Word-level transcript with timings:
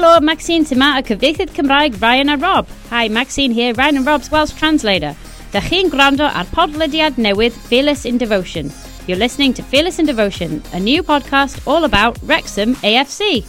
Helo, 0.00 0.18
Maxine 0.22 0.64
Tima 0.64 0.98
a 0.98 1.02
cyfieithydd 1.02 1.50
Cymraeg 1.52 2.00
Ryan 2.00 2.30
a 2.30 2.36
Rob. 2.38 2.66
Hi, 2.88 3.08
Maxine 3.08 3.50
here, 3.50 3.74
Ryan 3.74 3.98
and 3.98 4.06
Rob's 4.06 4.30
Welsh 4.30 4.54
translator. 4.54 5.14
Da 5.52 5.60
chi'n 5.60 5.90
gwrando 5.92 6.24
ar 6.24 6.46
podlediad 6.54 7.18
newydd 7.20 7.52
Fearless 7.52 8.06
in 8.06 8.16
Devotion. 8.16 8.72
You're 9.06 9.18
listening 9.18 9.52
to 9.52 9.62
Fearless 9.62 9.98
in 9.98 10.06
Devotion, 10.06 10.62
a 10.72 10.80
new 10.80 11.02
podcast 11.02 11.60
all 11.66 11.84
about 11.84 12.16
Wrexham 12.22 12.76
AFC. 12.76 13.44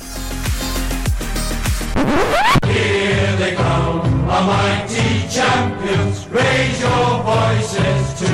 Here 2.68 3.36
they 3.38 3.56
come, 3.56 4.04
a 4.28 4.42
mighty 4.52 5.30
champions. 5.32 6.28
Raise 6.28 6.82
your 6.82 7.24
voices 7.32 8.04
to 8.20 8.34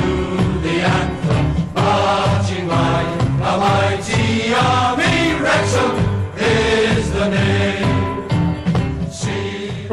the 0.66 0.76
anthem. 0.98 1.46
Marching 1.76 2.66
line, 2.66 3.20
a 3.46 3.54
mighty 3.62 4.52
army. 4.54 5.38
Wrexham 5.38 5.94
is 6.36 6.87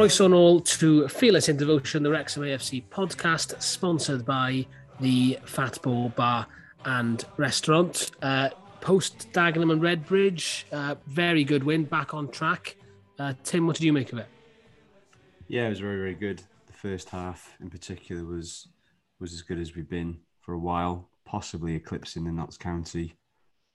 See 0.08 0.24
on 0.24 0.34
all 0.34 0.60
to 0.60 1.08
Fearless 1.08 1.50
in 1.50 1.58
Devotion, 1.58 2.04
the 2.04 2.12
Wrexham 2.12 2.44
AFC 2.44 2.84
podcast, 2.90 3.60
sponsored 3.60 4.24
by 4.24 4.68
the 5.00 5.40
Fat 5.46 5.82
Ball 5.82 6.10
Bar 6.10 6.46
and 6.86 7.26
Restaurant. 7.38 8.12
Uh, 8.22 8.50
Post 8.82 9.32
Dagenham 9.34 9.72
and 9.72 9.82
Redbridge, 9.82 10.66
uh, 10.72 10.94
very 11.08 11.44
good 11.44 11.64
win, 11.64 11.86
back 11.86 12.14
on 12.14 12.30
track. 12.30 12.76
Uh, 13.18 13.34
Tim, 13.44 13.66
what 13.66 13.78
did 13.78 13.84
you 13.84 13.94
make 13.94 14.14
of 14.14 14.20
it? 14.20 14.28
Yeah, 15.48 15.66
it 15.66 15.70
was 15.70 15.80
very, 15.80 15.98
very 15.98 16.14
good. 16.14 16.44
The 16.68 16.74
first 16.74 17.10
half, 17.10 17.56
in 17.60 17.72
particular, 17.72 18.24
was 18.24 18.68
was 19.20 19.34
as 19.34 19.42
good 19.42 19.60
as 19.60 19.76
we've 19.76 19.90
been 19.90 20.20
for 20.40 20.54
a 20.54 20.60
while, 20.60 21.10
possibly 21.26 21.74
eclipsing 21.74 22.26
the 22.26 22.32
Notts 22.32 22.58
County 22.58 23.16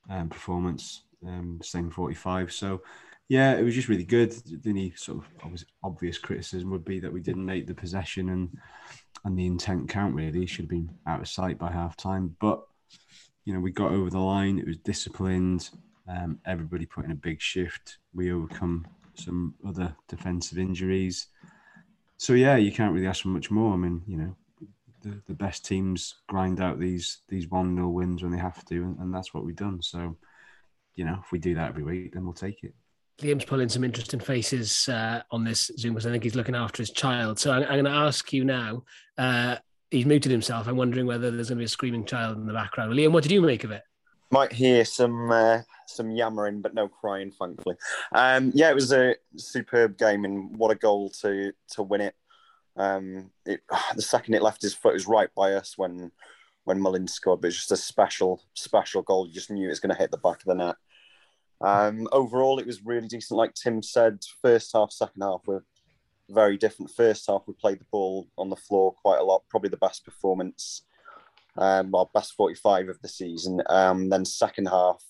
um, 0.09 0.29
performance, 0.29 1.03
um, 1.27 1.59
same 1.61 1.91
45. 1.91 2.53
So, 2.53 2.83
yeah, 3.31 3.53
it 3.53 3.63
was 3.63 3.77
just 3.77 3.89
really 3.89 4.05
good. 4.05 4.33
The 4.33 4.71
only 4.71 4.93
sort 4.97 5.19
of 5.45 5.65
obvious, 5.85 6.19
criticism 6.19 6.69
would 6.71 6.85
be 6.85 6.99
that 6.99 7.13
we 7.13 7.21
didn't 7.21 7.47
make 7.47 7.69
the 7.69 7.75
possession 7.75 8.29
and 8.31 8.59
and 9.25 9.39
the 9.39 9.47
intent 9.47 9.89
count. 9.89 10.17
Really, 10.17 10.47
should 10.47 10.65
have 10.65 10.71
been 10.71 10.91
out 11.07 11.21
of 11.21 11.29
sight 11.29 11.57
by 11.57 11.71
half 11.71 11.97
time. 11.97 12.35
But 12.41 12.61
you 13.45 13.55
know, 13.55 13.61
we 13.61 13.71
got 13.71 13.93
over 13.93 14.11
the 14.11 14.19
line. 14.19 14.59
It 14.59 14.67
was 14.67 14.79
disciplined. 14.79 15.71
Um, 16.09 16.41
everybody 16.45 16.87
put 16.87 17.05
in 17.05 17.13
a 17.13 17.15
big 17.15 17.41
shift. 17.41 17.99
We 18.13 18.33
overcome 18.33 18.85
some 19.15 19.55
other 19.65 19.95
defensive 20.09 20.59
injuries. 20.59 21.29
So 22.17 22.33
yeah, 22.33 22.57
you 22.57 22.73
can't 22.73 22.93
really 22.93 23.07
ask 23.07 23.23
for 23.23 23.29
much 23.29 23.49
more. 23.49 23.75
I 23.75 23.77
mean, 23.77 24.03
you 24.09 24.17
know, 24.17 24.37
the, 25.03 25.23
the 25.29 25.35
best 25.35 25.65
teams 25.65 26.17
grind 26.27 26.61
out 26.61 26.81
these 26.81 27.19
these 27.29 27.47
one 27.47 27.77
0 27.77 27.91
wins 27.91 28.25
when 28.25 28.33
they 28.33 28.39
have 28.39 28.65
to, 28.65 28.75
and, 28.75 28.99
and 28.99 29.15
that's 29.15 29.33
what 29.33 29.45
we've 29.45 29.55
done. 29.55 29.83
So, 29.83 30.17
you 30.97 31.05
know, 31.05 31.21
if 31.25 31.31
we 31.31 31.39
do 31.39 31.55
that 31.55 31.69
every 31.69 31.85
week, 31.85 32.13
then 32.13 32.25
we'll 32.25 32.35
take 32.35 32.65
it. 32.65 32.75
Liam's 33.21 33.45
pulling 33.45 33.69
some 33.69 33.85
interesting 33.85 34.21
faces 34.21 34.89
uh, 34.89 35.23
on 35.31 35.45
this 35.45 35.71
Zoom 35.79 35.95
because 35.95 36.07
I 36.07 36.11
think 36.11 36.25
he's 36.25 36.35
looking 36.35 36.55
after 36.55 36.83
his 36.83 36.91
child. 36.91 37.39
So 37.39 37.53
I'm, 37.53 37.63
I'm 37.63 37.69
going 37.69 37.85
to 37.85 37.91
ask 37.91 38.33
you 38.33 38.45
now. 38.45 38.85
Uh, 39.19 39.57
he's 39.91 40.07
muted 40.07 40.33
himself. 40.33 40.67
I'm 40.67 40.77
wondering 40.77 41.07
whether 41.07 41.31
there's 41.31 41.49
going 41.49 41.59
to 41.59 41.63
be 41.63 41.67
a 41.67 41.69
screaming 41.69 42.05
child 42.05 42.39
in 42.39 42.47
the 42.47 42.53
background. 42.53 42.93
Liam, 42.93 43.13
what 43.13 43.23
did 43.23 43.33
you 43.33 43.43
make 43.43 43.65
of 43.65 43.71
it? 43.71 43.83
Might 44.31 44.53
hear 44.53 44.85
some 44.85 45.31
uh, 45.31 45.59
some 45.87 46.11
yammering, 46.13 46.61
but 46.61 46.73
no 46.73 46.89
crying, 46.89 47.33
thankfully. 47.33 47.77
Um, 48.13 48.53
yeah, 48.55 48.71
it 48.71 48.75
was 48.75 48.93
a 48.93 49.17
superb 49.37 49.99
game, 49.99 50.25
and 50.25 50.57
what 50.57 50.71
a 50.71 50.77
goal 50.77 51.11
to 51.23 51.53
to 51.73 51.83
win 51.83 52.01
it. 52.01 52.15
Um, 52.77 53.31
it 53.45 53.61
the 53.97 54.03
second 54.03 54.35
it 54.35 54.43
left 54.43 54.63
his 54.63 54.75
foot, 54.75 54.91
it 54.91 54.95
was 54.95 55.09
right 55.09 55.31
by 55.35 55.55
us 55.55 55.77
when 55.77 56.13
when 56.65 56.81
Mullins 56.81 57.13
scored. 57.13 57.41
But 57.41 57.49
it's 57.49 57.57
just 57.57 57.73
a 57.73 57.77
special 57.77 58.41
special 58.55 59.03
goal. 59.03 59.27
You 59.27 59.35
just 59.35 59.51
knew 59.51 59.67
it 59.67 59.71
was 59.71 59.81
going 59.81 59.95
to 59.95 60.01
hit 60.01 60.13
the 60.13 60.19
back 60.19 60.39
of 60.39 60.47
the 60.47 60.55
net. 60.55 60.77
Um, 61.61 62.09
overall, 62.13 62.59
it 62.59 62.67
was 62.67 62.85
really 62.85 63.09
decent. 63.09 63.37
Like 63.37 63.55
Tim 63.55 63.83
said, 63.83 64.19
first 64.43 64.71
half, 64.75 64.93
second 64.93 65.23
half 65.23 65.41
were 65.47 65.65
very 66.31 66.57
different. 66.57 66.91
First 66.91 67.27
half, 67.29 67.43
we 67.47 67.55
played 67.55 67.81
the 67.81 67.87
ball 67.91 68.29
on 68.39 68.51
the 68.51 68.57
floor 68.57 68.95
quite 69.03 69.21
a 69.21 69.25
lot. 69.25 69.43
Probably 69.51 69.71
the 69.71 69.77
best 69.77 70.05
performance 70.05 70.83
um, 71.57 71.91
well, 71.91 72.11
best 72.15 72.35
45 72.35 72.89
of 72.89 73.01
the 73.03 73.09
season. 73.09 73.63
Um, 73.69 74.09
then 74.09 74.25
second 74.25 74.67
half, 74.67 75.03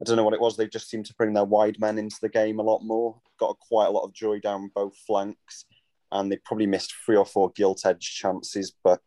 I 0.00 0.04
don't 0.04 0.16
know 0.16 0.24
what 0.24 0.34
it 0.34 0.40
was. 0.40 0.56
They 0.56 0.66
just 0.66 0.88
seemed 0.88 1.06
to 1.06 1.14
bring 1.14 1.34
their 1.34 1.44
wide 1.44 1.78
men 1.78 1.98
into 1.98 2.16
the 2.20 2.28
game 2.28 2.58
a 2.58 2.62
lot 2.62 2.82
more. 2.82 3.20
Got 3.38 3.58
quite 3.58 3.86
a 3.86 3.90
lot 3.90 4.04
of 4.04 4.12
joy 4.12 4.40
down 4.40 4.70
both 4.74 4.96
flanks, 5.06 5.64
and 6.12 6.30
they 6.30 6.36
probably 6.44 6.66
missed 6.66 6.94
three 7.04 7.16
or 7.16 7.26
four 7.26 7.50
gilt 7.54 7.84
edge 7.84 8.14
chances. 8.14 8.72
But 8.82 9.02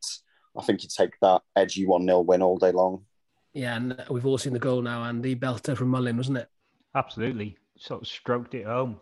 I 0.57 0.63
think 0.63 0.83
you 0.83 0.89
take 0.95 1.13
that 1.21 1.41
edgy 1.55 1.85
one 1.85 2.05
0 2.05 2.21
win 2.21 2.41
all 2.41 2.57
day 2.57 2.71
long. 2.71 3.05
Yeah, 3.53 3.75
and 3.75 4.03
we've 4.09 4.25
all 4.25 4.37
seen 4.37 4.53
the 4.53 4.59
goal 4.59 4.81
now, 4.81 5.03
and 5.03 5.23
the 5.23 5.35
belter 5.35 5.77
from 5.77 5.89
Mullin, 5.89 6.17
wasn't 6.17 6.39
it? 6.39 6.49
Absolutely, 6.95 7.57
sort 7.77 8.01
of 8.01 8.07
stroked 8.07 8.53
it 8.53 8.65
home. 8.65 8.99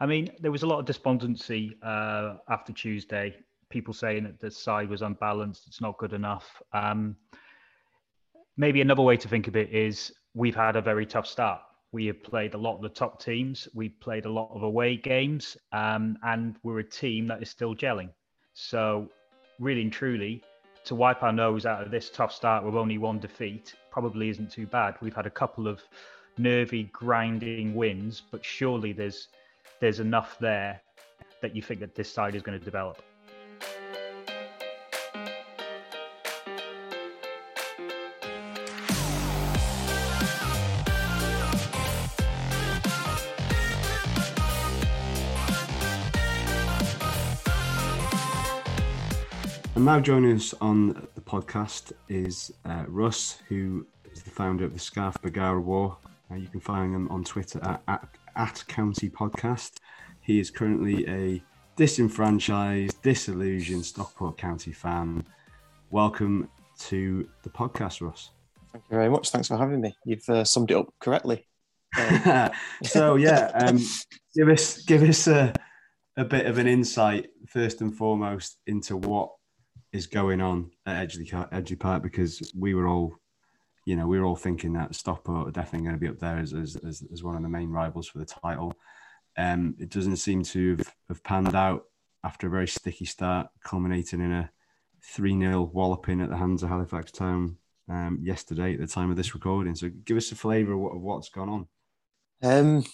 I 0.00 0.06
mean, 0.06 0.30
there 0.40 0.50
was 0.50 0.62
a 0.62 0.66
lot 0.66 0.80
of 0.80 0.86
despondency 0.86 1.76
uh, 1.82 2.34
after 2.48 2.72
Tuesday 2.72 3.34
people 3.70 3.92
saying 3.92 4.22
that 4.22 4.40
the 4.40 4.50
side 4.50 4.88
was 4.88 5.02
unbalanced, 5.02 5.66
it's 5.66 5.80
not 5.80 5.98
good 5.98 6.12
enough. 6.12 6.62
Um, 6.72 7.16
maybe 8.56 8.80
another 8.80 9.02
way 9.02 9.16
to 9.16 9.28
think 9.28 9.48
of 9.48 9.56
it 9.56 9.70
is 9.70 10.12
we've 10.34 10.54
had 10.54 10.76
a 10.76 10.80
very 10.80 11.04
tough 11.04 11.26
start. 11.26 11.60
We 11.90 12.06
have 12.06 12.22
played 12.22 12.54
a 12.54 12.58
lot 12.58 12.76
of 12.76 12.82
the 12.82 12.88
top 12.88 13.20
teams. 13.20 13.68
We've 13.74 13.98
played 14.00 14.26
a 14.26 14.30
lot 14.30 14.50
of 14.54 14.62
away 14.62 14.96
games, 14.96 15.56
um, 15.72 16.16
and 16.22 16.56
we're 16.62 16.80
a 16.80 16.88
team 16.88 17.26
that 17.28 17.42
is 17.42 17.50
still 17.50 17.74
gelling. 17.74 18.10
So, 18.52 19.08
really 19.58 19.82
and 19.82 19.92
truly, 19.92 20.42
to 20.84 20.94
wipe 20.94 21.22
our 21.22 21.32
nose 21.32 21.66
out 21.66 21.82
of 21.82 21.90
this 21.90 22.10
tough 22.10 22.32
start 22.32 22.64
with 22.64 22.74
only 22.74 22.98
one 22.98 23.18
defeat 23.18 23.74
probably 23.90 24.28
isn't 24.28 24.50
too 24.50 24.66
bad. 24.66 24.96
We've 25.00 25.14
had 25.14 25.26
a 25.26 25.30
couple 25.30 25.66
of 25.66 25.80
nervy, 26.38 26.84
grinding 26.92 27.74
wins, 27.74 28.22
but 28.30 28.44
surely 28.44 28.92
there's 28.92 29.28
there's 29.80 30.00
enough 30.00 30.38
there 30.38 30.80
that 31.42 31.54
you 31.54 31.62
think 31.62 31.80
that 31.80 31.94
this 31.94 32.10
side 32.12 32.34
is 32.34 32.42
going 32.42 32.58
to 32.58 32.64
develop. 32.64 33.02
And 49.76 49.84
now 49.84 50.00
joining 50.00 50.36
us 50.36 50.54
on 50.60 51.08
the 51.14 51.20
podcast 51.20 51.92
is 52.08 52.50
uh, 52.64 52.84
Russ, 52.86 53.38
who 53.48 53.86
is 54.10 54.22
the 54.22 54.30
founder 54.30 54.64
of 54.64 54.72
the 54.72 54.78
Scarf 54.78 55.20
Bergara 55.20 55.60
Wore. 55.60 55.98
Uh, 56.30 56.36
you 56.36 56.48
can 56.48 56.60
find 56.60 56.94
him 56.94 57.08
on 57.10 57.24
Twitter 57.24 57.60
at, 57.62 57.82
at, 57.88 58.08
at 58.36 58.64
County 58.66 59.10
Podcast. 59.10 59.72
He 60.20 60.40
is 60.40 60.50
currently 60.50 61.06
a 61.08 61.42
disenfranchised, 61.76 63.02
disillusioned 63.02 63.84
Stockport 63.84 64.38
County 64.38 64.72
fan. 64.72 65.24
Welcome 65.90 66.48
to 66.80 67.28
the 67.42 67.50
podcast, 67.50 68.00
Russ. 68.00 68.30
Thank 68.72 68.84
you 68.90 68.96
very 68.96 69.10
much. 69.10 69.30
Thanks 69.30 69.48
for 69.48 69.56
having 69.56 69.80
me. 69.80 69.94
You've 70.04 70.28
uh, 70.28 70.44
summed 70.44 70.70
it 70.70 70.76
up 70.76 70.92
correctly. 70.98 71.46
so 72.84 73.14
yeah, 73.16 73.52
um, 73.54 73.78
give 74.34 74.48
us 74.48 74.82
give 74.82 75.02
us 75.02 75.28
a, 75.28 75.52
a 76.16 76.24
bit 76.24 76.46
of 76.46 76.58
an 76.58 76.66
insight 76.66 77.28
first 77.46 77.82
and 77.82 77.96
foremost 77.96 78.58
into 78.66 78.96
what 78.96 79.30
is 79.92 80.08
going 80.08 80.40
on 80.40 80.70
at 80.86 81.08
Edgeley, 81.08 81.30
Edgeley 81.52 81.78
Park 81.78 82.02
because 82.02 82.52
we 82.58 82.74
were 82.74 82.88
all, 82.88 83.16
you 83.84 83.96
know, 83.96 84.06
we 84.06 84.18
were 84.18 84.24
all 84.24 84.36
thinking 84.36 84.72
that 84.74 84.94
Stockport 84.94 85.48
are 85.48 85.52
definitely 85.52 85.86
going 85.86 85.96
to 85.96 86.00
be 86.00 86.08
up 86.08 86.18
there 86.18 86.38
as, 86.38 86.52
as, 86.54 86.76
as, 86.76 87.02
as 87.12 87.22
one 87.22 87.36
of 87.36 87.42
the 87.42 87.48
main 87.48 87.70
rivals 87.70 88.08
for 88.08 88.18
the 88.18 88.24
title. 88.24 88.72
Um, 89.36 89.74
it 89.78 89.90
doesn't 89.90 90.16
seem 90.16 90.42
to 90.44 90.76
have, 90.76 90.94
have 91.08 91.24
panned 91.24 91.54
out 91.54 91.84
after 92.22 92.46
a 92.46 92.50
very 92.50 92.68
sticky 92.68 93.04
start, 93.04 93.48
culminating 93.62 94.20
in 94.20 94.32
a 94.32 94.50
3 95.02 95.38
0 95.38 95.70
walloping 95.72 96.20
at 96.20 96.30
the 96.30 96.36
hands 96.36 96.62
of 96.62 96.70
Halifax 96.70 97.12
Town 97.12 97.56
um, 97.90 98.18
yesterday 98.22 98.74
at 98.74 98.80
the 98.80 98.86
time 98.86 99.10
of 99.10 99.16
this 99.16 99.34
recording. 99.34 99.74
So 99.74 99.90
give 100.04 100.16
us 100.16 100.32
a 100.32 100.36
flavour 100.36 100.72
of, 100.72 100.80
what, 100.80 100.94
of 100.94 101.02
what's 101.02 101.28
gone 101.28 101.48
on. 101.48 101.68
Um, 102.42 102.84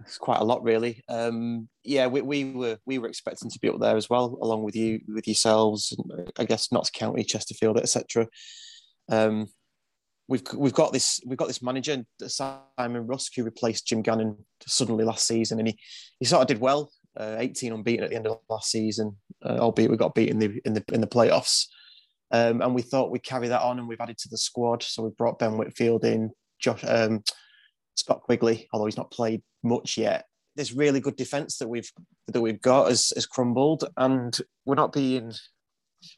it's 0.00 0.18
quite 0.18 0.40
a 0.40 0.44
lot, 0.44 0.62
really. 0.62 1.02
Um, 1.08 1.68
yeah, 1.82 2.06
we, 2.06 2.22
we 2.22 2.44
were 2.52 2.78
we 2.86 2.98
were 2.98 3.08
expecting 3.08 3.50
to 3.50 3.58
be 3.58 3.68
up 3.68 3.80
there 3.80 3.96
as 3.96 4.10
well, 4.10 4.38
along 4.40 4.62
with 4.62 4.74
you, 4.74 5.00
with 5.08 5.26
yourselves, 5.28 5.96
I 6.38 6.44
guess 6.44 6.72
Notts 6.72 6.90
County, 6.90 7.24
Chesterfield, 7.24 7.78
etc. 7.78 8.26
Um, 9.08 9.48
we've 10.28 10.42
we've 10.54 10.74
got 10.74 10.92
this 10.92 11.20
we've 11.26 11.38
got 11.38 11.48
this 11.48 11.62
manager 11.62 12.04
Simon 12.26 13.06
Rusk 13.06 13.32
who 13.36 13.44
replaced 13.44 13.86
Jim 13.86 14.02
Gannon 14.02 14.36
suddenly 14.66 15.04
last 15.04 15.26
season, 15.26 15.58
and 15.58 15.68
he 15.68 15.78
he 16.18 16.24
sort 16.24 16.42
of 16.42 16.48
did 16.48 16.60
well, 16.60 16.90
uh, 17.18 17.36
18 17.38 17.72
unbeaten 17.72 18.04
at 18.04 18.10
the 18.10 18.16
end 18.16 18.26
of 18.26 18.38
last 18.48 18.70
season, 18.70 19.16
uh, 19.44 19.58
albeit 19.58 19.90
we 19.90 19.96
got 19.96 20.14
beat 20.14 20.30
in 20.30 20.38
the 20.38 20.60
in 20.64 20.74
the 20.74 20.84
in 20.92 21.00
the 21.00 21.06
playoffs. 21.06 21.66
Um, 22.30 22.62
and 22.62 22.74
we 22.74 22.82
thought 22.82 23.10
we'd 23.10 23.22
carry 23.22 23.48
that 23.48 23.62
on, 23.62 23.78
and 23.78 23.86
we've 23.86 24.00
added 24.00 24.18
to 24.18 24.28
the 24.28 24.38
squad. 24.38 24.82
So 24.82 25.02
we've 25.02 25.16
brought 25.16 25.38
Ben 25.38 25.56
Whitfield 25.56 26.04
in, 26.04 26.32
Josh, 26.58 26.82
um, 26.86 27.22
Scott 27.94 28.22
Quigley, 28.22 28.68
although 28.72 28.86
he's 28.86 28.96
not 28.96 29.12
played 29.12 29.42
much 29.62 29.96
yet. 29.96 30.24
This 30.56 30.72
really 30.72 31.00
good 31.00 31.16
defence 31.16 31.58
that 31.58 31.68
we've 31.68 31.90
that 32.28 32.40
we've 32.40 32.60
got 32.60 32.88
has, 32.88 33.12
has 33.14 33.26
crumbled, 33.26 33.84
and 33.96 34.36
we're 34.64 34.74
not 34.74 34.92
being 34.92 35.32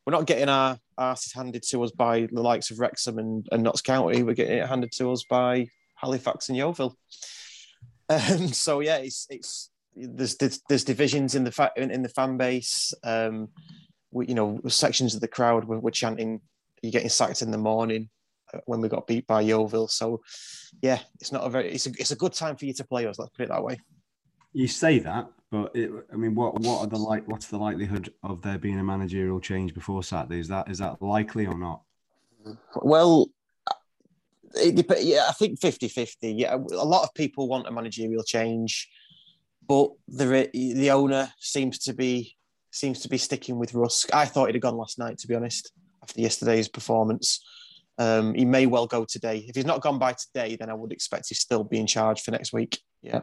we're 0.05 0.13
not 0.13 0.27
getting 0.27 0.49
our 0.49 0.79
asses 0.99 1.33
handed 1.33 1.63
to 1.71 1.83
us 1.83 1.91
by 1.91 2.29
the 2.33 2.43
likes 2.43 2.71
of 2.71 2.81
Wrexham 2.81 3.19
and, 3.19 3.47
and 3.53 3.63
Notts 3.63 3.83
County. 3.83 4.23
We're 4.23 4.35
getting 4.35 4.59
it 4.59 4.69
handed 4.69 4.93
to 4.93 5.13
us 5.13 5.25
by 5.25 5.69
Halifax 5.97 6.49
and 6.49 6.57
Yeovil. 6.57 6.97
Um, 8.09 8.49
so 8.53 8.81
yeah, 8.81 8.97
it's 8.97 9.27
it's 9.31 9.71
there's 9.95 10.37
there's, 10.37 10.85
divisions 10.85 11.35
in 11.35 11.45
the 11.45 11.53
fa- 11.53 11.73
in, 11.77 11.91
in 11.91 12.03
the 12.03 12.09
fan 12.09 12.37
base. 12.37 12.93
Um, 13.03 13.49
we, 14.11 14.27
you 14.27 14.35
know, 14.35 14.61
sections 14.69 15.15
of 15.15 15.21
the 15.21 15.29
crowd 15.29 15.65
were, 15.65 15.81
were 15.81 15.91
chanting, 15.91 16.41
"You're 16.83 16.93
getting 16.93 17.09
sacked 17.09 17.43
in 17.43 17.51
the 17.51 17.59
morning." 17.59 18.11
uh, 18.53 18.59
When 18.67 18.81
we 18.81 18.89
got 18.89 19.07
beat 19.07 19.27
by 19.27 19.41
Yeovil, 19.41 19.89
so 19.89 20.23
yeah, 20.83 21.01
it's 21.21 21.33
not 21.33 21.45
a 21.45 21.51
very 21.51 21.73
it's 21.73 21.87
a 21.87 21.91
it's 21.99 22.11
a 22.11 22.17
good 22.17 22.35
time 22.35 22.57
for 22.57 22.67
you 22.67 22.75
to 22.75 22.85
play 22.85 23.07
us. 23.07 23.19
Let's 23.19 23.31
put 23.31 23.45
it 23.45 23.49
that 23.49 23.65
way. 23.65 23.81
You 24.53 24.69
say 24.69 24.99
that, 25.01 25.29
but 25.51 25.71
it, 25.75 25.91
I 26.13 26.17
mean, 26.17 26.35
what 26.35 26.61
what 26.61 26.81
are 26.81 26.87
the 26.87 26.99
like? 26.99 27.27
What's 27.29 27.47
the 27.47 27.59
likelihood 27.59 28.13
of 28.23 28.43
there 28.43 28.59
being 28.59 28.79
a 28.79 28.85
managerial 28.85 29.41
change 29.41 29.75
before 29.75 30.03
Saturday? 30.03 30.41
Is 30.41 30.49
that 30.49 30.69
is 30.71 30.79
that 30.79 31.01
likely 31.01 31.47
or 31.47 31.57
not? 31.57 31.83
Well, 32.77 33.29
it 34.55 34.75
dep- 34.75 34.99
yeah, 35.01 35.27
I 35.29 35.33
think 35.33 35.61
50 35.61 35.89
50. 35.89 36.33
Yeah, 36.33 36.55
a 36.55 36.59
lot 36.59 37.05
of 37.05 37.15
people 37.15 37.49
want 37.49 37.69
a 37.69 37.71
managerial 37.71 38.25
change, 38.25 38.89
but 39.67 39.91
the 40.09 40.49
the 40.53 40.91
owner 40.91 41.31
seems 41.39 41.79
to 41.81 41.95
be 41.95 42.37
seems 42.73 43.01
to 43.01 43.09
be 43.09 43.19
sticking 43.19 43.59
with 43.59 43.73
Rusk. 43.75 44.13
I 44.15 44.25
thought 44.27 44.47
he'd 44.47 44.57
have 44.57 44.63
gone 44.63 44.77
last 44.77 44.99
night, 44.99 45.19
to 45.19 45.29
be 45.29 45.35
honest, 45.35 45.73
after 46.03 46.21
yesterday's 46.21 46.69
performance. 46.69 47.45
Um, 47.99 48.35
he 48.35 48.45
may 48.45 48.67
well 48.67 48.87
go 48.87 49.07
today. 49.07 49.45
If 49.49 49.57
he's 49.57 49.65
not 49.65 49.81
gone 49.81 49.99
by 49.99 50.13
today, 50.13 50.57
then 50.57 50.69
I 50.69 50.75
would 50.75 50.93
expect 50.93 51.29
he's 51.29 51.41
still 51.41 51.65
be 51.65 51.79
in 51.79 51.87
charge 51.87 52.21
for 52.21 52.33
next 52.33 52.53
week. 52.53 52.79
Yeah. 53.01 53.21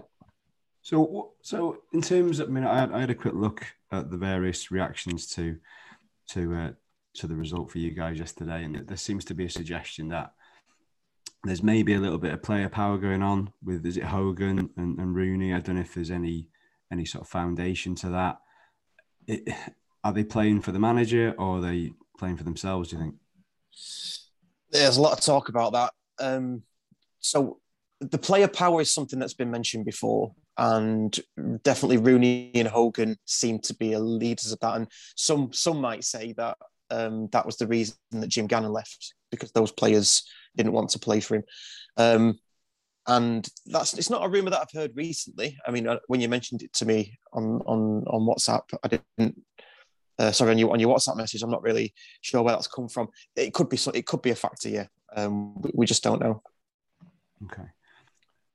So, 0.84 1.32
so 1.42 1.78
in 1.94 2.02
terms, 2.02 2.40
of, 2.40 2.50
I 2.50 2.52
mean, 2.52 2.66
I 2.66 2.78
had, 2.78 2.92
I 2.92 3.00
had 3.00 3.10
a 3.10 3.16
quick 3.16 3.34
look 3.34 3.66
at 3.92 4.12
the 4.12 4.18
various 4.18 4.70
reactions 4.70 5.28
to 5.36 5.58
to 6.32 6.54
uh, 6.54 6.72
to 7.16 7.28
the 7.28 7.36
result 7.36 7.72
for 7.72 7.80
you 7.80 7.92
guys 7.92 8.20
yesterday, 8.20 8.64
and 8.66 8.88
there 8.88 8.98
seems 8.98 9.24
to 9.26 9.34
be 9.34 9.46
a 9.46 9.50
suggestion 9.50 10.10
that 10.10 10.34
there's 11.46 11.64
maybe 11.64 11.94
a 11.94 12.00
little 12.00 12.18
bit 12.18 12.34
of 12.34 12.44
player 12.44 12.68
power 12.68 12.98
going 12.98 13.24
on 13.24 13.52
with 13.64 13.86
is 13.86 13.98
it 13.98 14.04
Hogan 14.04 14.70
and, 14.76 15.00
and 15.00 15.16
Rooney? 15.16 15.54
I 15.54 15.60
don't 15.60 15.76
know 15.76 15.82
if 15.82 15.94
there's 15.94 16.12
any 16.12 16.50
any 16.92 17.06
sort 17.06 17.24
of 17.24 17.30
foundation 17.30 17.96
to 17.96 18.10
that. 18.10 18.40
It, 19.26 19.56
are 20.04 20.12
they 20.12 20.26
playing 20.26 20.62
for 20.62 20.74
the 20.74 20.80
manager 20.80 21.34
or 21.38 21.58
are 21.58 21.62
they 21.62 21.94
playing 22.20 22.36
for 22.36 22.44
themselves? 22.44 22.90
Do 22.90 22.98
you 22.98 23.02
think? 23.04 23.16
There's 24.70 24.98
a 24.98 25.02
lot 25.02 25.14
of 25.14 25.22
talk 25.22 25.48
about 25.48 25.72
that. 25.74 25.94
Um, 26.20 26.64
so 27.20 27.60
the 28.02 28.18
player 28.18 28.50
power 28.50 28.82
is 28.82 28.92
something 28.92 29.18
that's 29.18 29.34
been 29.34 29.52
mentioned 29.52 29.86
before, 29.86 30.34
and 30.58 31.18
definitely 31.64 31.98
Rooney 31.98 32.52
and 32.56 32.68
Hogan 32.68 33.18
seem 33.26 33.60
to 33.60 33.76
be 33.76 33.96
leaders 33.98 34.52
of 34.52 34.60
that. 34.60 34.76
And 34.76 34.88
some 35.16 35.52
some 35.54 35.80
might 35.80 36.04
say 36.04 36.34
that 36.34 36.58
um, 36.90 37.28
that 37.32 37.46
was 37.46 37.58
the 37.58 37.68
reason 37.68 37.96
that 38.12 38.28
Jim 38.28 38.48
Gannon 38.48 38.72
left 38.72 39.14
because 39.32 39.52
those 39.52 39.72
players 39.72 40.28
didn't 40.56 40.74
want 40.74 40.92
to 40.92 41.00
play 41.00 41.20
for 41.20 41.36
him. 41.36 41.44
Um, 41.98 42.40
and 43.08 43.48
that's 43.66 43.94
it's 43.96 44.10
not 44.10 44.24
a 44.24 44.30
rumor 44.30 44.50
that 44.52 44.62
I've 44.62 44.80
heard 44.80 44.96
recently. 44.96 45.58
I 45.66 45.72
mean, 45.72 45.88
uh, 45.88 46.00
when 46.08 46.22
you 46.22 46.30
mentioned 46.30 46.62
it 46.62 46.74
to 46.74 46.86
me 46.86 47.18
on 47.34 47.62
on 47.66 48.04
on 48.08 48.22
WhatsApp, 48.22 48.62
I 48.84 48.88
didn't. 48.88 49.42
Uh, 50.20 50.32
sorry, 50.32 50.52
on 50.52 50.58
your 50.60 50.72
on 50.72 50.80
your 50.80 50.96
WhatsApp 50.96 51.18
message, 51.18 51.42
I'm 51.42 51.50
not 51.50 51.64
really 51.64 51.94
sure 52.22 52.44
where 52.44 52.54
that's 52.54 52.68
come 52.68 52.88
from. 52.88 53.10
It 53.36 53.54
could 53.54 53.68
be 53.68 53.78
so. 53.78 53.92
It 53.92 54.06
could 54.06 54.22
be 54.22 54.30
a 54.30 54.36
factor. 54.36 54.70
Yeah, 54.70 54.86
um, 55.16 55.60
we, 55.62 55.72
we 55.74 55.86
just 55.86 56.04
don't 56.04 56.22
know. 56.22 56.42
Okay. 57.46 57.68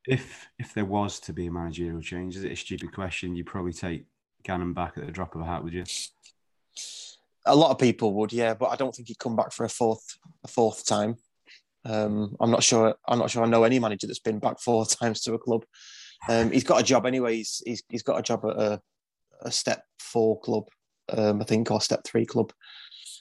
If 0.08 0.48
if 0.58 0.72
there 0.74 0.84
was 0.86 1.20
to 1.20 1.32
be 1.32 1.46
a 1.46 1.52
managerial 1.52 2.00
change, 2.00 2.36
is 2.36 2.44
it 2.44 2.52
a 2.52 2.56
stupid 2.56 2.92
question? 2.92 3.36
You 3.36 3.44
probably 3.44 3.74
take 3.74 4.06
Gannon 4.42 4.72
back 4.72 4.96
at 4.96 5.04
the 5.04 5.12
drop 5.12 5.34
of 5.34 5.42
a 5.42 5.44
hat, 5.44 5.62
would 5.62 5.74
you? 5.74 5.84
A 7.44 7.54
lot 7.54 7.70
of 7.70 7.78
people 7.78 8.14
would, 8.14 8.32
yeah, 8.32 8.54
but 8.54 8.66
I 8.66 8.76
don't 8.76 8.94
think 8.94 9.08
he'd 9.08 9.18
come 9.18 9.36
back 9.36 9.52
for 9.52 9.64
a 9.64 9.68
fourth 9.68 10.04
a 10.44 10.48
fourth 10.48 10.86
time. 10.86 11.16
Um, 11.84 12.36
I'm 12.40 12.50
not 12.50 12.62
sure. 12.62 12.94
I'm 13.06 13.18
not 13.18 13.30
sure. 13.30 13.42
I 13.42 13.48
know 13.48 13.64
any 13.64 13.78
manager 13.78 14.06
that's 14.06 14.18
been 14.18 14.38
back 14.38 14.60
four 14.60 14.86
times 15.00 15.20
to 15.22 15.34
a 15.34 15.38
club. 15.38 15.64
Um, 16.28 16.50
he's 16.50 16.64
got 16.64 16.80
a 16.80 16.84
job 16.84 17.06
anyway. 17.06 17.36
He's, 17.36 17.62
he's, 17.64 17.82
he's 17.88 18.02
got 18.02 18.18
a 18.18 18.22
job 18.22 18.44
at 18.44 18.56
a, 18.56 18.80
a 19.42 19.52
step 19.52 19.84
four 20.00 20.40
club, 20.40 20.64
um, 21.10 21.40
I 21.40 21.44
think, 21.44 21.70
or 21.70 21.80
step 21.80 22.00
three 22.04 22.26
club. 22.26 22.52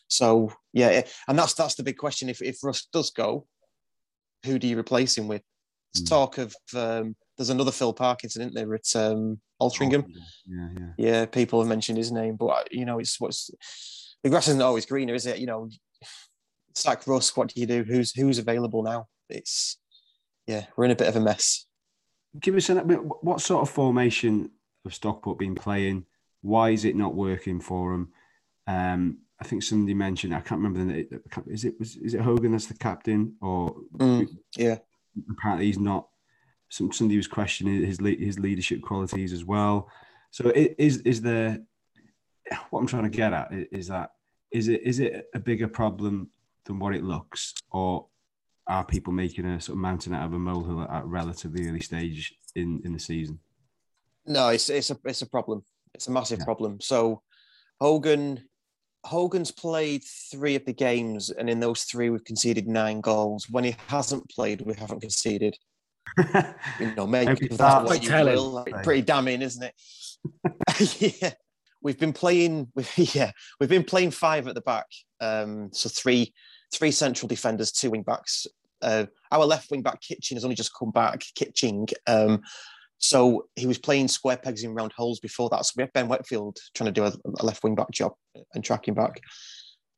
So 0.08 0.52
yeah, 0.74 1.04
and 1.28 1.38
that's 1.38 1.54
that's 1.54 1.76
the 1.76 1.84
big 1.84 1.98
question. 1.98 2.30
If 2.30 2.42
if 2.42 2.64
Russ 2.64 2.88
does 2.92 3.12
go, 3.12 3.46
who 4.46 4.58
do 4.60 4.68
you 4.68 4.80
replace 4.80 5.18
him 5.18 5.28
with? 5.28 5.44
Mm. 6.02 6.10
talk 6.10 6.38
of 6.38 6.56
um, 6.76 7.16
there's 7.38 7.50
another 7.50 7.72
Phil 7.72 7.94
Parkinson, 7.94 8.42
isn't 8.42 8.56
there? 8.56 8.74
At 8.74 8.96
um, 8.96 9.40
Altrincham. 9.62 10.06
Yeah, 10.46 10.70
yeah. 10.80 10.92
Yeah, 10.98 11.26
people 11.26 11.60
have 11.60 11.70
mentioned 11.70 11.98
his 11.98 12.12
name, 12.12 12.36
but 12.36 12.48
uh, 12.48 12.64
you 12.72 12.86
know, 12.86 13.00
it's 13.00 13.20
what's 13.20 13.50
the 14.24 14.30
grass 14.30 14.48
isn't 14.48 14.62
always 14.62 14.86
greener, 14.86 15.14
is 15.14 15.26
it? 15.26 15.40
You 15.40 15.48
know, 15.48 15.70
sack 16.76 17.08
Russ. 17.08 17.36
What 17.36 17.54
do 17.54 17.60
you 17.60 17.68
do? 17.68 17.84
Who's 17.84 18.12
who's 18.12 18.40
available 18.40 18.84
now? 18.84 19.08
It's 19.30 19.78
yeah, 20.48 20.66
we're 20.76 20.86
in 20.86 20.92
a 20.92 20.96
bit 20.96 21.08
of 21.10 21.16
a 21.16 21.22
mess. 21.22 21.66
Give 22.40 22.56
us 22.56 22.70
an 22.70 22.80
what 22.80 23.42
sort 23.42 23.64
of 23.64 23.70
formation 23.70 24.52
of 24.86 24.94
Stockport 24.94 25.40
been 25.40 25.56
playing? 25.56 26.06
Why 26.42 26.70
is 26.70 26.86
it 26.86 26.96
not 26.96 27.16
working 27.16 27.60
for 27.60 27.92
them? 27.92 28.10
Um, 28.68 29.20
I 29.40 29.44
think 29.44 29.64
somebody 29.64 29.94
mentioned 29.94 30.34
I 30.34 30.42
can't 30.42 30.62
remember 30.62 30.80
the 30.80 30.86
name. 30.86 31.22
Is 31.48 31.66
it 31.66 31.76
was 31.80 31.96
is 31.98 32.14
it 32.14 32.22
Hogan 32.22 32.52
that's 32.52 32.68
the 32.68 32.74
captain 32.74 33.36
or 33.42 33.76
Mm, 33.98 34.28
yeah, 34.56 34.78
apparently 35.30 35.66
he's 35.66 35.80
not. 35.80 36.08
Some 36.70 36.92
somebody 36.92 37.18
was 37.18 37.28
questioning 37.28 37.84
his 37.86 38.00
his 38.00 38.40
leadership 38.40 38.82
qualities 38.82 39.34
as 39.34 39.46
well. 39.46 39.90
So 40.32 40.52
is 40.56 40.98
is 40.98 41.22
there? 41.22 41.60
What 42.70 42.80
I'm 42.80 42.88
trying 42.88 43.04
to 43.04 43.10
get 43.10 43.34
at 43.34 43.50
is 43.72 43.88
that 43.88 44.12
is 44.52 44.68
it 44.68 44.82
is 44.84 45.00
it 45.00 45.30
a 45.34 45.40
bigger 45.40 45.68
problem 45.68 46.30
than 46.66 46.80
what 46.80 46.96
it 46.96 47.04
looks, 47.04 47.54
or 47.72 48.08
are 48.68 48.84
people 48.86 49.14
making 49.14 49.46
a 49.46 49.60
sort 49.62 49.76
of 49.78 49.82
mountain 49.82 50.14
out 50.14 50.26
of 50.26 50.34
a 50.34 50.40
molehill 50.40 50.82
at 50.82 51.04
a 51.04 51.06
relatively 51.06 51.68
early 51.68 51.80
stage 51.82 52.36
in 52.56 52.82
in 52.86 52.94
the 52.94 53.00
season? 53.00 53.40
no, 54.26 54.50
it's 54.50 54.70
it's 54.70 54.92
a 54.92 54.98
it's 55.06 55.22
a 55.22 55.26
problem. 55.30 55.64
It's 55.94 56.08
a 56.08 56.12
massive 56.12 56.40
Yeah. 56.40 56.46
problem. 56.46 56.82
So 56.82 57.22
Hogan 57.80 58.44
Hogan's 59.06 59.52
played 59.52 60.04
three 60.32 60.56
of 60.56 60.66
the 60.66 60.74
games, 60.74 61.30
and 61.30 61.50
in 61.50 61.60
those 61.60 61.84
three, 61.84 62.10
we've 62.10 62.24
conceded 62.24 62.68
nine 62.68 63.02
goals. 63.02 63.48
When 63.50 63.64
he 63.64 63.76
hasn't 63.88 64.30
played, 64.30 64.62
we 64.62 64.74
haven't 64.74 65.02
conceded. 65.02 65.56
You 66.80 66.96
know, 66.96 67.08
make 67.08 67.30
of 67.30 67.58
that 67.58 67.84
what 67.84 68.04
you 68.04 68.12
will. 68.12 68.50
Like, 68.50 68.84
Pretty 68.84 69.02
damning, 69.02 69.42
isn't 69.42 69.64
it? 69.64 71.22
yeah, 71.22 71.34
we've 71.82 72.00
been 72.00 72.14
playing. 72.14 72.72
Yeah, 72.96 73.32
we've 73.60 73.70
been 73.70 73.84
playing 73.84 74.12
five 74.12 74.48
at 74.48 74.56
the 74.56 74.62
back. 74.62 74.88
Um, 75.20 75.70
so 75.74 75.90
three, 75.90 76.34
three 76.74 76.92
central 76.92 77.28
defenders, 77.28 77.72
two 77.72 77.92
wing 77.92 78.04
backs. 78.04 78.48
Uh, 78.82 79.06
our 79.32 79.46
left 79.46 79.72
wing 79.72 79.82
back 79.82 80.02
Kitchen 80.02 80.38
has 80.38 80.44
only 80.44 80.56
just 80.56 80.76
come 80.78 80.92
back. 80.92 81.24
Kitching. 81.36 81.88
Um, 82.08 82.42
so 83.00 83.48
he 83.56 83.68
was 83.68 83.78
playing 83.78 84.08
square 84.08 84.38
pegs 84.38 84.64
in 84.64 84.74
round 84.74 84.92
holes 84.94 85.20
before 85.20 85.50
that. 85.50 85.66
So 85.66 85.74
we 85.78 85.84
have 85.84 85.94
Ben 85.94 86.08
Whitfield 86.08 86.58
trying 86.74 86.92
to 86.92 86.92
do 86.92 87.06
a, 87.06 87.14
a 87.40 87.46
left 87.46 87.64
wing 87.64 87.76
back 87.76 87.92
job 87.92 88.14
and 88.54 88.64
tracking 88.64 88.96
back. 88.96 89.22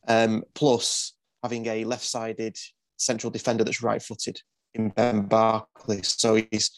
Um, 0.07 0.43
plus 0.53 1.13
having 1.43 1.65
a 1.67 1.85
left 1.85 2.03
sided 2.03 2.57
central 2.97 3.31
defender 3.31 3.63
that's 3.63 3.81
right 3.81 4.01
footed 4.01 4.41
in 4.73 4.89
Ben 4.89 5.23
Barclay. 5.23 6.01
So 6.03 6.35
he's 6.51 6.71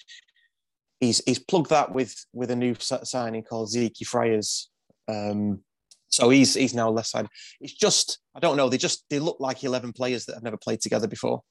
he's 1.00 1.22
he's 1.26 1.40
plugged 1.40 1.70
that 1.72 1.94
with 1.94 2.16
with 2.34 2.52
a 2.52 2.56
new 2.56 2.76
signing 2.80 3.44
called 3.44 3.70
Zeki 3.70 4.06
Fryers. 4.06 4.70
Um, 5.08 5.62
so 6.10 6.30
he's 6.30 6.54
he's 6.54 6.74
now 6.74 6.90
left 6.90 7.10
side. 7.10 7.28
It's 7.60 7.74
just 7.74 8.20
I 8.36 8.40
don't 8.40 8.58
know. 8.58 8.70
They 8.70 8.78
just 8.78 9.06
they 9.10 9.20
look 9.20 9.38
like 9.40 9.64
eleven 9.64 9.94
players 9.94 10.26
that 10.26 10.36
have 10.36 10.44
never 10.44 10.58
played 10.58 10.82
together 10.82 11.08
before. 11.08 11.42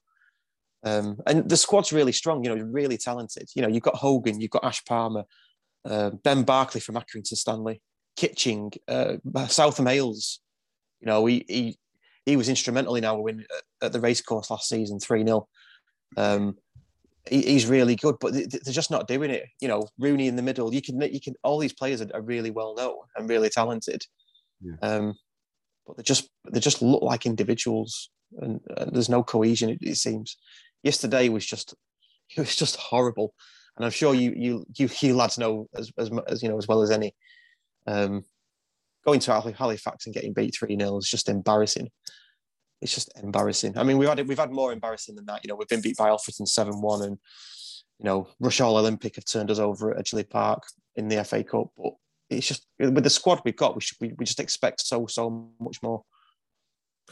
Um, 0.83 1.17
and 1.27 1.47
the 1.47 1.57
squad's 1.57 1.93
really 1.93 2.11
strong. 2.11 2.43
You 2.43 2.55
know, 2.55 2.63
really 2.63 2.97
talented. 2.97 3.49
You 3.55 3.61
know, 3.61 3.67
you've 3.67 3.83
got 3.83 3.95
Hogan, 3.95 4.41
you've 4.41 4.51
got 4.51 4.65
Ash 4.65 4.83
Palmer, 4.85 5.23
uh, 5.85 6.11
Ben 6.23 6.43
Barclay 6.43 6.81
from 6.81 6.95
Accrington 6.95 7.37
Stanley, 7.37 7.81
Kitching, 8.15 8.71
uh, 8.87 9.17
Southam 9.47 9.85
Hales. 9.85 10.39
You 10.99 11.07
know, 11.07 11.25
he 11.25 11.45
he 11.47 11.77
he 12.25 12.35
was 12.35 12.49
instrumental 12.49 12.95
in 12.95 13.05
our 13.05 13.21
win 13.21 13.45
at, 13.81 13.91
the 13.93 13.99
racecourse 13.99 14.49
last 14.49 14.69
season, 14.69 14.99
three 14.99 15.23
0 15.23 15.47
um, 16.17 16.55
he, 17.29 17.41
he's 17.41 17.67
really 17.67 17.95
good, 17.95 18.15
but 18.19 18.33
they, 18.33 18.45
they're 18.45 18.73
just 18.73 18.91
not 18.91 19.07
doing 19.07 19.31
it. 19.31 19.45
You 19.59 19.67
know, 19.67 19.87
Rooney 19.99 20.27
in 20.27 20.35
the 20.35 20.41
middle. 20.41 20.73
You 20.73 20.81
can, 20.81 20.99
you 21.01 21.21
can. 21.21 21.35
All 21.43 21.59
these 21.59 21.73
players 21.73 22.01
are, 22.01 22.09
are 22.13 22.21
really 22.21 22.51
well 22.51 22.75
known 22.75 22.95
and 23.15 23.29
really 23.29 23.49
talented, 23.49 24.03
Yeah. 24.61 24.75
um, 24.81 25.15
but 25.85 25.97
they 25.97 26.03
just 26.03 26.29
they 26.51 26.59
just 26.59 26.81
look 26.81 27.03
like 27.03 27.25
individuals, 27.25 28.09
and, 28.39 28.59
and 28.77 28.93
there's 28.93 29.09
no 29.09 29.23
cohesion. 29.23 29.69
It, 29.69 29.79
it 29.81 29.97
seems. 29.97 30.37
Yesterday 30.83 31.29
was 31.29 31.45
just 31.45 31.73
it 32.35 32.39
was 32.39 32.55
just 32.55 32.75
horrible, 32.77 33.33
and 33.75 33.85
I'm 33.85 33.91
sure 33.91 34.13
you 34.13 34.33
you 34.35 34.65
you, 34.75 34.89
you 35.01 35.15
lads 35.15 35.37
know 35.37 35.67
as, 35.75 35.91
as 35.97 36.09
as 36.27 36.43
you 36.43 36.49
know 36.49 36.57
as 36.57 36.67
well 36.67 36.81
as 36.81 36.91
any. 36.91 37.13
Um, 37.87 38.23
going 39.03 39.19
to 39.19 39.53
Halifax 39.57 40.05
and 40.05 40.13
getting 40.13 40.31
beat 40.31 40.53
three 40.55 40.77
0 40.77 40.99
is 40.99 41.09
just 41.09 41.27
embarrassing 41.27 41.89
it's 42.81 42.93
just 42.93 43.11
embarrassing. 43.21 43.77
I 43.77 43.83
mean, 43.83 43.97
we've 43.97 44.09
had 44.09 44.27
we've 44.27 44.37
had 44.37 44.51
more 44.51 44.73
embarrassing 44.73 45.15
than 45.15 45.25
that. 45.27 45.41
You 45.43 45.49
know, 45.49 45.55
we've 45.55 45.67
been 45.67 45.81
beat 45.81 45.97
by 45.97 46.09
Alfreton 46.09 46.47
seven 46.47 46.81
one, 46.81 47.03
and 47.03 47.17
you 47.99 48.05
know, 48.05 48.27
Rushall 48.41 48.77
Olympic 48.79 49.15
have 49.15 49.25
turned 49.25 49.51
us 49.51 49.59
over 49.59 49.91
at 49.91 50.03
Edgeley 50.03 50.27
Park 50.27 50.63
in 50.95 51.07
the 51.07 51.23
FA 51.23 51.43
Cup. 51.43 51.67
But 51.77 51.93
it's 52.29 52.47
just 52.47 52.65
with 52.79 53.03
the 53.03 53.09
squad 53.09 53.41
we've 53.45 53.55
got, 53.55 53.75
we 53.75 53.81
should 53.81 53.97
we, 54.01 54.13
we 54.17 54.25
just 54.25 54.39
expect 54.39 54.81
so 54.81 55.05
so 55.05 55.51
much 55.59 55.81
more. 55.83 56.03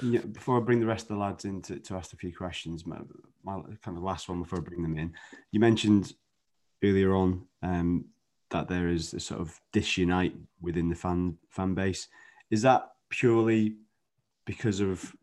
Yeah, 0.02 0.22
before 0.22 0.58
I 0.58 0.62
bring 0.62 0.80
the 0.80 0.86
rest 0.86 1.04
of 1.04 1.18
the 1.18 1.24
lads 1.24 1.46
in 1.46 1.62
to, 1.64 1.80
to 1.80 1.96
ask 1.96 2.14
a 2.14 2.18
few 2.18 2.36
questions, 2.36 2.86
my, 2.86 2.98
my 3.44 3.60
kind 3.84 3.98
of 3.98 4.04
last 4.04 4.30
one 4.30 4.42
before 4.42 4.60
I 4.60 4.62
bring 4.62 4.82
them 4.82 4.98
in, 4.98 5.14
you 5.52 5.60
mentioned 5.60 6.14
earlier 6.84 7.14
on 7.16 7.46
um, 7.62 8.06
that 8.52 8.68
there 8.68 8.88
is 8.88 9.14
a 9.14 9.20
sort 9.20 9.42
of 9.42 9.60
disunite 9.74 10.36
within 10.62 10.90
the 10.90 10.96
fan 10.96 11.38
fan 11.50 11.74
base. 11.74 12.08
Is 12.50 12.62
that 12.62 12.90
purely 13.10 13.76
because 14.46 14.80
of 14.80 15.14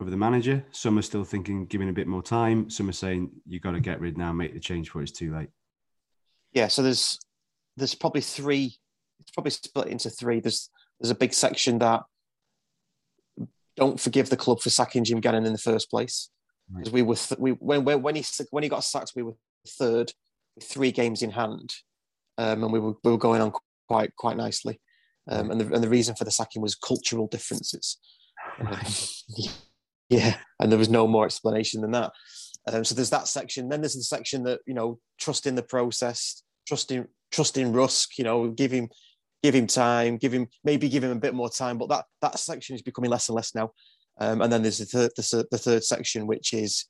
of 0.00 0.10
the 0.10 0.16
manager? 0.16 0.64
Some 0.70 0.98
are 0.98 1.02
still 1.02 1.24
thinking 1.24 1.66
giving 1.66 1.88
a 1.88 1.92
bit 1.92 2.06
more 2.06 2.22
time. 2.22 2.70
Some 2.70 2.88
are 2.88 2.92
saying 2.92 3.30
you 3.46 3.60
got 3.60 3.72
to 3.72 3.80
get 3.80 4.00
rid 4.00 4.16
now, 4.16 4.32
make 4.32 4.54
the 4.54 4.60
change 4.60 4.86
before 4.86 5.02
it's 5.02 5.12
too 5.12 5.34
late. 5.34 5.48
Yeah, 6.52 6.68
so 6.68 6.82
there's 6.82 7.18
there's 7.76 7.94
probably 7.94 8.20
three. 8.20 8.76
It's 9.20 9.30
probably 9.30 9.50
split 9.50 9.88
into 9.88 10.10
three. 10.10 10.40
There's 10.40 10.70
there's 11.00 11.10
a 11.10 11.16
big 11.16 11.34
section 11.34 11.78
that 11.78 12.02
don't 13.76 14.00
forgive 14.00 14.30
the 14.30 14.36
club 14.36 14.60
for 14.60 14.70
sacking 14.70 15.04
Jim 15.04 15.20
Gannon 15.20 15.46
in 15.46 15.52
the 15.52 15.58
first 15.58 15.90
place. 15.90 16.30
Because 16.72 16.92
we 16.92 17.02
were 17.02 17.16
th- 17.16 17.38
we 17.38 17.52
when, 17.52 17.84
when 17.84 18.02
when 18.02 18.14
he 18.14 18.24
when 18.50 18.62
he 18.62 18.68
got 18.68 18.84
sacked, 18.84 19.12
we 19.14 19.22
were 19.22 19.34
third 19.68 20.12
with 20.54 20.64
three 20.64 20.92
games 20.92 21.22
in 21.22 21.30
hand, 21.30 21.74
um, 22.38 22.62
and 22.62 22.72
we 22.72 22.80
were 22.80 22.94
we 23.04 23.10
were 23.10 23.18
going 23.18 23.42
on 23.42 23.52
quite 23.86 24.16
quite 24.16 24.36
nicely. 24.36 24.80
Um, 25.28 25.50
and 25.50 25.60
the 25.60 25.74
and 25.74 25.84
the 25.84 25.88
reason 25.88 26.14
for 26.14 26.24
the 26.24 26.30
sacking 26.30 26.62
was 26.62 26.74
cultural 26.74 27.26
differences. 27.26 27.98
Um, 28.60 28.80
yeah, 30.08 30.36
and 30.58 30.72
there 30.72 30.78
was 30.78 30.88
no 30.88 31.06
more 31.06 31.26
explanation 31.26 31.82
than 31.82 31.90
that. 31.92 32.12
Um, 32.66 32.84
so 32.84 32.94
there's 32.94 33.10
that 33.10 33.28
section. 33.28 33.68
Then 33.68 33.82
there's 33.82 33.94
the 33.94 34.02
section 34.02 34.44
that 34.44 34.60
you 34.66 34.74
know 34.74 34.98
trusting 35.20 35.54
the 35.54 35.62
process, 35.62 36.42
trusting 36.66 37.06
trusting 37.30 37.72
Rusk. 37.72 38.16
You 38.16 38.24
know, 38.24 38.48
give 38.48 38.70
him 38.70 38.88
give 39.44 39.54
him 39.54 39.66
time, 39.66 40.16
give 40.16 40.32
him 40.32 40.48
maybe 40.64 40.88
give 40.88 41.04
him 41.04 41.10
a 41.10 41.20
bit 41.26 41.34
more 41.34 41.50
time. 41.50 41.76
But 41.76 41.90
that 41.90 42.06
that 42.22 42.38
section 42.38 42.74
is 42.74 42.82
becoming 42.82 43.10
less 43.10 43.28
and 43.28 43.36
less 43.36 43.54
now. 43.54 43.72
Um, 44.18 44.40
and 44.40 44.50
then 44.50 44.62
there's 44.62 44.78
the 44.78 44.86
third 44.86 45.10
the, 45.16 45.46
the 45.50 45.58
third 45.58 45.84
section, 45.84 46.26
which 46.26 46.54
is 46.54 46.86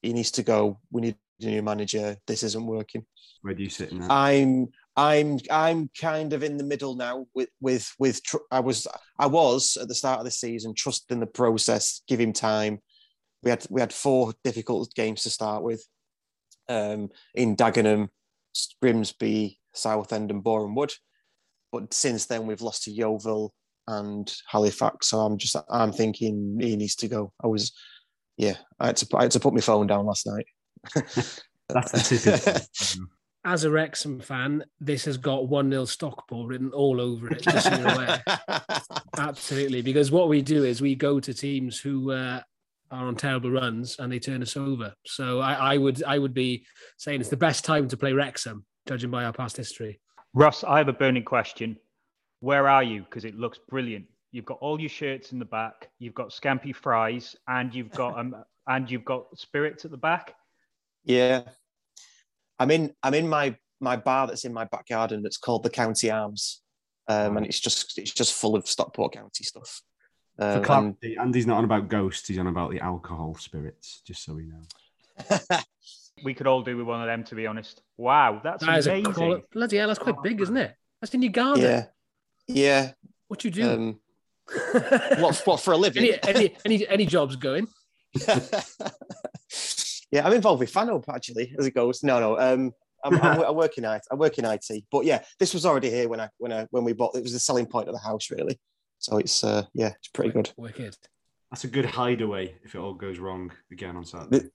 he 0.00 0.12
needs 0.12 0.30
to 0.32 0.44
go. 0.44 0.78
We 0.92 1.02
need 1.02 1.16
a 1.42 1.46
new 1.46 1.62
manager. 1.62 2.16
This 2.28 2.44
isn't 2.44 2.66
working. 2.66 3.04
Where 3.42 3.52
do 3.52 3.64
you 3.64 3.68
sit 3.68 3.90
in 3.90 3.98
that? 3.98 4.12
I'm 4.12 4.68
I'm 4.96 5.40
I'm 5.50 5.90
kind 6.00 6.32
of 6.32 6.44
in 6.44 6.56
the 6.56 6.62
middle 6.62 6.94
now 6.94 7.26
with 7.34 7.48
with 7.60 7.92
with 7.98 8.22
tr- 8.22 8.48
I 8.52 8.60
was 8.60 8.86
I 9.18 9.26
was 9.26 9.76
at 9.76 9.88
the 9.88 9.94
start 9.94 10.20
of 10.20 10.24
the 10.24 10.30
season 10.30 10.74
trusting 10.74 11.18
the 11.18 11.26
process, 11.26 12.02
give 12.06 12.20
him 12.20 12.32
time. 12.32 12.78
We 13.42 13.50
had 13.50 13.66
we 13.70 13.80
had 13.80 13.92
four 13.92 14.34
difficult 14.44 14.94
games 14.94 15.24
to 15.24 15.30
start 15.30 15.64
with, 15.64 15.84
um, 16.68 17.08
in 17.34 17.56
Dagenham, 17.56 18.08
Grimsby, 18.80 19.58
Southend, 19.72 20.30
and 20.30 20.44
Boreham 20.44 20.76
Wood. 20.76 20.92
But 21.72 21.92
since 21.92 22.26
then 22.26 22.46
we've 22.46 22.62
lost 22.62 22.84
to 22.84 22.90
Yeovil 22.90 23.52
and 23.86 24.32
Halifax. 24.46 25.08
So 25.08 25.20
I'm 25.20 25.38
just 25.38 25.56
I'm 25.70 25.92
thinking 25.92 26.58
he 26.60 26.76
needs 26.76 26.94
to 26.96 27.08
go. 27.08 27.32
I 27.42 27.46
was 27.46 27.72
yeah 28.36 28.56
I 28.78 28.86
had 28.86 28.96
to 28.98 29.16
I 29.16 29.22
had 29.22 29.32
to 29.32 29.40
put 29.40 29.54
my 29.54 29.60
phone 29.60 29.86
down 29.86 30.06
last 30.06 30.26
night. 30.26 30.46
That's 31.68 31.92
the 31.92 32.18
typical. 32.20 33.06
As 33.44 33.64
a 33.64 33.70
Wrexham 33.70 34.20
fan, 34.20 34.64
this 34.80 35.04
has 35.06 35.16
got 35.16 35.48
1 35.48 35.70
0 35.70 35.84
Stockport 35.84 36.48
written 36.48 36.70
all 36.72 37.00
over 37.00 37.30
it, 37.30 37.40
just 37.40 37.66
so 37.66 37.78
you're 37.78 37.88
aware. 37.88 38.22
Absolutely. 39.16 39.80
Because 39.80 40.10
what 40.10 40.28
we 40.28 40.42
do 40.42 40.64
is 40.64 40.82
we 40.82 40.94
go 40.94 41.18
to 41.20 41.32
teams 41.32 41.78
who 41.78 42.10
uh, 42.10 42.42
are 42.90 43.06
on 43.06 43.16
terrible 43.16 43.50
runs 43.50 43.96
and 43.98 44.12
they 44.12 44.18
turn 44.18 44.42
us 44.42 44.56
over. 44.56 44.92
So 45.06 45.40
I, 45.40 45.74
I 45.74 45.78
would 45.78 46.02
I 46.02 46.18
would 46.18 46.34
be 46.34 46.66
saying 46.98 47.20
it's 47.20 47.30
the 47.30 47.36
best 47.36 47.64
time 47.64 47.88
to 47.88 47.96
play 47.96 48.12
Wrexham, 48.12 48.66
judging 48.86 49.10
by 49.10 49.24
our 49.24 49.32
past 49.32 49.56
history. 49.56 50.00
Russ, 50.34 50.64
I 50.64 50.78
have 50.78 50.88
a 50.88 50.92
burning 50.92 51.24
question. 51.24 51.76
Where 52.40 52.68
are 52.68 52.82
you? 52.82 53.02
Because 53.02 53.24
it 53.24 53.34
looks 53.34 53.58
brilliant. 53.68 54.06
You've 54.30 54.44
got 54.44 54.58
all 54.60 54.78
your 54.80 54.90
shirts 54.90 55.32
in 55.32 55.38
the 55.38 55.44
back. 55.44 55.88
You've 55.98 56.14
got 56.14 56.30
scampy 56.30 56.74
fries, 56.74 57.34
and 57.48 57.74
you've 57.74 57.90
got 57.90 58.18
um, 58.18 58.36
and 58.66 58.90
you've 58.90 59.04
got 59.04 59.26
spirits 59.38 59.84
at 59.84 59.90
the 59.90 59.96
back. 59.96 60.34
Yeah, 61.04 61.42
I'm 62.58 62.70
in. 62.70 62.94
I'm 63.02 63.14
in 63.14 63.28
my 63.28 63.56
my 63.80 63.96
bar 63.96 64.26
that's 64.26 64.44
in 64.44 64.52
my 64.52 64.64
back 64.64 64.86
garden. 64.88 65.22
That's 65.22 65.38
called 65.38 65.62
the 65.62 65.70
County 65.70 66.10
Arms, 66.10 66.60
um, 67.08 67.36
and 67.38 67.46
it's 67.46 67.60
just 67.60 67.96
it's 67.98 68.12
just 68.12 68.34
full 68.34 68.54
of 68.54 68.68
Stockport 68.68 69.14
County 69.14 69.44
stuff. 69.44 69.82
For 70.38 70.44
Um, 70.44 70.56
and- 70.56 70.64
clarity, 70.64 71.16
Andy's 71.16 71.46
not 71.46 71.58
on 71.58 71.64
about 71.64 71.88
ghosts, 71.88 72.28
he's 72.28 72.38
on 72.38 72.46
about 72.46 72.70
the 72.70 72.80
alcohol 72.80 73.34
spirits, 73.40 74.02
just 74.06 74.22
so 74.24 74.34
we 74.34 74.44
know. 74.46 74.62
We 76.24 76.34
could 76.34 76.46
all 76.46 76.62
do 76.62 76.76
with 76.76 76.86
one 76.86 77.00
of 77.00 77.06
them, 77.06 77.24
to 77.24 77.34
be 77.34 77.46
honest. 77.46 77.82
Wow, 77.96 78.40
that's 78.42 78.64
That 78.64 78.78
is 78.78 78.86
a 78.86 78.92
amazing. 78.92 79.12
quali- 79.12 79.42
bloody 79.52 79.76
hell, 79.76 79.88
that's 79.88 79.98
quite 79.98 80.22
big, 80.22 80.40
isn't 80.40 80.56
it? 80.56 80.74
That's 81.00 81.14
in 81.14 81.22
your 81.22 81.32
garden. 81.32 81.62
yeah, 81.64 81.84
yeah. 82.46 82.92
What 83.28 83.44
you 83.44 83.50
do? 83.50 83.70
Um, 83.70 84.00
what 85.18 85.42
what 85.44 85.60
for 85.60 85.72
a 85.72 85.76
living? 85.76 86.02
any, 86.04 86.18
any 86.24 86.56
any 86.64 86.88
any 86.88 87.06
jobs 87.06 87.36
going? 87.36 87.68
yeah, 90.10 90.26
I'm 90.26 90.32
involved 90.32 90.60
with 90.60 90.72
FanUp 90.72 91.04
actually 91.08 91.54
as 91.58 91.66
it 91.66 91.74
goes. 91.74 92.02
No, 92.02 92.18
no. 92.20 92.38
Um, 92.38 92.72
I'm, 93.04 93.14
I'm, 93.20 93.40
I 93.44 93.50
work 93.50 93.76
in 93.78 93.84
IT. 93.84 94.02
I 94.10 94.14
work 94.14 94.38
in 94.38 94.44
IT, 94.44 94.66
but 94.90 95.04
yeah, 95.04 95.22
this 95.38 95.54
was 95.54 95.66
already 95.66 95.90
here 95.90 96.08
when 96.08 96.20
I 96.20 96.30
when 96.38 96.52
I 96.52 96.66
when 96.70 96.84
we 96.84 96.92
bought. 96.92 97.16
It 97.16 97.22
was 97.22 97.32
the 97.32 97.38
selling 97.38 97.66
point 97.66 97.88
of 97.88 97.94
the 97.94 98.00
house, 98.00 98.30
really. 98.30 98.58
So 98.98 99.18
it's 99.18 99.44
uh, 99.44 99.64
yeah, 99.74 99.92
it's 99.98 100.08
pretty 100.08 100.30
good. 100.30 100.50
Wicked. 100.56 100.96
That's 101.50 101.64
a 101.64 101.68
good 101.68 101.86
hideaway 101.86 102.56
if 102.64 102.74
it 102.74 102.78
all 102.78 102.94
goes 102.94 103.18
wrong 103.18 103.52
again 103.72 103.96
on 103.96 104.04
Saturday. 104.04 104.48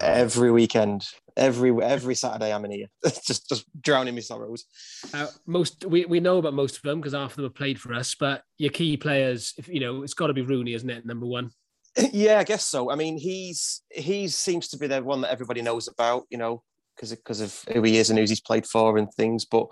Every 0.00 0.52
weekend, 0.52 1.06
every 1.36 1.72
every 1.82 2.14
Saturday, 2.14 2.52
I'm 2.52 2.64
in 2.64 2.70
here, 2.70 2.86
just 3.26 3.48
just 3.48 3.64
drowning 3.80 4.14
my 4.14 4.20
sorrows. 4.20 4.64
Uh, 5.12 5.26
most 5.46 5.84
we, 5.84 6.04
we 6.04 6.20
know 6.20 6.38
about 6.38 6.54
most 6.54 6.76
of 6.76 6.82
them 6.82 7.00
because 7.00 7.14
half 7.14 7.30
of 7.30 7.36
them 7.36 7.46
have 7.46 7.54
played 7.54 7.80
for 7.80 7.92
us. 7.94 8.14
But 8.14 8.42
your 8.58 8.70
key 8.70 8.96
players, 8.96 9.54
if 9.58 9.68
you 9.68 9.80
know, 9.80 10.02
it's 10.02 10.14
got 10.14 10.28
to 10.28 10.34
be 10.34 10.42
Rooney, 10.42 10.74
isn't 10.74 10.88
it? 10.88 11.04
Number 11.04 11.26
one. 11.26 11.50
yeah, 12.12 12.38
I 12.38 12.44
guess 12.44 12.64
so. 12.66 12.90
I 12.90 12.94
mean, 12.94 13.18
he's 13.18 13.82
he 13.90 14.28
seems 14.28 14.68
to 14.68 14.78
be 14.78 14.86
the 14.86 15.02
one 15.02 15.20
that 15.22 15.32
everybody 15.32 15.62
knows 15.62 15.88
about, 15.88 16.24
you 16.30 16.38
know, 16.38 16.62
because 16.96 17.10
because 17.14 17.40
of 17.40 17.64
who 17.72 17.82
he 17.82 17.98
is 17.98 18.10
and 18.10 18.18
who 18.18 18.24
he's 18.24 18.40
played 18.40 18.66
for 18.66 18.98
and 18.98 19.12
things. 19.12 19.44
But 19.44 19.66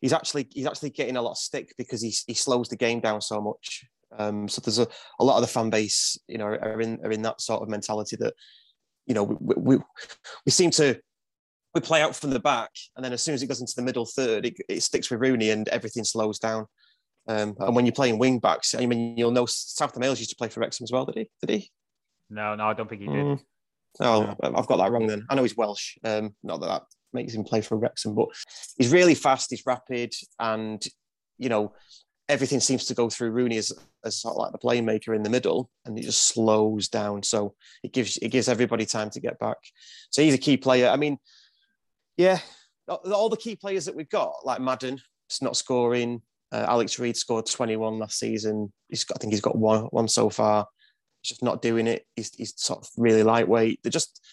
he's 0.00 0.12
actually 0.12 0.48
he's 0.52 0.66
actually 0.66 0.90
getting 0.90 1.16
a 1.16 1.22
lot 1.22 1.32
of 1.32 1.38
stick 1.38 1.74
because 1.76 2.00
he 2.00 2.14
he 2.26 2.34
slows 2.34 2.68
the 2.68 2.76
game 2.76 3.00
down 3.00 3.20
so 3.20 3.40
much. 3.40 3.84
Um, 4.18 4.48
so 4.48 4.60
there's 4.60 4.78
a, 4.78 4.86
a 5.18 5.24
lot 5.24 5.36
of 5.36 5.42
the 5.42 5.48
fan 5.48 5.68
base, 5.68 6.18
you 6.28 6.38
know, 6.38 6.46
are 6.46 6.80
in 6.80 7.00
are 7.04 7.10
in 7.10 7.22
that 7.22 7.40
sort 7.40 7.62
of 7.62 7.68
mentality 7.68 8.16
that, 8.20 8.34
you 9.06 9.14
know, 9.14 9.24
we 9.24 9.54
we, 9.56 9.76
we 10.44 10.52
seem 10.52 10.70
to 10.72 11.00
we 11.74 11.80
play 11.80 12.02
out 12.02 12.16
from 12.16 12.30
the 12.30 12.40
back, 12.40 12.70
and 12.96 13.04
then 13.04 13.12
as 13.12 13.22
soon 13.22 13.34
as 13.34 13.42
it 13.42 13.46
goes 13.46 13.60
into 13.60 13.74
the 13.76 13.82
middle 13.82 14.06
third, 14.06 14.46
it, 14.46 14.54
it 14.68 14.82
sticks 14.82 15.10
with 15.10 15.20
Rooney 15.20 15.50
and 15.50 15.68
everything 15.68 16.04
slows 16.04 16.38
down. 16.38 16.66
Um, 17.28 17.54
and 17.58 17.74
when 17.74 17.84
you're 17.84 17.92
playing 17.92 18.18
wing 18.18 18.38
backs, 18.38 18.74
I 18.74 18.86
mean, 18.86 19.16
you'll 19.18 19.32
know 19.32 19.46
South 19.46 19.96
Wales 19.96 20.18
used 20.18 20.30
to 20.30 20.36
play 20.36 20.48
for 20.48 20.60
Wrexham 20.60 20.84
as 20.84 20.92
well, 20.92 21.04
did 21.04 21.16
he? 21.16 21.30
Did 21.42 21.60
he? 21.60 21.70
No, 22.30 22.54
no, 22.54 22.66
I 22.66 22.74
don't 22.74 22.88
think 22.88 23.02
he 23.02 23.08
did. 23.08 23.14
Mm. 23.14 23.40
Oh, 24.00 24.34
I've 24.42 24.66
got 24.66 24.76
that 24.76 24.90
wrong 24.90 25.06
then. 25.06 25.26
I 25.28 25.34
know 25.34 25.42
he's 25.42 25.56
Welsh. 25.56 25.96
Um, 26.04 26.34
not 26.42 26.60
that 26.60 26.66
that 26.66 26.82
makes 27.12 27.34
him 27.34 27.44
play 27.44 27.62
for 27.62 27.76
Wrexham, 27.76 28.14
but 28.14 28.28
he's 28.76 28.92
really 28.92 29.14
fast. 29.14 29.50
He's 29.50 29.66
rapid, 29.66 30.12
and 30.38 30.84
you 31.38 31.48
know 31.48 31.72
everything 32.28 32.60
seems 32.60 32.86
to 32.86 32.94
go 32.94 33.08
through 33.08 33.30
Rooney 33.30 33.56
as, 33.56 33.72
as 34.04 34.16
sort 34.16 34.32
of 34.32 34.38
like 34.38 34.52
the 34.52 34.58
playmaker 34.58 35.14
in 35.14 35.22
the 35.22 35.30
middle, 35.30 35.70
and 35.84 35.96
he 35.96 36.04
just 36.04 36.26
slows 36.28 36.88
down. 36.88 37.22
So 37.22 37.54
it 37.82 37.92
gives 37.92 38.16
it 38.18 38.28
gives 38.28 38.48
everybody 38.48 38.86
time 38.86 39.10
to 39.10 39.20
get 39.20 39.38
back. 39.38 39.58
So 40.10 40.22
he's 40.22 40.34
a 40.34 40.38
key 40.38 40.56
player. 40.56 40.88
I 40.88 40.96
mean, 40.96 41.18
yeah, 42.16 42.38
all 42.88 43.28
the 43.28 43.36
key 43.36 43.56
players 43.56 43.84
that 43.86 43.96
we've 43.96 44.08
got, 44.08 44.34
like 44.44 44.60
Madden, 44.60 45.00
it's 45.28 45.42
not 45.42 45.56
scoring. 45.56 46.22
Uh, 46.52 46.64
Alex 46.68 46.98
Reid 46.98 47.16
scored 47.16 47.46
21 47.46 47.98
last 47.98 48.18
season. 48.18 48.72
He's 48.88 49.04
got, 49.04 49.18
I 49.18 49.20
think 49.20 49.32
he's 49.32 49.40
got 49.40 49.56
one 49.56 49.82
one 49.84 50.08
so 50.08 50.30
far. 50.30 50.66
He's 51.22 51.30
just 51.30 51.42
not 51.42 51.62
doing 51.62 51.86
it. 51.86 52.06
He's, 52.14 52.34
he's 52.34 52.54
sort 52.56 52.80
of 52.80 52.88
really 52.96 53.22
lightweight. 53.22 53.80
They're 53.82 53.90
just 53.90 54.24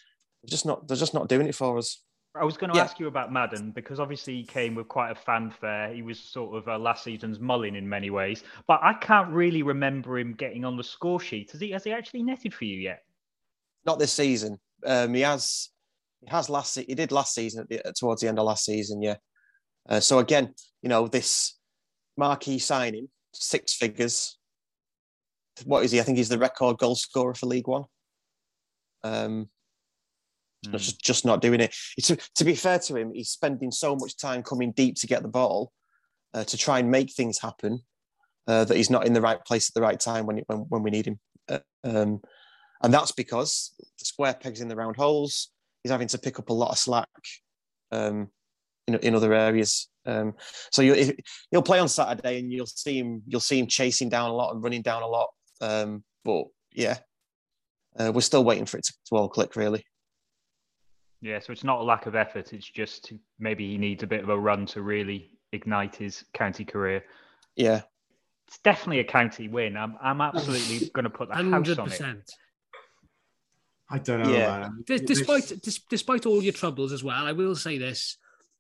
they're 0.44 0.52
just 0.52 0.66
not 0.66 0.88
they're 0.88 0.98
just 0.98 1.14
not 1.14 1.30
doing 1.30 1.48
it 1.48 1.56
for 1.56 1.78
us. 1.78 2.02
I 2.36 2.44
was 2.44 2.58
going 2.58 2.72
to 2.72 2.78
Yeah. 2.78 2.84
ask 2.84 3.00
you 3.00 3.08
about 3.08 3.32
Madden 3.32 3.72
because 3.72 4.00
obviously 4.00 4.36
he 4.36 4.44
came 4.44 4.74
with 4.74 4.88
quite 4.88 5.12
a 5.12 5.16
fanfare. 5.16 5.94
He 5.94 6.02
was 6.02 6.20
sort 6.20 6.56
of 6.56 6.68
uh, 6.68 6.80
last 6.80 7.04
season's 7.04 7.40
Mullin 7.40 7.76
in 7.76 7.88
many 7.88 8.10
ways, 8.10 8.44
but 8.68 8.80
I 8.82 8.94
can't 8.94 9.30
really 9.30 9.62
remember 9.62 10.18
him 10.18 10.34
getting 10.34 10.66
on 10.66 10.76
the 10.76 10.84
score 10.84 11.20
sheet. 11.20 11.52
Has 11.52 11.62
he? 11.62 11.72
Has 11.72 11.84
he 11.84 11.92
actually 11.92 12.24
netted 12.24 12.54
for 12.54 12.66
you 12.66 12.80
yet? 12.80 13.04
Not 13.86 14.00
this 14.00 14.12
season. 14.14 14.60
Um, 14.86 15.14
he 15.14 15.22
has 15.22 15.70
he 16.22 16.28
has 16.32 16.50
last 16.50 16.76
he 16.76 16.96
did 16.96 17.12
last 17.12 17.36
season 17.36 17.62
at 17.62 17.70
the, 17.70 17.94
towards 17.94 18.22
the 18.22 18.28
end 18.28 18.40
of 18.40 18.46
last 18.46 18.66
season. 18.66 19.02
Yeah. 19.02 19.18
Uh, 19.88 20.00
so 20.00 20.18
again, 20.20 20.56
you 20.82 20.90
know 20.90 21.08
this 21.08 21.60
marquee 22.18 22.58
signing, 22.60 23.10
six 23.34 23.76
figures. 23.76 24.40
What 25.66 25.84
is 25.84 25.92
he? 25.92 26.00
I 26.00 26.04
think 26.04 26.18
he's 26.18 26.30
the 26.30 26.40
record 26.40 26.80
goal 26.80 26.96
scorer 26.96 27.36
for 27.36 27.46
League 27.46 27.68
One. 27.68 27.84
Um, 29.04 29.50
Hmm. 30.66 30.72
just 30.72 31.02
just 31.02 31.26
not 31.26 31.42
doing 31.42 31.60
it. 31.60 31.76
To, 32.04 32.18
to 32.36 32.44
be 32.44 32.56
fair 32.56 32.80
to 32.80 32.96
him, 32.96 33.12
he's 33.14 33.30
spending 33.30 33.72
so 33.72 33.96
much 33.96 34.18
time 34.18 34.44
coming 34.44 34.72
deep 34.72 34.96
to 34.98 35.08
get 35.08 35.22
the 35.22 35.28
ball 35.30 35.72
uh, 36.34 36.44
to 36.46 36.58
try 36.58 36.80
and 36.80 36.90
make 36.90 37.14
things 37.14 37.40
happen 37.40 37.82
uh, 38.48 38.66
that 38.66 38.78
he's 38.78 38.90
not 38.90 39.06
in 39.06 39.14
the 39.14 39.22
right 39.22 39.44
place 39.46 39.70
at 39.70 39.74
the 39.74 39.82
right 39.82 40.00
time 40.00 40.26
when 40.26 40.44
when, 40.48 40.60
when 40.70 40.84
we 40.84 40.92
need 40.92 41.08
him. 41.08 41.20
Uh, 41.50 41.60
um, 41.84 42.22
and 42.82 42.94
that's 42.94 43.12
because 43.12 43.74
the 44.00 44.06
square 44.06 44.34
pegs 44.34 44.62
in 44.62 44.68
the 44.68 44.76
round 44.76 44.98
holes. 44.98 45.50
He's 45.84 45.92
having 45.92 46.08
to 46.10 46.18
pick 46.18 46.40
up 46.40 46.50
a 46.50 46.54
lot 46.54 46.72
of 46.72 46.78
slack 46.78 47.10
um, 47.92 48.30
in, 48.88 48.96
in 48.96 49.16
other 49.16 49.34
areas. 49.34 49.90
Um, 50.06 50.34
so 50.72 50.82
you, 50.82 51.14
he'll 51.52 51.62
play 51.62 51.80
on 51.80 51.88
Saturday, 51.88 52.40
and 52.40 52.52
you'll 52.52 52.66
see 52.66 52.98
him. 52.98 53.22
You'll 53.26 53.40
see 53.40 53.60
him 53.60 53.68
chasing 53.68 54.10
down 54.10 54.30
a 54.30 54.34
lot 54.34 54.54
and 54.54 54.64
running 54.64 54.82
down 54.82 55.02
a 55.02 55.08
lot. 55.08 55.30
Um, 55.62 56.04
but 56.26 56.46
yeah, 56.72 56.98
uh, 57.98 58.12
we're 58.14 58.22
still 58.22 58.44
waiting 58.44 58.66
for 58.66 58.78
it 58.78 58.86
to, 58.86 58.94
to 59.08 59.16
all 59.16 59.30
click. 59.30 59.56
Really. 59.56 59.86
Yeah, 61.24 61.40
so 61.40 61.54
it's 61.54 61.64
not 61.64 61.80
a 61.80 61.84
lack 61.84 62.06
of 62.06 62.16
effort. 62.16 62.52
It's 62.52 62.70
just 62.70 63.14
maybe 63.40 63.66
he 63.70 63.78
needs 63.78 64.04
a 64.04 64.08
bit 64.08 64.22
of 64.24 64.30
a 64.30 64.38
run 64.38 64.66
to 64.68 64.82
really 64.82 65.32
ignite 65.54 65.96
his 65.96 66.26
county 66.34 66.66
career. 66.66 67.02
Yeah, 67.56 67.84
It's 68.48 68.58
definitely 68.60 69.00
a 69.00 69.06
county 69.06 69.48
win. 69.48 69.78
I'm, 69.78 69.96
I'm 70.02 70.20
absolutely 70.20 70.90
going 70.94 71.06
to 71.06 71.10
put 71.10 71.30
the 71.30 71.36
house 71.36 71.44
Hundred 71.50 71.80
on 71.80 71.88
it. 71.88 71.92
percent. 71.92 72.32
I 73.90 74.00
don't 74.00 74.24
know. 74.24 74.32
Yeah. 74.34 74.60
man. 74.60 74.84
Des- 74.86 75.00
Despite 75.00 75.54
dis- 75.62 75.82
despite 75.90 76.26
all 76.26 76.44
your 76.44 76.54
troubles 76.54 76.92
as 76.92 77.04
well, 77.04 77.26
I 77.26 77.32
will 77.32 77.56
say 77.56 77.78
this. 77.78 78.18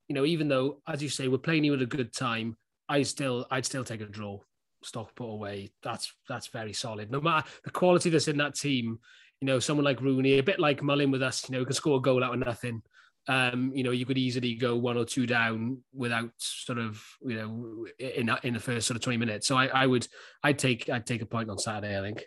You 0.07 0.15
know, 0.15 0.25
even 0.25 0.47
though, 0.47 0.81
as 0.87 1.01
you 1.03 1.09
say, 1.09 1.27
we're 1.27 1.37
playing 1.39 1.63
you 1.63 1.73
at 1.73 1.81
a 1.81 1.85
good 1.85 2.13
time, 2.13 2.55
I 2.87 3.03
still, 3.03 3.45
I'd 3.51 3.65
still 3.65 3.83
take 3.83 4.01
a 4.01 4.05
draw. 4.05 4.39
Stock 4.83 5.15
put 5.15 5.25
away. 5.29 5.71
That's 5.81 6.13
that's 6.29 6.47
very 6.47 6.73
solid. 6.73 7.09
No 7.09 7.19
matter 7.21 7.47
the 7.63 7.71
quality 7.71 8.09
that's 8.09 8.27
in 8.27 8.37
that 8.37 8.55
team, 8.55 8.99
you 9.43 9.47
know, 9.47 9.59
someone 9.59 9.83
like 9.83 9.99
Rooney, 9.99 10.37
a 10.37 10.43
bit 10.43 10.57
like 10.57 10.81
Mullin 10.81 11.11
with 11.11 11.21
us, 11.21 11.49
you 11.49 11.57
know, 11.57 11.65
can 11.65 11.73
score 11.73 11.97
a 11.97 12.01
goal 12.01 12.23
out 12.23 12.33
of 12.33 12.39
nothing. 12.39 12.81
Um, 13.27 13.73
you 13.75 13.83
know, 13.83 13.91
you 13.91 14.05
could 14.05 14.17
easily 14.17 14.55
go 14.55 14.77
one 14.77 14.95
or 14.95 15.03
two 15.03 15.25
down 15.25 15.79
without 15.93 16.29
sort 16.37 16.79
of, 16.79 17.03
you 17.21 17.35
know, 17.35 17.85
in 17.99 18.31
in 18.43 18.53
the 18.53 18.59
first 18.61 18.87
sort 18.87 18.95
of 18.95 19.01
twenty 19.01 19.17
minutes. 19.17 19.45
So 19.45 19.57
I, 19.57 19.65
I 19.65 19.85
would, 19.85 20.07
I'd 20.43 20.57
take, 20.57 20.89
I'd 20.89 21.05
take 21.05 21.21
a 21.21 21.25
point 21.25 21.49
on 21.49 21.57
Saturday. 21.57 21.99
I 21.99 22.01
think. 22.01 22.23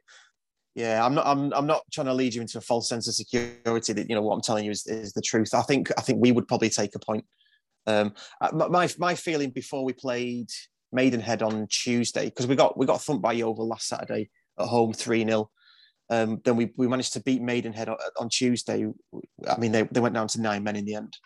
yeah. 0.74 1.02
I'm 1.02 1.14
not. 1.14 1.26
I'm. 1.26 1.54
I'm 1.54 1.66
not 1.66 1.84
trying 1.90 2.08
to 2.08 2.12
lead 2.12 2.34
you 2.34 2.42
into 2.42 2.58
a 2.58 2.60
false 2.60 2.86
sense 2.86 3.08
of 3.08 3.14
security. 3.14 3.94
That 3.94 4.10
you 4.10 4.14
know 4.14 4.20
what 4.20 4.34
I'm 4.34 4.42
telling 4.42 4.66
you 4.66 4.72
is, 4.72 4.86
is 4.86 5.14
the 5.14 5.22
truth. 5.22 5.54
I 5.54 5.62
think. 5.62 5.90
I 5.96 6.02
think 6.02 6.18
we 6.20 6.32
would 6.32 6.46
probably 6.46 6.68
take 6.68 6.94
a 6.94 6.98
point. 6.98 7.24
Um, 7.86 8.12
uh, 8.42 8.50
my 8.52 8.68
my- 8.68 8.94
my 8.98 9.14
feeling 9.14 9.52
before 9.52 9.86
we 9.86 9.94
played 9.94 10.48
Maidenhead 10.92 11.42
on 11.42 11.66
Tuesday 11.70 12.26
because 12.26 12.46
we 12.46 12.56
got 12.56 12.76
we 12.76 12.84
got 12.84 13.00
thumped 13.00 13.22
by 13.22 13.32
Yeovil 13.32 13.66
last 13.68 13.88
Saturday 13.88 14.28
at 14.58 14.66
home 14.66 14.92
three 14.92 15.24
0 15.24 15.48
um, 16.10 16.40
then 16.44 16.56
we, 16.56 16.72
we 16.76 16.88
managed 16.88 17.12
to 17.14 17.22
beat 17.22 17.42
Maidenhead 17.42 17.88
on, 17.88 18.28
Tuesday. 18.28 18.86
I 19.48 19.58
mean, 19.58 19.72
they, 19.72 19.82
they 19.82 20.00
went 20.00 20.14
down 20.14 20.28
to 20.28 20.40
nine 20.40 20.62
men 20.62 20.76
in 20.76 20.84
the 20.84 20.94
end. 20.94 21.16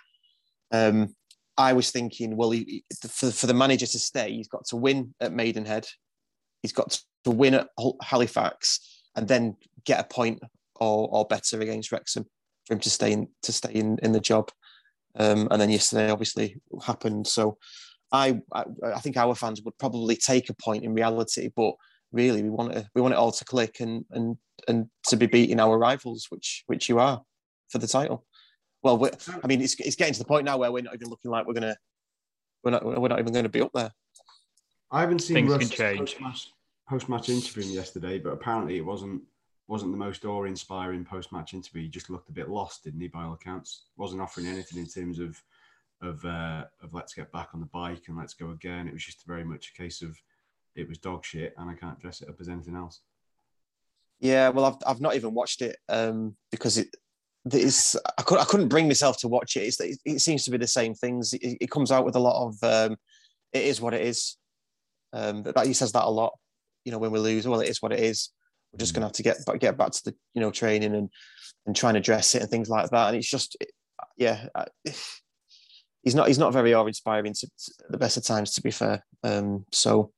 Um, 0.72 1.14
I 1.58 1.72
was 1.74 1.90
thinking, 1.90 2.36
well, 2.36 2.50
he, 2.50 2.84
for, 3.08 3.30
for 3.30 3.46
the 3.46 3.54
manager 3.54 3.86
to 3.86 3.98
stay, 3.98 4.32
he's 4.32 4.48
got 4.48 4.64
to 4.66 4.76
win 4.76 5.14
at 5.20 5.32
Maidenhead. 5.32 5.86
He's 6.62 6.72
got 6.72 6.98
to 7.24 7.30
win 7.30 7.54
at 7.54 7.68
Halifax 8.02 9.02
and 9.16 9.28
then 9.28 9.56
get 9.84 10.00
a 10.00 10.04
point 10.04 10.40
or, 10.76 11.08
or 11.10 11.26
better 11.26 11.60
against 11.60 11.92
Wrexham 11.92 12.24
for 12.66 12.74
him 12.74 12.80
to 12.80 12.90
stay 12.90 13.12
in, 13.12 13.28
to 13.42 13.52
stay 13.52 13.72
in, 13.72 13.98
in 14.02 14.12
the 14.12 14.20
job. 14.20 14.50
Um, 15.16 15.48
and 15.50 15.60
then 15.60 15.70
yesterday 15.70 16.10
obviously 16.10 16.56
happened. 16.86 17.26
So 17.26 17.58
I, 18.12 18.40
I 18.52 18.64
I 18.84 19.00
think 19.00 19.16
our 19.16 19.34
fans 19.34 19.62
would 19.62 19.76
probably 19.78 20.16
take 20.16 20.50
a 20.50 20.54
point 20.54 20.84
in 20.84 20.94
reality, 20.94 21.50
but 21.54 21.74
really 22.12 22.42
we 22.42 22.50
want 22.50 22.72
it 22.72 22.86
we 22.94 23.00
want 23.00 23.14
it 23.14 23.18
all 23.18 23.32
to 23.32 23.44
click 23.44 23.80
and 23.80 24.04
and 24.10 24.36
and 24.68 24.88
to 25.08 25.16
be 25.16 25.26
beating 25.26 25.60
our 25.60 25.78
rivals, 25.78 26.26
which 26.30 26.64
which 26.66 26.88
you 26.88 26.98
are 26.98 27.22
for 27.70 27.78
the 27.78 27.86
title. 27.86 28.24
Well, 28.82 28.96
we're, 28.98 29.10
I 29.42 29.46
mean, 29.46 29.60
it's, 29.60 29.78
it's 29.78 29.96
getting 29.96 30.14
to 30.14 30.18
the 30.18 30.24
point 30.24 30.44
now 30.46 30.56
where 30.56 30.72
we're 30.72 30.82
not 30.82 30.94
even 30.94 31.08
looking 31.08 31.30
like 31.30 31.46
we're 31.46 31.54
gonna 31.54 31.76
we're 32.64 32.70
not 32.70 32.84
we're 32.84 33.08
not 33.08 33.18
even 33.18 33.32
going 33.32 33.44
to 33.44 33.50
be 33.50 33.60
up 33.60 33.72
there. 33.74 33.90
I 34.90 35.00
haven't 35.00 35.20
seen 35.20 35.34
Things 35.34 35.52
Russ's 35.52 35.70
change. 35.70 35.98
post-match, 35.98 36.52
post-match 36.88 37.28
interview 37.28 37.64
yesterday, 37.64 38.18
but 38.18 38.30
apparently 38.30 38.76
it 38.76 38.84
wasn't 38.84 39.22
wasn't 39.68 39.92
the 39.92 39.98
most 39.98 40.24
awe-inspiring 40.24 41.04
post-match 41.04 41.54
interview. 41.54 41.82
He 41.82 41.88
just 41.88 42.10
looked 42.10 42.28
a 42.28 42.32
bit 42.32 42.48
lost, 42.48 42.84
didn't 42.84 43.00
he? 43.00 43.06
By 43.08 43.24
all 43.24 43.34
accounts, 43.34 43.84
wasn't 43.96 44.20
offering 44.20 44.46
anything 44.46 44.78
in 44.78 44.86
terms 44.86 45.18
of 45.18 45.40
of 46.02 46.24
uh, 46.24 46.64
of 46.82 46.94
let's 46.94 47.14
get 47.14 47.30
back 47.32 47.50
on 47.54 47.60
the 47.60 47.66
bike 47.66 48.04
and 48.08 48.16
let's 48.16 48.34
go 48.34 48.50
again. 48.50 48.88
It 48.88 48.94
was 48.94 49.04
just 49.04 49.26
very 49.26 49.44
much 49.44 49.72
a 49.74 49.80
case 49.80 50.02
of 50.02 50.16
it 50.74 50.88
was 50.88 50.98
dog 50.98 51.24
shit, 51.24 51.54
and 51.58 51.70
I 51.70 51.74
can't 51.74 52.00
dress 52.00 52.20
it 52.20 52.28
up 52.28 52.40
as 52.40 52.48
anything 52.48 52.76
else. 52.76 53.00
Yeah, 54.20 54.50
well, 54.50 54.66
I've 54.66 54.76
I've 54.86 55.00
not 55.00 55.16
even 55.16 55.34
watched 55.34 55.62
it 55.62 55.76
um, 55.88 56.36
because 56.52 56.76
it 56.76 56.94
it's 57.50 57.96
I 58.18 58.22
could 58.22 58.38
I 58.38 58.44
couldn't 58.44 58.68
bring 58.68 58.86
myself 58.86 59.16
to 59.18 59.28
watch 59.28 59.56
it. 59.56 59.60
It's, 59.60 59.80
it, 60.04 60.20
seems 60.20 60.44
to 60.44 60.50
be 60.50 60.58
the 60.58 60.66
same 60.66 60.94
things. 60.94 61.32
It, 61.32 61.58
it 61.60 61.70
comes 61.70 61.90
out 61.90 62.04
with 62.04 62.16
a 62.16 62.20
lot 62.20 62.46
of 62.46 62.62
um, 62.62 62.96
it 63.52 63.64
is 63.64 63.80
what 63.80 63.94
it 63.94 64.02
is. 64.02 64.36
Um, 65.12 65.42
but 65.42 65.66
he 65.66 65.72
says 65.72 65.92
that 65.92 66.04
a 66.04 66.10
lot. 66.10 66.34
You 66.84 66.92
know, 66.92 66.98
when 66.98 67.10
we 67.10 67.18
lose, 67.18 67.46
well, 67.48 67.60
it 67.60 67.68
is 67.68 67.80
what 67.80 67.92
it 67.92 68.00
is. 68.00 68.30
We're 68.72 68.78
just 68.78 68.94
going 68.94 69.00
to 69.00 69.06
have 69.06 69.12
to 69.14 69.22
get 69.22 69.44
back, 69.46 69.58
get 69.58 69.76
back 69.78 69.92
to 69.92 70.04
the 70.04 70.14
you 70.34 70.40
know 70.40 70.50
training 70.50 70.94
and 70.94 71.08
and 71.66 71.74
trying 71.74 71.94
to 71.94 72.00
dress 72.00 72.34
it 72.34 72.42
and 72.42 72.50
things 72.50 72.68
like 72.68 72.90
that. 72.90 73.08
And 73.08 73.16
it's 73.16 73.28
just, 73.28 73.56
yeah, 74.16 74.46
I- 74.54 74.66
he's 76.02 76.14
not 76.14 76.28
he's 76.28 76.38
not 76.38 76.52
very 76.52 76.74
awe 76.74 76.86
inspiring 76.86 77.32
to, 77.32 77.46
to 77.46 77.72
the 77.88 77.98
best 77.98 78.18
of 78.18 78.24
times, 78.24 78.52
to 78.54 78.62
be 78.62 78.70
fair. 78.70 79.04
Um, 79.24 79.64
so 79.72 80.12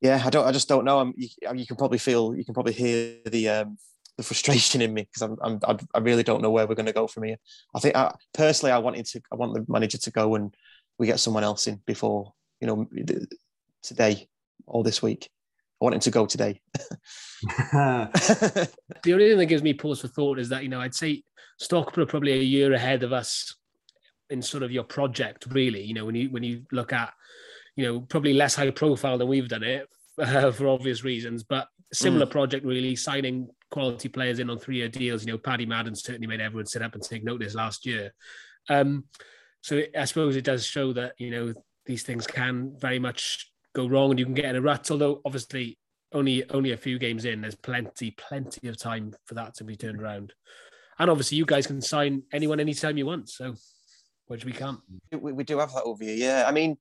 yeah, 0.00 0.22
I 0.24 0.30
don't, 0.30 0.46
I 0.46 0.52
just 0.52 0.68
don't 0.68 0.84
know. 0.84 1.00
I'm, 1.00 1.14
you, 1.16 1.28
you 1.54 1.66
can 1.66 1.76
probably 1.76 1.98
feel, 1.98 2.34
you 2.34 2.44
can 2.44 2.54
probably 2.54 2.72
hear 2.72 3.16
the 3.26 3.48
um, 3.48 3.78
the 4.16 4.22
frustration 4.24 4.82
in 4.82 4.92
me 4.92 5.02
because 5.02 5.22
I'm, 5.22 5.60
I'm, 5.64 5.78
I- 5.94 5.98
really 6.00 6.22
don't 6.24 6.42
know 6.42 6.50
where 6.50 6.66
we're 6.66 6.74
going 6.74 6.86
to 6.86 6.92
go 6.92 7.06
from 7.06 7.22
here. 7.22 7.36
I 7.74 7.80
think 7.80 7.96
I, 7.96 8.12
personally, 8.34 8.72
I 8.72 8.78
wanted 8.78 9.06
to, 9.06 9.20
I 9.32 9.36
want 9.36 9.54
the 9.54 9.64
manager 9.72 9.98
to 9.98 10.10
go 10.10 10.34
and 10.34 10.54
we 10.98 11.06
get 11.06 11.20
someone 11.20 11.44
else 11.44 11.66
in 11.68 11.80
before 11.86 12.32
you 12.60 12.66
know 12.66 12.88
today 13.82 14.28
or 14.66 14.82
this 14.82 15.02
week. 15.02 15.30
I 15.80 15.84
want 15.84 15.94
him 15.94 16.00
to 16.00 16.10
go 16.10 16.26
today. 16.26 16.60
The 19.04 19.12
only 19.12 19.28
thing 19.28 19.38
that 19.38 19.46
gives 19.46 19.62
me 19.62 19.74
pause 19.74 20.00
for 20.00 20.08
thought 20.08 20.40
is 20.40 20.48
that 20.48 20.64
you 20.64 20.68
know 20.68 20.80
I'd 20.80 20.94
say 20.94 21.22
Stockport 21.58 21.98
are 21.98 22.10
probably 22.10 22.32
a 22.32 22.42
year 22.42 22.72
ahead 22.72 23.04
of 23.04 23.12
us 23.12 23.54
in 24.30 24.42
sort 24.42 24.62
of 24.64 24.72
your 24.72 24.84
project. 24.84 25.46
Really, 25.50 25.82
you 25.82 25.94
know 25.94 26.04
when 26.04 26.16
you 26.16 26.30
when 26.30 26.42
you 26.42 26.62
look 26.72 26.92
at 26.92 27.12
you 27.78 27.84
know 27.84 28.00
probably 28.00 28.34
less 28.34 28.56
high 28.56 28.70
profile 28.72 29.16
than 29.16 29.28
we've 29.28 29.48
done 29.48 29.62
it 29.62 29.88
uh, 30.18 30.50
for 30.50 30.66
obvious 30.66 31.04
reasons, 31.04 31.44
but 31.44 31.68
similar 31.92 32.26
project 32.26 32.66
really 32.66 32.94
signing 32.96 33.48
quality 33.70 34.08
players 34.08 34.40
in 34.40 34.50
on 34.50 34.58
three 34.58 34.76
year 34.76 34.88
deals. 34.88 35.24
You 35.24 35.32
know 35.32 35.38
Paddy 35.38 35.64
Madden 35.64 35.94
certainly 35.94 36.26
made 36.26 36.40
everyone 36.40 36.66
sit 36.66 36.82
up 36.82 36.94
and 36.94 37.02
take 37.02 37.22
notice 37.22 37.54
last 37.54 37.86
year. 37.86 38.12
Um, 38.68 39.04
so 39.62 39.82
I 39.96 40.04
suppose 40.04 40.34
it 40.34 40.44
does 40.44 40.66
show 40.66 40.92
that 40.94 41.12
you 41.18 41.30
know 41.30 41.54
these 41.86 42.02
things 42.02 42.26
can 42.26 42.74
very 42.78 42.98
much 42.98 43.50
go 43.76 43.86
wrong 43.86 44.10
and 44.10 44.18
you 44.18 44.24
can 44.24 44.34
get 44.34 44.46
in 44.46 44.56
a 44.56 44.60
rut. 44.60 44.90
Although 44.90 45.20
obviously 45.24 45.78
only 46.12 46.50
only 46.50 46.72
a 46.72 46.76
few 46.76 46.98
games 46.98 47.26
in, 47.26 47.42
there's 47.42 47.54
plenty 47.54 48.10
plenty 48.10 48.66
of 48.66 48.76
time 48.76 49.14
for 49.26 49.34
that 49.34 49.54
to 49.54 49.64
be 49.64 49.76
turned 49.76 50.02
around. 50.02 50.32
And 50.98 51.08
obviously, 51.08 51.38
you 51.38 51.46
guys 51.46 51.68
can 51.68 51.80
sign 51.80 52.24
anyone 52.32 52.58
anytime 52.58 52.98
you 52.98 53.06
want. 53.06 53.28
So, 53.28 53.54
which 54.26 54.44
we 54.44 54.50
can't. 54.50 54.80
we, 55.12 55.32
we 55.32 55.44
do 55.44 55.58
have 55.58 55.72
that 55.74 55.84
over 55.84 56.02
here. 56.02 56.16
Yeah, 56.16 56.44
I 56.44 56.50
mean, 56.50 56.76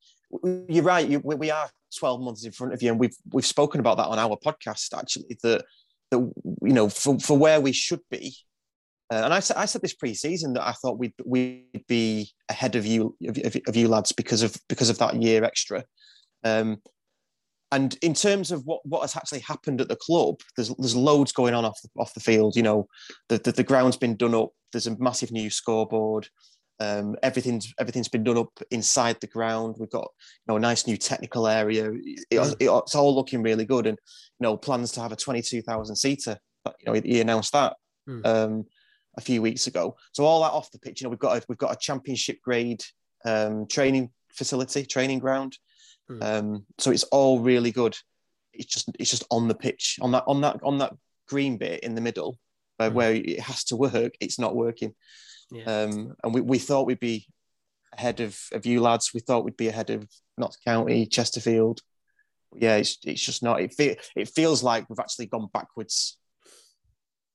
you're 0.68 0.84
right. 0.84 1.08
You, 1.08 1.20
we, 1.24 1.52
are 1.52 1.70
12 1.98 2.22
months 2.22 2.46
in 2.46 2.52
front 2.52 2.74
of 2.74 2.82
you, 2.82 2.92
and 2.92 3.00
we've 3.00 3.16
we've 3.32 3.46
spoken 3.46 3.80
about 3.80 3.98
that 3.98 4.08
on 4.08 4.20
our 4.20 4.38
podcast 4.38 4.98
actually. 4.98 5.38
That 5.44 5.64
that 6.12 6.20
you 6.20 6.74
know, 6.74 6.90
for, 6.90 7.20
for 7.20 7.38
where 7.38 7.62
we 7.62 7.72
should 7.72 8.02
be, 8.10 8.36
uh, 9.12 9.22
and 9.24 9.34
I 9.34 9.40
said 9.40 9.58
I 9.58 9.66
said 9.66 9.82
this 9.82 9.94
pre-season 9.94 10.54
that 10.54 10.68
I 10.68 10.74
thought 10.74 11.00
we'd 11.00 11.14
we'd 11.26 11.86
be 11.88 12.30
ahead 12.50 12.76
of 12.76 12.86
you 12.86 13.16
of, 13.28 13.38
of, 13.38 13.58
of 13.68 13.76
you 13.76 13.88
lads 13.88 14.12
because 14.12 14.42
of 14.42 14.56
because 14.68 14.90
of 14.90 14.98
that 15.00 15.22
year 15.22 15.44
extra. 15.44 15.84
Um, 16.44 16.82
and 17.72 17.98
in 18.02 18.14
terms 18.14 18.52
of 18.52 18.66
what, 18.66 18.80
what 18.86 19.02
has 19.02 19.18
actually 19.18 19.42
happened 19.42 19.82
at 19.82 19.90
the 19.90 19.98
club, 19.98 20.40
there's 20.56 20.74
there's 20.76 20.96
loads 20.96 21.32
going 21.32 21.54
on 21.54 21.66
off 21.66 21.80
the, 21.82 21.90
off 22.00 22.14
the 22.14 22.20
field. 22.20 22.56
You 22.56 22.64
know, 22.64 22.88
the, 23.30 23.38
the 23.38 23.52
the 23.52 23.64
ground's 23.64 23.98
been 23.98 24.16
done 24.16 24.36
up. 24.36 24.50
There's 24.72 24.88
a 24.88 24.98
massive 25.00 25.32
new 25.32 25.50
scoreboard. 25.50 26.30
Um, 26.80 27.16
everything's 27.24 27.74
everything's 27.80 28.08
been 28.08 28.24
done 28.24 28.38
up 28.38 28.52
inside 28.70 29.18
the 29.20 29.28
ground. 29.28 29.76
We've 29.80 29.90
got 29.90 30.08
you 30.12 30.46
know 30.48 30.58
a 30.58 30.60
nice 30.60 30.86
new 30.86 30.98
technical 30.98 31.48
area. 31.48 31.92
It- 31.92 32.26
it- 32.30 32.58
it's 32.62 32.96
all 32.96 33.16
looking 33.16 33.42
really 33.42 33.66
good, 33.66 33.88
and 33.88 33.98
you 34.40 34.44
know 34.44 34.58
plans 34.58 34.92
to 34.94 35.02
have 35.02 35.12
a 35.12 35.16
twenty-two 35.16 35.62
thousand 35.64 35.96
seater. 35.96 36.38
You 36.66 36.74
know 36.86 36.94
he 36.94 37.22
announced 37.22 37.54
that 37.54 37.76
Hmm. 38.06 38.22
um, 38.26 38.66
a 39.18 39.22
few 39.22 39.42
weeks 39.42 39.68
ago. 39.68 39.96
So 40.14 40.24
all 40.26 40.42
that 40.44 40.52
off 40.52 40.70
the 40.72 40.80
pitch. 40.80 41.02
You 41.02 41.06
know 41.06 41.10
we've 41.10 41.20
got 41.20 41.38
a, 41.38 41.46
we've 41.50 41.58
got 41.58 41.74
a 41.74 41.80
championship 41.80 42.42
grade 42.42 42.84
um, 43.26 43.68
training 43.68 44.12
facility, 44.34 44.86
training 44.86 45.20
ground. 45.20 45.58
Hmm. 46.08 46.22
Um, 46.24 46.66
so 46.78 46.92
it's 46.92 47.04
all 47.06 47.40
really 47.40 47.72
good. 47.72 47.98
It's 48.54 48.72
just 48.72 48.90
it's 49.00 49.10
just 49.10 49.26
on 49.32 49.48
the 49.48 49.56
pitch 49.56 49.98
on 50.02 50.12
that 50.12 50.24
on 50.28 50.42
that 50.42 50.60
on 50.64 50.78
that 50.78 50.94
green 51.28 51.58
bit 51.58 51.82
in 51.84 51.96
the 51.96 52.02
middle 52.02 52.38
uh, 52.80 52.90
Hmm. 52.90 52.96
where 52.96 53.14
it 53.14 53.40
has 53.40 53.64
to 53.66 53.76
work. 53.76 54.14
It's 54.20 54.38
not 54.38 54.56
working. 54.56 54.94
Yeah. 55.52 55.64
Um, 55.64 56.16
and 56.24 56.34
we, 56.34 56.42
we 56.42 56.60
thought 56.60 56.86
we'd 56.88 57.00
be 57.00 57.26
ahead 57.94 58.20
of, 58.20 58.38
of 58.52 58.66
you 58.66 58.82
lads. 58.82 59.12
We 59.14 59.20
thought 59.22 59.46
we'd 59.46 59.58
be 59.58 59.70
ahead 59.70 59.90
of 59.90 60.08
Notts 60.38 60.58
County, 60.66 61.06
Chesterfield. 61.06 61.82
Yeah, 62.56 62.76
it's, 62.78 62.98
it's 63.04 63.22
just 63.22 63.44
not. 63.44 63.62
It, 63.62 63.74
fe- 63.74 63.98
it 64.16 64.30
feels 64.30 64.64
like 64.64 64.90
we've 64.90 65.00
actually 65.00 65.28
gone 65.28 65.48
backwards. 65.54 66.18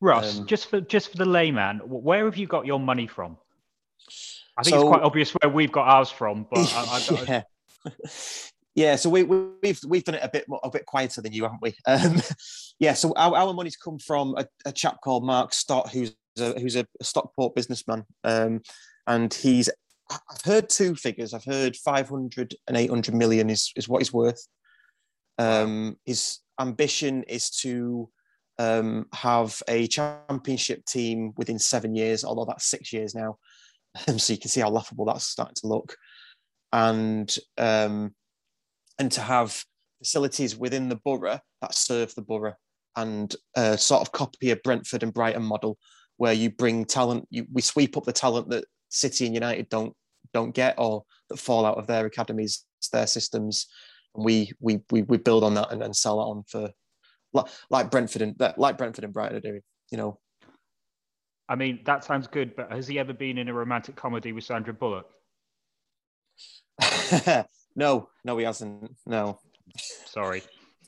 Ross, 0.01 0.38
Um, 0.40 0.46
just 0.46 0.66
for 0.68 0.81
just 0.81 1.11
for 1.12 1.16
the 1.16 1.25
layman, 1.27 1.79
where 1.85 2.25
have 2.25 2.37
you 2.37 2.46
got 2.46 2.66
your 2.66 2.81
money 2.81 3.07
from? 3.07 3.37
I 4.59 4.62
think 4.62 4.75
So- 4.75 4.81
it's 4.83 4.88
quite 4.88 5.03
obvious 5.03 5.31
where 5.33 5.51
we've 5.51 5.72
got 5.72 5.87
ours 5.88 6.11
from, 6.11 6.46
but 6.51 6.59
I, 6.75 6.85
I, 6.85 7.16
I, 7.16 7.25
yeah. 7.29 7.42
yeah, 8.75 8.96
so 8.96 9.11
we, 9.11 9.22
we, 9.22 9.37
we've 9.62 9.81
we've 9.87 10.05
done 10.05 10.16
it 10.16 10.22
a 10.25 10.29
bit 10.29 10.48
more, 10.48 10.61
a 10.64 10.70
bit 10.70 10.87
quieter 10.87 11.22
than 11.22 11.33
you, 11.33 11.44
haven't 11.44 11.62
we? 11.62 11.75
Um, 11.87 12.20
yeah, 12.79 12.94
so 12.94 13.12
our, 13.16 13.37
our 13.37 13.53
money's 13.55 13.77
come 13.77 13.98
from 13.98 14.35
a, 14.37 14.46
a 14.66 14.72
chap 14.72 14.98
called 15.03 15.25
Mark 15.25 15.55
Stott, 15.55 15.90
who's 15.90 16.14
a, 16.40 16.59
who's 16.59 16.77
a 16.77 16.87
Stockport 17.03 17.55
businessman, 17.55 18.05
um, 18.25 18.61
and 19.07 19.33
he's 19.33 19.71
I've 20.11 20.42
heard 20.45 20.68
two 20.68 20.95
figures. 20.95 21.33
I've 21.33 21.45
heard 21.45 21.77
500 21.77 22.55
and 22.68 22.77
800 22.77 23.14
million 23.14 23.51
is 23.51 23.73
is 23.77 23.88
what 23.88 24.01
he's 24.01 24.12
worth. 24.12 24.47
Um, 25.38 25.97
his 26.05 26.38
ambition 26.61 27.23
is 27.25 27.51
to 27.62 28.09
um, 28.59 29.07
have 29.14 29.62
a 29.68 29.87
championship 29.87 30.85
team 30.85 31.33
within 31.37 31.59
seven 31.59 31.95
years, 31.95 32.25
although 32.25 32.45
that's 32.45 32.66
six 32.66 32.92
years 32.92 33.14
now. 33.14 33.38
So 34.18 34.33
you 34.33 34.38
can 34.38 34.49
see 34.49 34.62
how 34.62 34.71
laughable 34.71 35.05
that's 35.05 35.25
starting 35.25 35.57
to 35.57 35.66
look. 35.66 35.97
and 36.73 37.35
um, 37.59 38.14
and 38.99 39.12
to 39.12 39.21
have 39.21 39.64
facilities 39.99 40.57
within 40.57 40.88
the 40.88 40.97
borough 40.97 41.40
that 41.61 41.75
serve 41.75 42.14
the 42.14 42.23
borough 42.23 42.55
and 42.97 43.35
uh, 43.57 43.77
sort 43.77 44.03
of 44.03 44.12
copy 44.12 44.51
a 44.51 44.57
Brentford 44.57 45.03
and 45.03 45.14
Brighton 45.14 45.42
model 45.42 45.79
where 46.23 46.33
you 46.33 46.51
bring 46.51 46.85
talent, 46.85 47.27
you, 47.31 47.45
we 47.53 47.61
sweep 47.61 47.97
up 47.97 48.05
the 48.05 48.13
talent 48.13 48.49
that 48.49 48.65
City 48.91 49.27
and 49.27 49.35
United 49.35 49.69
don't 49.69 49.93
don't 50.33 50.55
get 50.55 50.77
or 50.79 51.03
that 51.29 51.37
fall 51.37 51.67
out 51.67 51.79
of 51.79 51.89
their 51.89 52.07
academies, 52.07 52.65
their 52.93 53.09
systems. 53.09 53.67
And 54.15 54.25
we 54.25 54.53
we 54.61 54.79
we, 54.93 55.03
we 55.03 55.17
build 55.17 55.43
on 55.43 55.55
that 55.55 55.73
and, 55.73 55.83
and 55.83 55.97
sell 55.97 56.19
that 56.19 56.23
on 56.23 56.45
for 56.47 56.71
like, 57.33 57.47
like 57.71 57.91
Brentford 57.91 58.23
and 58.23 58.37
like 58.57 58.79
Brentford 58.79 59.03
and 59.03 59.13
Brighton 59.13 59.39
are 59.39 59.41
doing. 59.41 59.63
You 59.91 59.99
know, 59.99 60.21
I 61.49 61.57
mean, 61.57 61.81
that 61.87 62.05
sounds 62.05 62.29
good, 62.29 62.55
but 62.55 62.71
has 62.71 62.87
he 62.87 63.01
ever 63.01 63.13
been 63.13 63.37
in 63.37 63.49
a 63.49 63.53
romantic 63.53 63.97
comedy 63.97 64.31
with 64.31 64.45
Sandra 64.45 64.73
Bullock? 64.73 65.11
no, 67.75 68.11
no, 68.25 68.39
he 68.39 68.45
hasn't. 68.45 68.95
No. 69.07 69.41
Sorry. 70.07 70.45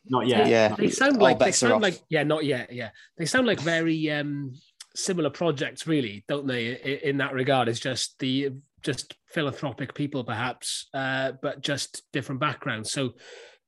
Not 0.06 0.28
yet. 0.28 0.46
Yeah. 0.46 0.76
They 0.76 0.90
sound 0.90 1.20
like 1.20 1.40
they 1.40 1.50
sound 1.50 1.82
like 1.82 2.00
yeah, 2.08 2.22
not 2.22 2.44
yet. 2.44 2.72
Yeah, 2.72 2.90
they 3.18 3.24
sound 3.24 3.48
like 3.48 3.58
very 3.58 4.12
um 4.12 4.54
similar 4.94 5.30
projects, 5.30 5.86
really, 5.86 6.24
don't 6.28 6.46
they? 6.46 7.00
In 7.02 7.18
that 7.18 7.32
regard, 7.32 7.68
it's 7.68 7.80
just 7.80 8.18
the 8.18 8.50
just 8.82 9.14
philanthropic 9.28 9.94
people, 9.94 10.24
perhaps, 10.24 10.88
uh, 10.94 11.32
but 11.42 11.60
just 11.60 12.02
different 12.12 12.40
backgrounds. 12.40 12.92
So, 12.92 13.14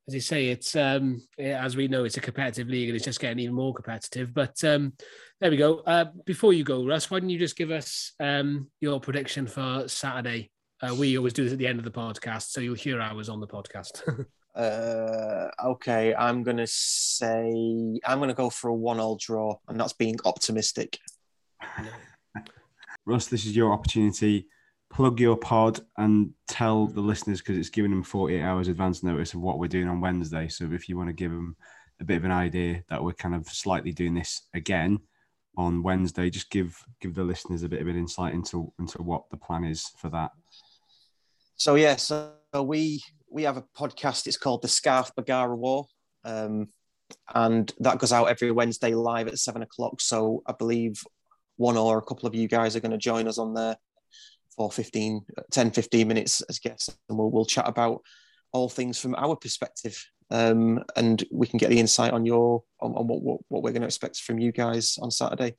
as 0.08 0.14
you 0.14 0.20
say, 0.20 0.48
it's 0.48 0.76
um 0.76 1.22
as 1.38 1.76
we 1.76 1.88
know, 1.88 2.04
it's 2.04 2.16
a 2.16 2.20
competitive 2.20 2.68
league, 2.68 2.88
and 2.88 2.96
it's 2.96 3.04
just 3.04 3.20
getting 3.20 3.40
even 3.40 3.54
more 3.54 3.74
competitive. 3.74 4.32
But 4.32 4.62
um, 4.64 4.92
there 5.40 5.50
we 5.50 5.56
go. 5.56 5.78
Uh, 5.78 6.06
before 6.24 6.52
you 6.52 6.64
go, 6.64 6.86
Russ, 6.86 7.10
why 7.10 7.20
don't 7.20 7.30
you 7.30 7.38
just 7.38 7.56
give 7.56 7.70
us 7.70 8.12
um 8.20 8.70
your 8.80 9.00
prediction 9.00 9.46
for 9.46 9.88
Saturday? 9.88 10.50
Uh, 10.82 10.94
we 10.94 11.16
always 11.16 11.32
do 11.32 11.44
this 11.44 11.54
at 11.54 11.58
the 11.58 11.66
end 11.66 11.78
of 11.78 11.84
the 11.84 11.90
podcast, 11.90 12.50
so 12.50 12.60
you'll 12.60 12.74
hear 12.74 13.00
ours 13.00 13.28
on 13.28 13.40
the 13.40 13.46
podcast. 13.46 14.26
Uh, 14.56 15.50
okay, 15.62 16.14
I'm 16.14 16.42
gonna 16.42 16.66
say 16.66 18.00
I'm 18.06 18.20
gonna 18.20 18.32
go 18.32 18.48
for 18.48 18.68
a 18.68 18.74
one-all 18.74 19.18
draw, 19.20 19.58
and 19.68 19.78
that's 19.78 19.92
being 19.92 20.16
optimistic. 20.24 20.98
Russ, 23.07 23.26
this 23.26 23.46
is 23.46 23.57
your 23.57 23.72
opportunity. 23.72 24.46
Plug 24.90 25.20
your 25.20 25.37
pod 25.37 25.81
and 25.96 26.31
tell 26.48 26.87
the 26.87 27.00
listeners 27.00 27.40
because 27.40 27.59
it's 27.59 27.70
giving 27.70 27.90
them 27.90 28.02
48 28.02 28.42
hours 28.42 28.68
advance 28.68 29.02
notice 29.02 29.35
of 29.35 29.40
what 29.40 29.59
we're 29.59 29.68
doing 29.68 29.88
on 29.88 30.00
Wednesday. 30.00 30.48
So 30.48 30.70
if 30.72 30.88
you 30.88 30.96
want 30.96 31.09
to 31.09 31.12
give 31.12 31.31
them 31.31 31.57
a 32.00 32.05
bit 32.05 32.18
of 32.18 32.24
an 32.24 32.31
idea 32.31 32.83
that 32.88 33.02
we're 33.02 33.12
kind 33.12 33.35
of 33.35 33.46
slightly 33.48 33.92
doing 33.92 34.14
this 34.14 34.42
again 34.55 35.00
on 35.57 35.83
Wednesday, 35.83 36.31
just 36.31 36.50
give 36.50 36.83
give 37.00 37.14
the 37.14 37.24
listeners 37.24 37.62
a 37.62 37.68
bit 37.68 37.81
of 37.81 37.88
an 37.88 37.96
insight 37.96 38.35
into 38.35 38.72
into 38.79 39.02
what 39.02 39.29
the 39.31 39.37
plan 39.37 39.64
is 39.64 39.90
for 39.96 40.11
that. 40.11 40.31
So 41.57 41.74
yeah, 41.74 41.96
so 41.96 42.33
we 42.62 43.02
we 43.31 43.44
have 43.44 43.57
a 43.57 43.64
podcast. 43.76 44.26
It's 44.26 44.37
called 44.37 44.62
the 44.62 44.68
Scarf 44.68 45.12
Bergara 45.16 45.57
Wore, 45.57 45.87
um, 46.24 46.68
and 47.35 47.72
that 47.81 47.98
goes 47.98 48.12
out 48.12 48.26
every 48.26 48.50
Wednesday 48.50 48.94
live 48.94 49.29
at 49.29 49.38
seven 49.38 49.62
o'clock. 49.62 50.00
So 50.00 50.42
I 50.46 50.52
believe 50.52 51.02
one 51.56 51.76
or 51.76 51.98
a 51.98 52.02
couple 52.02 52.26
of 52.28 52.34
you 52.34 52.48
guys 52.48 52.76
are 52.76 52.80
going 52.80 52.92
to 52.92 52.98
join 52.98 53.26
us 53.28 53.38
on 53.38 53.54
there 53.54 53.76
for 54.56 54.70
15, 54.70 55.22
10, 55.50 55.70
15 55.70 56.08
minutes 56.08 56.40
as 56.42 56.58
guests, 56.58 56.96
and 57.08 57.18
we'll 57.18 57.30
we'll 57.30 57.44
chat 57.44 57.68
about 57.68 58.02
all 58.52 58.68
things 58.68 58.98
from 58.98 59.14
our 59.16 59.36
perspective, 59.36 60.02
um, 60.30 60.82
and 60.96 61.24
we 61.30 61.46
can 61.46 61.58
get 61.58 61.68
the 61.70 61.78
insight 61.78 62.12
on 62.12 62.24
your 62.24 62.62
on, 62.80 62.92
on 62.92 63.06
what, 63.06 63.22
what 63.22 63.40
what 63.48 63.62
we're 63.62 63.72
going 63.72 63.82
to 63.82 63.86
expect 63.86 64.18
from 64.20 64.38
you 64.38 64.52
guys 64.52 64.98
on 65.00 65.10
Saturday. 65.10 65.56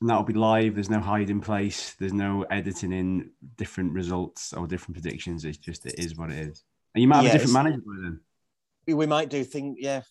And 0.00 0.10
that'll 0.10 0.24
be 0.24 0.32
live. 0.32 0.74
There's 0.74 0.90
no 0.90 0.98
hiding 1.00 1.40
place. 1.40 1.94
There's 1.94 2.12
no 2.12 2.42
editing 2.50 2.92
in 2.92 3.30
different 3.56 3.92
results 3.92 4.52
or 4.52 4.66
different 4.66 5.00
predictions. 5.00 5.44
It's 5.44 5.58
just 5.58 5.86
it 5.86 5.94
is 5.98 6.16
what 6.16 6.30
it 6.32 6.38
is. 6.38 6.64
And 6.94 7.02
you 7.02 7.08
might 7.08 7.16
have 7.18 7.24
Yeah, 7.26 7.30
a 7.30 7.32
different 7.34 7.52
manager 7.54 7.82
by 7.86 8.02
then. 8.02 8.20
we 8.88 8.94
we 8.94 9.06
might 9.06 9.28
do 9.28 9.44
thing 9.44 9.76
yeah 9.78 10.02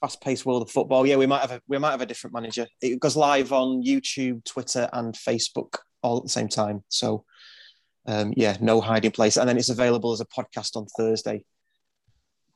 fast 0.00 0.20
paced 0.20 0.46
world 0.46 0.62
of 0.62 0.70
football 0.70 1.06
yeah 1.06 1.16
we 1.16 1.26
might 1.26 1.40
have 1.42 1.52
a 1.52 1.60
we 1.68 1.78
might 1.78 1.90
have 1.90 2.00
a 2.00 2.06
different 2.06 2.34
manager 2.34 2.66
it 2.80 2.98
goes 3.00 3.16
live 3.16 3.52
on 3.52 3.82
youtube 3.82 4.42
twitter 4.44 4.88
and 4.92 5.14
facebook 5.14 5.78
all 6.02 6.16
at 6.16 6.22
the 6.22 6.28
same 6.28 6.48
time 6.48 6.82
so 6.88 7.24
um 8.06 8.32
yeah 8.36 8.56
no 8.60 8.80
hiding 8.80 9.10
place 9.10 9.36
and 9.36 9.48
then 9.48 9.58
it's 9.58 9.68
available 9.68 10.12
as 10.12 10.20
a 10.20 10.26
podcast 10.26 10.76
on 10.76 10.86
thursday 10.96 11.44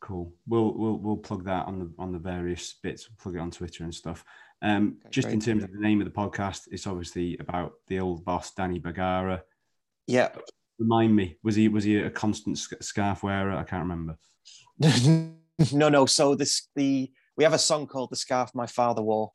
Cool. 0.05 0.35
We'll 0.47 0.75
we'll 0.77 0.99
we'll 0.99 1.17
plug 1.17 1.47
that 1.47 1.65
on 1.67 1.79
the 1.79 1.91
on 1.99 2.13
the 2.13 2.19
various 2.19 2.75
bits. 2.83 3.09
We'll 3.09 3.17
plug 3.23 3.37
it 3.37 3.39
on 3.39 3.51
Twitter 3.51 3.85
and 3.85 3.95
stuff. 3.95 4.23
Um, 4.61 4.99
Okay, 5.01 5.11
just 5.11 5.29
in 5.29 5.41
terms 5.41 5.65
of 5.65 5.73
the 5.73 5.81
name 5.81 6.03
of 6.03 6.05
the 6.05 6.11
podcast, 6.11 6.69
it's 6.71 6.87
obviously 6.87 7.39
about 7.39 7.73
the 7.89 8.01
old 8.01 8.23
boss 8.23 8.53
Danny 8.53 8.79
Bergara. 8.79 9.43
yeah 10.07 10.29
Remind 10.79 11.17
me, 11.17 11.39
was 11.43 11.55
he 11.55 11.69
was 11.69 11.85
he 11.85 11.97
a 11.97 12.11
constant 12.11 12.59
sc- 12.59 12.83
scarf 12.83 13.23
wearer? 13.23 13.53
I 13.53 13.63
can't 13.63 13.89
remember. 13.89 14.19
no 15.73 15.89
no 15.89 16.05
so 16.05 16.35
this 16.35 16.69
the 16.77 17.11
we 17.37 17.45
have 17.45 17.53
a 17.53 17.59
song 17.59 17.87
called 17.87 18.11
the 18.11 18.17
scarf 18.17 18.51
my 18.55 18.67
father 18.67 19.03
wore 19.03 19.31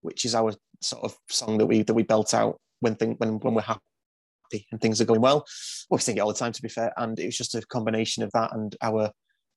which 0.00 0.24
is 0.24 0.34
our 0.34 0.52
sort 0.80 1.04
of 1.04 1.16
song 1.28 1.58
that 1.58 1.66
we 1.66 1.82
that 1.82 1.94
we 1.94 2.02
belt 2.02 2.34
out 2.34 2.60
when 2.80 2.94
thing 2.94 3.14
when 3.18 3.38
when 3.40 3.54
we're 3.54 3.62
happy 3.62 4.66
and 4.70 4.80
things 4.80 5.00
are 5.00 5.04
going 5.06 5.20
well 5.20 5.44
well 5.90 5.96
we 5.96 5.98
sing 5.98 6.16
it 6.16 6.20
all 6.20 6.28
the 6.32 6.38
time 6.38 6.52
to 6.52 6.62
be 6.62 6.68
fair 6.68 6.92
and 6.96 7.18
it 7.18 7.26
was 7.26 7.36
just 7.36 7.54
a 7.54 7.62
combination 7.62 8.22
of 8.22 8.30
that 8.32 8.52
and 8.54 8.76
our 8.82 9.10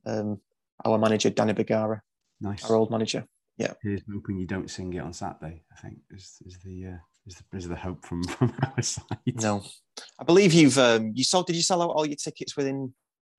um 0.05 0.39
our 0.85 0.97
manager 0.97 1.29
danny 1.29 1.53
bergara 1.53 2.01
Nice. 2.41 2.69
our 2.69 2.75
old 2.75 2.91
manager 2.91 3.25
Yeah, 3.57 3.73
Here's 3.81 4.01
hoping 4.13 4.37
you 4.37 4.45
don't 4.45 4.69
sing 4.69 4.91
it 4.93 4.99
on 4.99 5.13
Saturday. 5.13 5.63
I 5.71 5.75
think 5.81 5.99
is 6.11 6.37
is 6.45 6.57
the 6.65 6.87
uh, 6.91 6.97
is 7.25 7.35
the, 7.37 7.57
is 7.57 7.67
the 7.69 7.75
hope 7.77 8.05
from 8.05 8.23
from 8.35 8.53
our 8.61 8.81
side. 8.81 9.35
no 9.47 9.63
i 10.19 10.23
believe 10.25 10.51
you've 10.53 10.77
um 10.77 11.13
you 11.15 11.23
sold 11.23 11.47
did 11.47 11.55
you 11.55 11.61
sell 11.61 11.81
out 11.81 11.91
all 11.95 12.05
your 12.05 12.17
tickets 12.17 12.57
within 12.57 12.93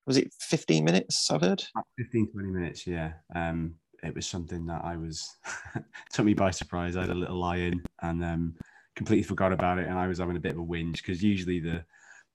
was 0.07 0.17
it 0.17 0.33
15 0.41 0.83
minutes 0.83 1.31
i've 1.31 1.43
heard 1.43 1.63
About 1.75 1.87
15, 1.99 2.33
20 2.33 2.49
minutes, 2.49 2.87
yeah. 2.87 3.13
Um, 3.35 3.75
it 4.07 4.15
was 4.15 4.27
something 4.27 4.67
that 4.67 4.85
I 4.85 4.97
was 4.97 5.37
took 6.13 6.25
me 6.25 6.35
by 6.35 6.51
surprise. 6.51 6.97
I 6.97 7.03
had 7.03 7.11
a 7.11 7.15
little 7.15 7.39
lie 7.39 7.57
in 7.57 7.83
and 8.03 8.25
um, 8.25 8.55
completely 8.95 9.23
forgot 9.23 9.53
about 9.53 9.79
it, 9.79 9.87
and 9.89 9.99
I 9.99 10.07
was 10.07 10.19
having 10.19 10.37
a 10.37 10.41
bit 10.41 10.53
of 10.53 10.59
a 10.59 10.65
whinge 10.65 10.97
because 10.97 11.23
usually 11.23 11.61
the 11.61 11.85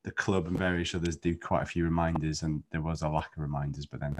the 0.04 0.12
club 0.12 0.48
and 0.48 0.58
various 0.58 0.96
others 0.96 1.16
do 1.16 1.38
quite 1.38 1.64
a 1.64 1.66
few 1.66 1.84
reminders, 1.84 2.44
and 2.44 2.64
there 2.72 2.82
was 2.82 3.02
a 3.02 3.10
lack 3.10 3.36
of 3.36 3.42
reminders. 3.42 3.86
But 3.86 4.00
then 4.00 4.16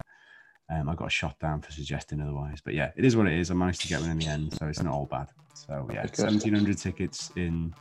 um, 0.70 0.90
I 0.90 0.96
got 0.96 1.12
shot 1.12 1.40
down 1.40 1.62
for 1.62 1.72
suggesting 1.72 2.22
otherwise. 2.22 2.60
But 2.64 2.74
yeah, 2.74 2.92
it 2.96 3.06
is 3.06 3.16
what 3.16 3.28
it 3.28 3.34
is. 3.34 3.52
I 3.52 3.56
managed 3.56 3.82
to 3.82 3.88
get 3.88 4.02
one 4.02 4.12
in 4.12 4.20
the 4.20 4.28
end, 4.28 4.54
so 4.54 4.68
it's 4.68 4.82
not 4.82 4.94
all 4.94 5.06
bad. 5.06 5.30
So 5.54 5.88
yeah, 5.94 6.04
Good. 6.04 6.18
seventeen 6.18 6.54
hundred 6.54 6.78
tickets 6.78 7.32
in 7.36 7.74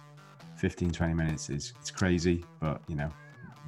15, 0.60 0.90
20 0.90 1.14
minutes 1.14 1.48
is 1.48 1.72
it's 1.80 1.90
crazy, 1.90 2.44
but 2.60 2.82
you 2.86 2.94
know 2.94 3.10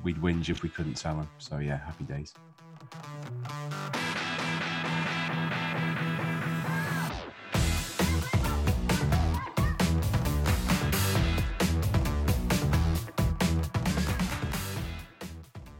we'd 0.03 0.17
whinge 0.17 0.51
if 0.51 0.62
we 0.62 0.69
couldn't 0.69 0.97
sell 0.97 1.17
them. 1.17 1.29
So 1.38 1.59
yeah, 1.59 1.79
happy 1.79 2.05
days. 2.05 2.35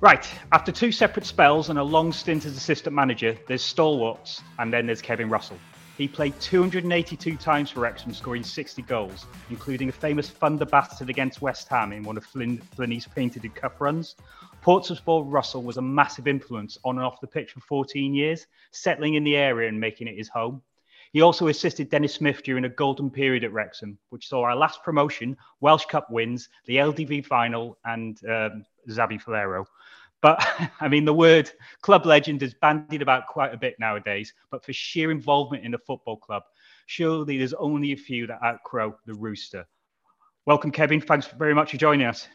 Right. 0.03 0.29
After 0.51 0.73
two 0.73 0.91
separate 0.91 1.25
spells 1.25 1.71
and 1.71 1.79
a 1.79 1.83
long 1.85 2.13
stint 2.13 2.45
as 2.45 2.57
assistant 2.57 2.93
manager, 2.93 3.39
there's 3.47 3.63
stalwarts, 3.63 4.43
and 4.59 4.73
then 4.73 4.85
there's 4.85 5.01
Kevin 5.01 5.31
Russell. 5.31 5.61
He 5.97 6.09
played 6.09 6.35
282 6.41 7.37
times 7.37 7.71
for 7.71 7.79
Wrexham, 7.79 8.13
scoring 8.13 8.43
60 8.43 8.83
goals, 8.83 9.27
including 9.49 9.91
a 9.91 9.93
famous 9.93 10.29
thunder 10.29 10.65
bastard 10.65 11.09
against 11.09 11.41
West 11.41 11.69
Ham 11.69 11.93
in 11.93 12.03
one 12.03 12.17
of 12.17 12.25
Flynn, 12.25 12.61
Flinney's 12.77 13.07
painted 13.07 13.55
cup 13.55 13.81
runs. 13.81 14.17
Portsmouth 14.61 15.05
ball 15.05 15.23
Russell 15.23 15.63
was 15.63 15.77
a 15.77 15.83
massive 15.83 16.27
influence 16.27 16.79
on 16.85 16.97
and 16.97 17.07
off 17.07 17.21
the 17.21 17.29
pitch 17.29 17.53
for 17.53 17.61
14 17.61 18.13
years, 18.13 18.49
settling 18.73 19.15
in 19.15 19.23
the 19.23 19.37
area 19.37 19.69
and 19.69 19.79
making 19.79 20.09
it 20.09 20.17
his 20.17 20.29
home. 20.29 20.61
He 21.13 21.21
also 21.21 21.47
assisted 21.47 21.91
Denis 21.91 22.15
Smith 22.15 22.43
during 22.43 22.65
a 22.65 22.71
golden 22.71 23.09
period 23.09 23.45
at 23.45 23.53
Wrexham, 23.53 23.99
which 24.09 24.29
saw 24.29 24.43
our 24.43 24.57
last 24.57 24.83
promotion, 24.83 25.37
Welsh 25.61 25.85
Cup 25.85 26.11
wins, 26.11 26.49
the 26.67 26.79
LDV 26.79 27.25
final, 27.27 27.79
and 27.85 28.19
um, 28.29 28.65
Zabi 28.89 29.21
Falero. 29.21 29.67
But 30.21 30.45
I 30.81 30.89
mean, 30.89 31.05
the 31.05 31.15
word 31.15 31.51
club 31.83 32.07
legend 32.07 32.43
is 32.43 32.55
bandied 32.55 33.03
about 33.03 33.27
quite 33.27 33.53
a 33.53 33.59
bit 33.59 33.77
nowadays. 33.79 34.33
But 34.51 34.65
for 34.65 34.73
sheer 34.73 35.11
involvement 35.11 35.65
in 35.65 35.75
a 35.75 35.79
football 35.79 36.17
club, 36.17 36.45
surely 36.87 37.39
there's 37.39 37.55
only 37.55 37.93
a 37.93 37.97
few 37.97 38.27
that 38.29 38.39
outcrow 38.43 38.97
the 39.07 39.15
rooster. 39.15 39.67
Welcome, 40.47 40.73
Kevin. 40.73 41.01
Thanks 41.01 41.27
very 41.27 41.55
much 41.55 41.71
for 41.71 41.77
joining 41.77 42.07
us. 42.07 42.27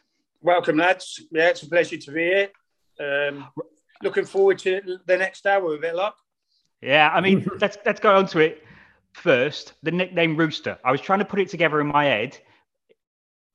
Welcome, 0.41 0.77
lads. 0.77 1.21
Yeah, 1.31 1.49
it's 1.49 1.63
a 1.63 1.69
pleasure 1.69 1.97
to 1.97 2.12
be 2.12 2.21
here. 2.21 2.49
Um, 2.99 3.47
looking 4.01 4.25
forward 4.25 4.60
to 4.60 4.99
the 5.05 5.17
next 5.17 5.45
hour 5.45 5.65
with 5.65 5.83
it, 5.83 5.95
luck. 5.95 6.15
Yeah, 6.81 7.10
I 7.13 7.21
mean, 7.21 7.47
let's 7.60 7.77
let's 7.86 7.99
go 7.99 8.15
on 8.15 8.27
to 8.27 8.39
it 8.39 8.63
first. 9.13 9.73
The 9.83 9.91
nickname 9.91 10.38
Rooster. 10.38 10.77
I 10.86 10.91
was 10.91 11.01
trying 11.01 11.19
to 11.19 11.25
put 11.25 11.39
it 11.39 11.49
together 11.49 11.81
in 11.81 11.88
my 11.88 12.05
head. 12.05 12.38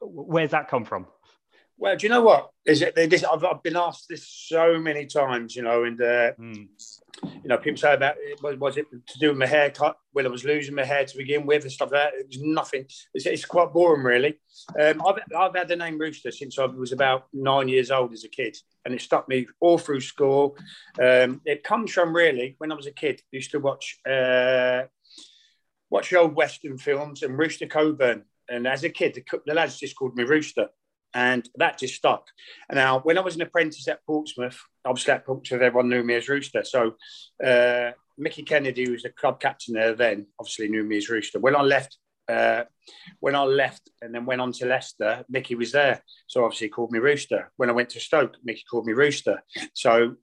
Where's 0.00 0.50
that 0.50 0.68
come 0.68 0.85
from? 0.85 1.07
Well, 1.83 1.97
do 1.97 2.07
you 2.07 2.11
know 2.11 2.23
what? 2.23 2.51
Is 2.64 2.81
it 2.81 2.95
this? 2.95 3.25
I've, 3.25 3.42
I've 3.42 3.61
been 3.64 3.77
asked 3.77 4.07
this 4.09 4.29
so 4.29 4.79
many 4.79 5.05
times, 5.05 5.57
you 5.57 5.62
know, 5.62 5.83
and 5.83 6.01
uh, 6.01 6.31
Mm. 6.38 6.68
you 7.25 7.49
know, 7.49 7.59
people 7.59 7.77
say 7.77 7.95
about 7.95 8.14
it, 8.18 8.40
was, 8.40 8.57
was 8.57 8.77
it 8.77 8.87
to 8.88 9.18
do 9.18 9.31
with 9.31 9.38
my 9.38 9.47
haircut 9.47 9.97
Well, 10.14 10.25
I 10.25 10.29
was 10.29 10.45
losing 10.45 10.77
my 10.77 10.85
hair 10.85 11.05
to 11.05 11.16
begin 11.16 11.45
with 11.45 11.64
and 11.64 11.73
stuff 11.73 11.90
like 11.90 12.12
that. 12.12 12.14
It 12.21 12.29
was 12.29 12.40
nothing. 12.40 12.85
It's, 13.14 13.27
it's 13.27 13.45
quite 13.45 13.73
boring, 13.73 14.05
really. 14.05 14.38
Um, 14.81 15.03
I've, 15.05 15.16
I've 15.37 15.57
had 15.57 15.66
the 15.66 15.75
name 15.75 15.99
Rooster 15.99 16.31
since 16.31 16.57
I 16.57 16.66
was 16.66 16.92
about 16.92 17.27
nine 17.33 17.66
years 17.66 17.90
old 17.90 18.12
as 18.12 18.23
a 18.23 18.29
kid, 18.29 18.57
and 18.85 18.95
it 18.95 19.01
stuck 19.01 19.29
me 19.29 19.49
all 19.61 19.77
through 19.77 20.03
school. 20.03 20.57
Um, 21.03 21.40
it 21.45 21.64
comes 21.64 21.90
from 21.90 22.14
really 22.14 22.55
when 22.59 22.71
I 22.71 22.77
was 22.77 22.87
a 22.87 22.92
kid, 22.92 23.21
I 23.25 23.37
used 23.38 23.51
to 23.51 23.59
watch 23.59 23.99
uh, 24.09 24.83
watch 25.90 26.11
the 26.11 26.21
old 26.21 26.37
Western 26.37 26.79
films 26.79 27.25
and 27.25 27.37
Rooster 27.37 27.66
Cogburn. 27.66 28.23
And 28.49 28.68
as 28.68 28.85
a 28.85 28.88
kid, 28.88 29.14
the, 29.14 29.40
the 29.47 29.55
lads 29.55 29.81
just 29.81 29.97
called 29.97 30.14
me 30.14 30.23
Rooster. 30.23 30.68
And 31.14 31.48
that 31.57 31.79
just 31.79 31.94
stuck. 31.94 32.27
Now, 32.70 33.01
when 33.01 33.18
I 33.18 33.20
was 33.20 33.37
an 33.37 33.42
apprentice 33.42 33.87
at 33.88 34.05
Portsmouth, 34.07 34.59
obviously 34.85 35.12
at 35.12 35.27
Portsmouth, 35.27 35.61
everyone 35.61 35.88
knew 35.88 36.03
me 36.03 36.14
as 36.14 36.29
Rooster. 36.29 36.64
So 36.64 36.94
uh, 37.44 37.92
Mickey 38.16 38.42
Kennedy, 38.42 38.87
who 38.87 38.92
was 38.92 39.03
the 39.03 39.11
club 39.11 39.40
captain 39.40 39.75
there 39.75 39.94
then, 39.94 40.27
obviously 40.38 40.68
knew 40.68 40.85
me 40.85 40.98
as 40.98 41.11
Rooster. 41.11 41.38
When 41.38 41.57
I 41.57 41.62
left, 41.62 41.98
uh, 42.29 42.64
when 43.20 43.35
I 43.35 43.42
left 43.42 43.90
and 44.01 44.14
then 44.14 44.25
went 44.25 44.40
on 44.40 44.53
to 44.53 44.66
Leicester, 44.66 45.25
Mickey 45.29 45.55
was 45.55 45.72
there. 45.72 46.03
So 46.29 46.44
obviously 46.44 46.68
called 46.68 46.92
me 46.92 46.98
Rooster. 46.98 47.53
When 47.57 47.68
I 47.68 47.72
went 47.72 47.90
to 47.90 48.01
Stoke, 48.01 48.37
Mickey 48.42 48.64
called 48.70 48.87
me 48.87 48.94
Rooster. 48.94 49.42
So 49.75 50.16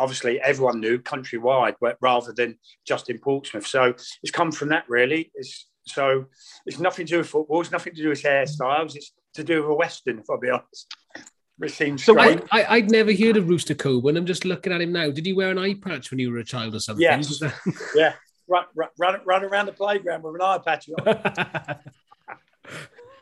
obviously 0.00 0.40
everyone 0.40 0.80
knew 0.80 0.98
countrywide 0.98 1.74
but 1.80 1.96
rather 2.00 2.32
than 2.32 2.58
just 2.86 3.10
in 3.10 3.18
Portsmouth. 3.18 3.66
So 3.66 3.94
it's 4.22 4.32
come 4.32 4.52
from 4.52 4.70
that 4.70 4.84
really. 4.88 5.30
It's 5.34 5.66
so 5.86 6.26
it's 6.66 6.78
nothing 6.78 7.06
to 7.06 7.10
do 7.12 7.18
with 7.18 7.28
football, 7.28 7.60
it's 7.60 7.72
nothing 7.72 7.94
to 7.94 8.02
do 8.02 8.10
with 8.10 8.22
hairstyles, 8.22 8.94
it's 8.94 9.12
to 9.34 9.44
do 9.44 9.62
with 9.62 9.70
a 9.70 9.74
Western, 9.74 10.18
if 10.18 10.30
I'll 10.30 10.38
be 10.38 10.50
honest. 10.50 10.94
Which 11.58 11.72
seems 11.72 12.02
So 12.04 12.18
I, 12.18 12.32
strange. 12.32 12.48
I, 12.52 12.64
I'd 12.76 12.90
never 12.90 13.12
heard 13.12 13.36
of 13.36 13.48
Rooster 13.48 13.74
Cogburn. 13.74 14.16
I'm 14.16 14.24
just 14.26 14.44
looking 14.44 14.72
at 14.72 14.80
him 14.80 14.92
now. 14.92 15.10
Did 15.10 15.26
he 15.26 15.32
wear 15.34 15.50
an 15.50 15.58
eye 15.58 15.74
patch 15.74 16.10
when 16.10 16.18
you 16.18 16.30
were 16.32 16.38
a 16.38 16.44
child 16.44 16.74
or 16.74 16.80
something? 16.80 17.02
Yes. 17.02 17.38
That- 17.38 17.54
yeah. 17.94 18.14
Run, 18.48 18.64
run, 18.74 18.88
run, 18.98 19.20
run 19.26 19.44
around 19.44 19.66
the 19.66 19.72
playground 19.72 20.22
with 20.22 20.34
an 20.36 20.42
eye 20.42 20.58
patch 20.64 20.88
on. 20.98 21.76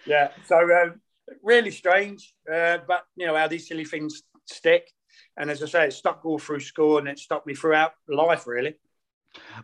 Yeah. 0.06 0.30
So 0.46 0.56
um, 0.58 1.00
really 1.42 1.70
strange, 1.70 2.32
uh, 2.50 2.78
but 2.88 3.02
you 3.16 3.26
know 3.26 3.36
how 3.36 3.46
these 3.46 3.68
silly 3.68 3.84
things 3.84 4.22
stick. 4.46 4.90
And 5.36 5.50
as 5.50 5.62
I 5.62 5.66
say, 5.66 5.84
it 5.86 5.92
stuck 5.92 6.24
all 6.24 6.38
through 6.38 6.60
school 6.60 6.98
and 6.98 7.06
it 7.06 7.18
stuck 7.18 7.46
me 7.46 7.54
throughout 7.54 7.92
life, 8.08 8.46
really. 8.46 8.78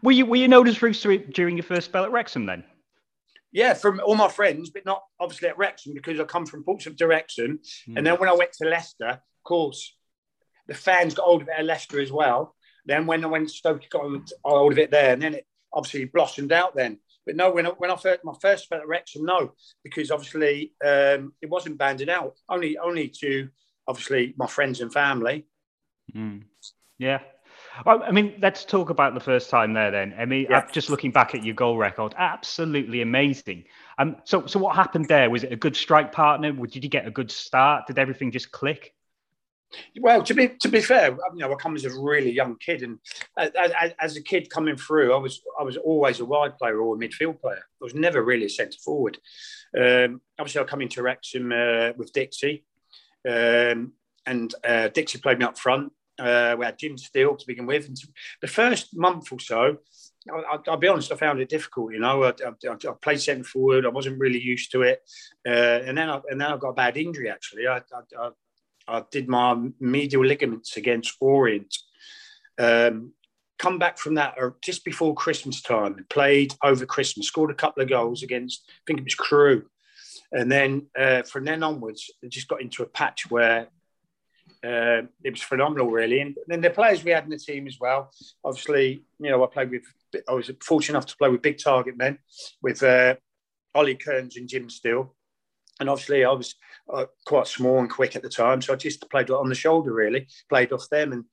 Were 0.03 0.13
you 0.13 0.27
were 0.27 0.37
you 0.37 0.49
known 0.49 0.69
as 0.69 0.83
Rooster 0.83 1.17
during 1.17 1.57
your 1.57 1.65
first 1.65 1.87
spell 1.87 2.05
at 2.05 2.13
Wrexham 2.13 2.47
then? 2.47 2.65
Yeah, 3.55 3.75
from 3.75 4.01
all 4.05 4.17
my 4.17 4.29
friends, 4.29 4.71
but 4.71 4.85
not 4.85 5.05
obviously 5.21 5.49
at 5.49 5.57
Wrexham 5.57 5.95
because 5.95 6.19
I 6.19 6.25
come 6.25 6.45
from 6.45 6.65
Portsmouth 6.65 6.97
to 6.97 7.07
Wrexham. 7.07 7.61
And 7.97 8.05
then 8.05 8.19
when 8.19 8.29
I 8.29 8.35
went 8.35 8.53
to 8.55 8.69
Leicester, 8.69 9.09
of 9.09 9.45
course, 9.45 9.95
the 10.67 10.75
fans 10.75 11.15
got 11.15 11.25
hold 11.25 11.43
of 11.43 11.49
it 11.49 11.55
at 11.57 11.65
Leicester 11.65 12.01
as 12.01 12.11
well. 12.11 12.57
Then 12.85 13.07
when 13.07 13.25
I 13.25 13.29
went 13.29 13.49
to 13.49 13.55
Stoke, 13.55 13.89
got 13.91 14.03
hold 14.45 14.73
of 14.73 14.79
it 14.79 14.91
there. 14.91 15.13
And 15.13 15.23
then 15.23 15.35
it 15.35 15.47
obviously 15.73 16.07
blossomed 16.07 16.51
out 16.51 16.75
then. 16.75 16.99
But 17.25 17.37
no, 17.37 17.53
when 17.53 17.65
I, 17.65 17.71
when 17.71 17.93
I 17.93 17.97
first, 17.97 18.25
my 18.25 18.35
first 18.43 18.65
spell 18.65 18.81
at 18.81 18.89
Wrexham, 18.89 19.25
no, 19.25 19.53
because 19.85 20.11
obviously 20.11 20.73
um, 20.85 21.33
it 21.41 21.49
wasn't 21.49 21.79
banded 21.79 22.09
out. 22.09 22.35
Only 22.49 22.77
only 22.77 23.09
to 23.21 23.49
obviously 23.87 24.35
my 24.37 24.49
friends 24.49 24.81
and 24.81 24.93
family. 24.93 25.47
Mm. 26.15 26.43
Yeah. 26.99 27.21
I 27.87 28.13
mean, 28.13 28.35
let's 28.41 28.65
talk 28.65 28.91
about 28.91 29.15
the 29.15 29.21
first 29.21 29.51
time 29.51 29.73
there 29.73 29.91
then. 29.91 30.15
I 30.17 30.27
mean, 30.27 30.53
uh, 30.53 30.63
just 30.71 30.91
looking 30.91 31.11
back 31.11 31.35
at 31.35 31.45
your 31.45 31.55
goal 31.55 31.77
record, 31.77 32.15
absolutely 32.17 33.03
amazing. 33.03 33.65
Um, 33.99 34.17
so, 34.25 34.47
so 34.47 34.61
what 34.61 34.77
happened 34.77 35.09
there? 35.09 35.29
Was 35.29 35.43
it 35.43 35.53
a 35.53 35.57
good 35.57 35.75
strike 35.75 36.13
partner? 36.13 36.53
Did 36.53 36.85
you 36.85 36.91
get 36.91 37.07
a 37.07 37.11
good 37.11 37.31
start? 37.31 37.87
Did 37.87 37.99
everything 37.99 38.31
just 38.31 38.53
click? 38.53 38.95
Well, 40.01 40.23
to 40.23 40.35
be 40.35 40.51
to 40.61 40.69
be 40.69 40.81
fair, 40.81 41.11
you 41.11 41.19
know, 41.41 41.53
I 41.53 41.57
come 41.57 41.75
as 41.75 41.85
a 41.85 42.01
really 42.01 42.31
young 42.31 42.57
kid, 42.59 42.83
and 42.83 43.01
as, 43.37 43.51
as, 43.57 43.93
as 43.99 44.17
a 44.17 44.23
kid 44.23 44.49
coming 44.49 44.77
through, 44.77 45.13
I 45.13 45.19
was 45.19 45.43
I 45.59 45.65
was 45.65 45.77
always 45.77 46.21
a 46.21 46.25
wide 46.25 46.57
player 46.59 46.79
or 46.79 46.95
a 46.95 46.99
midfield 46.99 47.41
player. 47.41 47.59
I 47.59 47.85
was 47.85 47.95
never 47.95 48.23
really 48.23 48.47
a 48.47 48.51
centre 48.51 48.79
forward. 48.85 49.19
Um, 49.77 50.21
obviously, 50.39 50.61
I 50.61 50.65
come 50.65 50.83
into 50.83 51.03
Wrexham 51.03 51.51
uh, 51.51 51.91
with 51.97 52.13
Dixie, 52.13 52.65
um, 53.29 53.95
and 54.27 54.55
uh, 54.63 54.89
Dixie 54.89 55.19
played 55.19 55.41
me 55.41 55.45
up 55.45 55.59
front. 55.59 55.93
Uh, 56.19 56.57
we 56.59 56.65
had 56.65 56.79
Jim 56.79 56.97
Steel 56.97 57.37
to 57.37 57.47
begin 57.47 57.67
with, 57.67 57.89
and 57.89 57.97
the 58.41 58.47
first 58.47 58.97
month 58.97 59.33
or 59.33 59.41
so, 59.41 59.79
I, 60.33 60.55
I, 60.55 60.59
I'll 60.69 60.77
be 60.77 60.89
honest, 60.89 61.13
I 61.13 61.17
found 61.17 61.41
it 61.41 61.49
difficult. 61.49 61.93
You 61.93 62.01
know, 62.01 62.25
I, 62.25 62.29
I, 62.29 62.73
I 62.73 62.93
played 63.01 63.21
centre 63.21 63.45
forward. 63.45 63.85
I 63.85 63.89
wasn't 63.89 64.21
really 64.21 64.41
used 64.41 64.71
to 64.73 64.83
it, 64.83 65.03
uh, 65.47 65.81
and 65.87 65.99
then 65.99 66.09
I, 66.09 66.21
and 66.31 66.41
then 66.41 66.53
I 66.53 66.57
got 66.57 66.69
a 66.69 66.75
bad 66.75 66.97
injury. 66.97 67.31
Actually, 67.31 67.67
I, 67.67 67.79
I, 67.79 67.81
I 68.27 68.31
I 68.87 69.03
did 69.11 69.29
my 69.29 69.57
medial 69.81 70.25
ligaments 70.25 70.77
against 70.77 71.17
Orient. 71.21 71.75
Um, 72.59 73.13
come 73.59 73.79
back 73.79 73.99
from 73.99 74.15
that 74.15 74.35
uh, 74.41 74.51
just 74.63 74.85
before 74.85 75.15
Christmas 75.15 75.63
time, 75.63 76.05
played 76.11 76.55
over 76.63 76.87
Christmas, 76.87 77.27
scored 77.27 77.51
a 77.51 77.55
couple 77.55 77.83
of 77.83 77.89
goals 77.89 78.23
against, 78.23 78.65
I 78.69 78.83
think 78.87 79.01
it 79.01 79.05
was 79.05 79.15
Crewe. 79.15 79.67
And 80.33 80.51
then 80.51 80.87
uh, 80.99 81.23
from 81.23 81.45
then 81.45 81.63
onwards, 81.63 82.11
it 82.23 82.31
just 82.31 82.49
got 82.49 82.61
into 82.61 82.83
a 82.83 82.87
patch 82.87 83.31
where 83.31 83.69
uh, 84.65 85.03
it 85.23 85.31
was 85.31 85.43
phenomenal, 85.43 85.91
really. 85.91 86.21
And 86.21 86.37
then 86.47 86.61
the 86.61 86.71
players 86.71 87.05
we 87.05 87.11
had 87.11 87.25
in 87.25 87.31
the 87.31 87.39
team 87.39 87.67
as 87.67 87.79
well. 87.81 88.11
Obviously, 88.45 89.05
you 89.19 89.31
know, 89.31 89.45
I 89.45 89.47
played 89.47 89.71
with, 89.71 89.83
I 90.29 90.33
was 90.33 90.51
fortunate 90.63 90.97
enough 90.97 91.07
to 91.07 91.17
play 91.17 91.29
with 91.29 91.43
big 91.43 91.59
target 91.59 91.97
men, 91.97 92.19
with 92.63 92.83
uh, 92.83 93.17
Ollie 93.75 93.97
Kearns 93.97 94.37
and 94.37 94.49
Jim 94.49 94.71
Steel. 94.71 95.15
And 95.81 95.91
obviously, 95.91 96.25
I 96.25 96.31
was 96.31 96.55
uh, 96.93 97.07
quite 97.27 97.47
small 97.47 97.81
and 97.81 97.91
quick 97.91 98.15
at 98.17 98.23
the 98.23 98.29
time, 98.29 98.63
so 98.63 98.73
I 98.73 98.77
just 98.77 99.11
played 99.11 99.31
on 99.31 99.49
the 99.49 99.55
shoulder, 99.55 99.93
really, 99.93 100.29
played 100.49 100.73
off 100.73 100.89
them, 100.89 101.13
and 101.13 101.25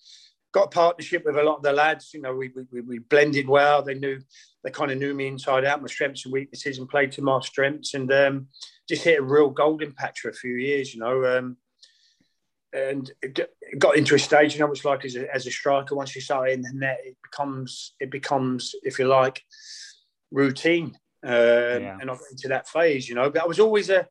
got 0.52 0.65
a 0.65 0.70
partnership 0.70 1.24
with 1.26 1.38
a 1.38 1.44
lot 1.44 1.58
of 1.58 1.63
the 1.63 1.72
lads. 1.72 2.12
You 2.13 2.22
know, 2.22 2.36
we 2.36 2.52
we, 2.72 2.82
we 2.82 3.00
blended 3.00 3.48
well. 3.48 3.84
They 3.84 3.94
knew 3.94 4.20
they 4.63 4.72
kind 4.72 4.91
of 4.91 4.98
knew 4.98 5.13
me 5.13 5.28
inside 5.28 5.63
out, 5.63 5.82
my 5.82 5.88
strengths 5.88 6.26
and 6.26 6.34
weaknesses, 6.34 6.80
and 6.80 6.89
played 6.89 7.12
to 7.13 7.22
my 7.22 7.39
strengths, 7.41 7.94
and 7.94 8.12
um, 8.12 8.48
just 8.89 9.04
hit 9.04 9.20
a 9.20 9.24
real 9.24 9.52
golden 9.52 9.91
patch 9.91 10.22
for 10.22 10.30
a 10.30 10.34
few 10.34 10.56
years. 10.56 10.94
You 10.94 11.02
know, 11.02 11.38
um, 11.38 11.58
and 12.73 13.12
it 13.21 13.36
g- 13.36 13.43
it 13.62 13.79
got 13.79 13.97
into 13.97 14.15
a 14.15 14.19
stage. 14.19 14.53
You 14.53 14.60
know, 14.62 14.71
it's 14.71 14.86
like 14.86 15.05
as 15.05 15.15
a, 15.15 15.34
as 15.34 15.47
a 15.47 15.51
striker, 15.51 15.95
once 15.95 16.15
you 16.15 16.21
start 16.21 16.49
in 16.51 16.62
the 16.62 16.71
net, 16.73 16.99
it 17.03 17.17
becomes 17.23 17.93
it 17.99 18.12
becomes, 18.12 18.75
if 18.84 18.99
you 18.99 19.07
like, 19.07 19.43
routine. 20.31 20.97
Um, 21.23 21.31
Yeah. 21.31 21.97
And 22.01 22.10
I 22.10 22.15
got 22.15 22.31
into 22.31 22.47
that 22.49 22.67
phase. 22.67 23.07
You 23.07 23.15
know, 23.15 23.29
but 23.29 23.43
I 23.43 23.45
was 23.45 23.60
always 23.60 23.89
a 23.89 24.07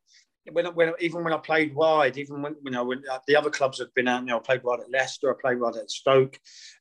when, 0.52 0.66
when 0.74 0.92
even 1.00 1.22
when 1.24 1.32
I 1.32 1.38
played 1.38 1.74
wide, 1.74 2.16
even 2.18 2.42
when 2.42 2.56
you 2.64 2.70
know 2.70 2.84
when 2.84 3.02
uh, 3.10 3.18
the 3.26 3.36
other 3.36 3.50
clubs 3.50 3.78
had 3.78 3.92
been 3.94 4.08
out, 4.08 4.22
you 4.22 4.28
know, 4.28 4.38
I 4.38 4.40
played 4.40 4.62
wide 4.62 4.80
at 4.80 4.90
Leicester, 4.90 5.30
I 5.30 5.40
played 5.40 5.60
wide 5.60 5.76
at 5.76 5.90
Stoke. 5.90 6.38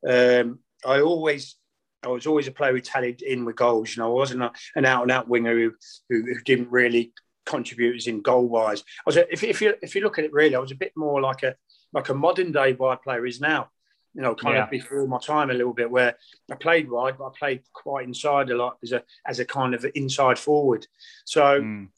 Um, 0.08 0.60
I 0.86 1.02
always, 1.02 1.56
I 2.04 2.08
was 2.08 2.26
always 2.26 2.48
a 2.48 2.52
player 2.52 2.72
who 2.72 2.80
tallied 2.80 3.22
in 3.22 3.46
with 3.46 3.58
goals. 3.58 3.96
You 3.96 4.04
know, 4.04 4.12
I 4.12 4.14
wasn't 4.14 4.44
a, 4.44 4.52
an 4.76 4.86
out 4.86 5.04
and 5.04 5.12
out 5.12 5.28
winger 5.28 5.54
who, 5.56 5.74
who 6.10 6.22
who 6.24 6.40
didn't 6.42 6.72
really 6.72 7.14
contribute 7.46 7.96
as 7.98 8.08
in 8.08 8.22
goal 8.22 8.48
wise. 8.48 8.82
I 8.82 9.04
was, 9.06 9.18
a, 9.18 9.32
if 9.34 9.44
if 9.44 9.62
you 9.62 9.74
if 9.82 9.94
you 9.96 10.02
look 10.02 10.18
at 10.18 10.26
it 10.26 10.34
really, 10.34 10.56
I 10.56 10.60
was 10.60 10.72
a 10.72 10.76
bit 10.76 10.94
more 10.96 11.20
like 11.22 11.44
a 11.44 11.56
like 11.94 12.10
a 12.10 12.14
modern 12.14 12.52
day 12.52 12.74
wide 12.74 13.02
player 13.02 13.26
is 13.26 13.40
now. 13.42 13.70
You 14.14 14.24
know, 14.24 14.34
kind 14.34 14.56
Yeah. 14.56 14.64
of 14.64 14.72
before 14.72 15.08
my 15.08 15.20
time 15.20 15.52
a 15.52 15.54
little 15.54 15.74
bit, 15.74 15.90
where 15.92 16.18
I 16.52 16.56
played 16.56 16.90
wide, 16.90 17.18
but 17.18 17.28
I 17.28 17.32
played 17.38 17.62
quite 17.74 18.08
inside 18.08 18.50
a 18.50 18.58
lot 18.58 18.78
as 18.84 18.92
a 18.92 19.04
as 19.26 19.40
a 19.40 19.46
kind 19.46 19.74
of 19.76 19.86
inside 19.96 20.40
forward. 20.40 20.88
So. 21.26 21.62
Mm. 21.62 21.90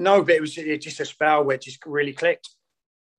No, 0.00 0.22
but 0.22 0.36
it 0.36 0.40
was 0.40 0.54
just 0.54 1.00
a 1.00 1.04
spell 1.04 1.42
where 1.42 1.56
it 1.56 1.62
just 1.62 1.84
really 1.84 2.12
clicked. 2.12 2.48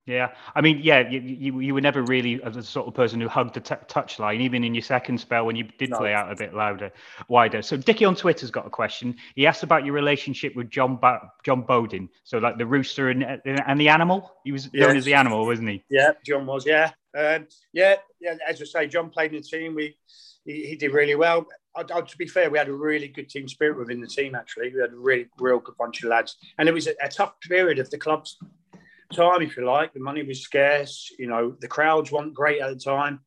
Yeah, 0.09 0.33
I 0.55 0.61
mean, 0.61 0.79
yeah, 0.81 1.07
you, 1.07 1.19
you, 1.19 1.59
you 1.59 1.73
were 1.75 1.81
never 1.81 2.01
really 2.01 2.37
the 2.37 2.63
sort 2.63 2.87
of 2.87 2.95
person 2.95 3.21
who 3.21 3.27
hugged 3.27 3.53
the 3.53 3.59
t- 3.59 3.75
touchline, 3.87 4.41
even 4.41 4.63
in 4.63 4.73
your 4.73 4.81
second 4.81 5.19
spell 5.19 5.45
when 5.45 5.55
you 5.55 5.65
did 5.77 5.91
No. 5.91 5.99
play 5.99 6.15
out 6.15 6.31
a 6.31 6.35
bit 6.35 6.55
louder, 6.55 6.91
wider. 7.27 7.61
So 7.61 7.77
Dickie 7.77 8.05
on 8.05 8.15
Twitter's 8.15 8.49
got 8.49 8.65
a 8.65 8.71
question. 8.71 9.15
He 9.35 9.45
asked 9.45 9.61
about 9.61 9.85
your 9.85 9.93
relationship 9.93 10.55
with 10.55 10.71
John 10.71 10.97
ba- 10.97 11.31
John 11.45 11.61
Bowden. 11.61 12.09
So 12.23 12.39
like 12.39 12.57
the 12.57 12.65
rooster 12.65 13.09
and 13.09 13.23
and 13.45 13.79
the 13.79 13.89
animal. 13.89 14.31
He 14.43 14.51
was 14.51 14.65
known 14.73 14.89
Yes. 14.89 14.97
as 14.97 15.05
the 15.05 15.13
animal, 15.13 15.45
wasn't 15.45 15.69
he? 15.69 15.83
Yeah, 15.91 16.13
John 16.25 16.47
was. 16.47 16.65
Yeah, 16.65 16.89
um, 17.15 17.45
yeah, 17.71 17.97
yeah. 18.19 18.33
As 18.47 18.59
I 18.63 18.65
say, 18.65 18.87
John 18.87 19.11
played 19.11 19.33
in 19.35 19.43
the 19.43 19.47
team. 19.47 19.75
We 19.75 19.95
he, 20.43 20.65
he 20.69 20.75
did 20.75 20.91
really 20.91 21.13
well. 21.13 21.45
I, 21.75 21.81
I, 21.81 22.01
to 22.01 22.17
be 22.17 22.25
fair, 22.25 22.49
we 22.49 22.57
had 22.57 22.67
a 22.67 22.73
really 22.73 23.09
good 23.09 23.29
team 23.29 23.47
spirit 23.47 23.77
within 23.77 24.01
the 24.01 24.07
team. 24.07 24.33
Actually, 24.33 24.73
we 24.73 24.81
had 24.81 24.91
a 24.91 24.95
really 24.97 25.27
real 25.37 25.59
good 25.59 25.77
bunch 25.77 26.03
of 26.03 26.09
lads, 26.09 26.35
and 26.57 26.67
it 26.67 26.73
was 26.73 26.87
a, 26.87 26.95
a 26.99 27.09
tough 27.09 27.39
period 27.41 27.77
of 27.77 27.91
the 27.91 27.97
club's 27.99 28.39
time, 29.13 29.41
if 29.41 29.57
you 29.57 29.65
like. 29.65 29.93
The 29.93 29.99
money 29.99 30.23
was 30.23 30.41
scarce. 30.41 31.11
You 31.17 31.27
know, 31.27 31.55
the 31.59 31.67
crowds 31.67 32.11
weren't 32.11 32.33
great 32.33 32.61
at 32.61 32.69
the 32.69 32.79
time, 32.79 33.21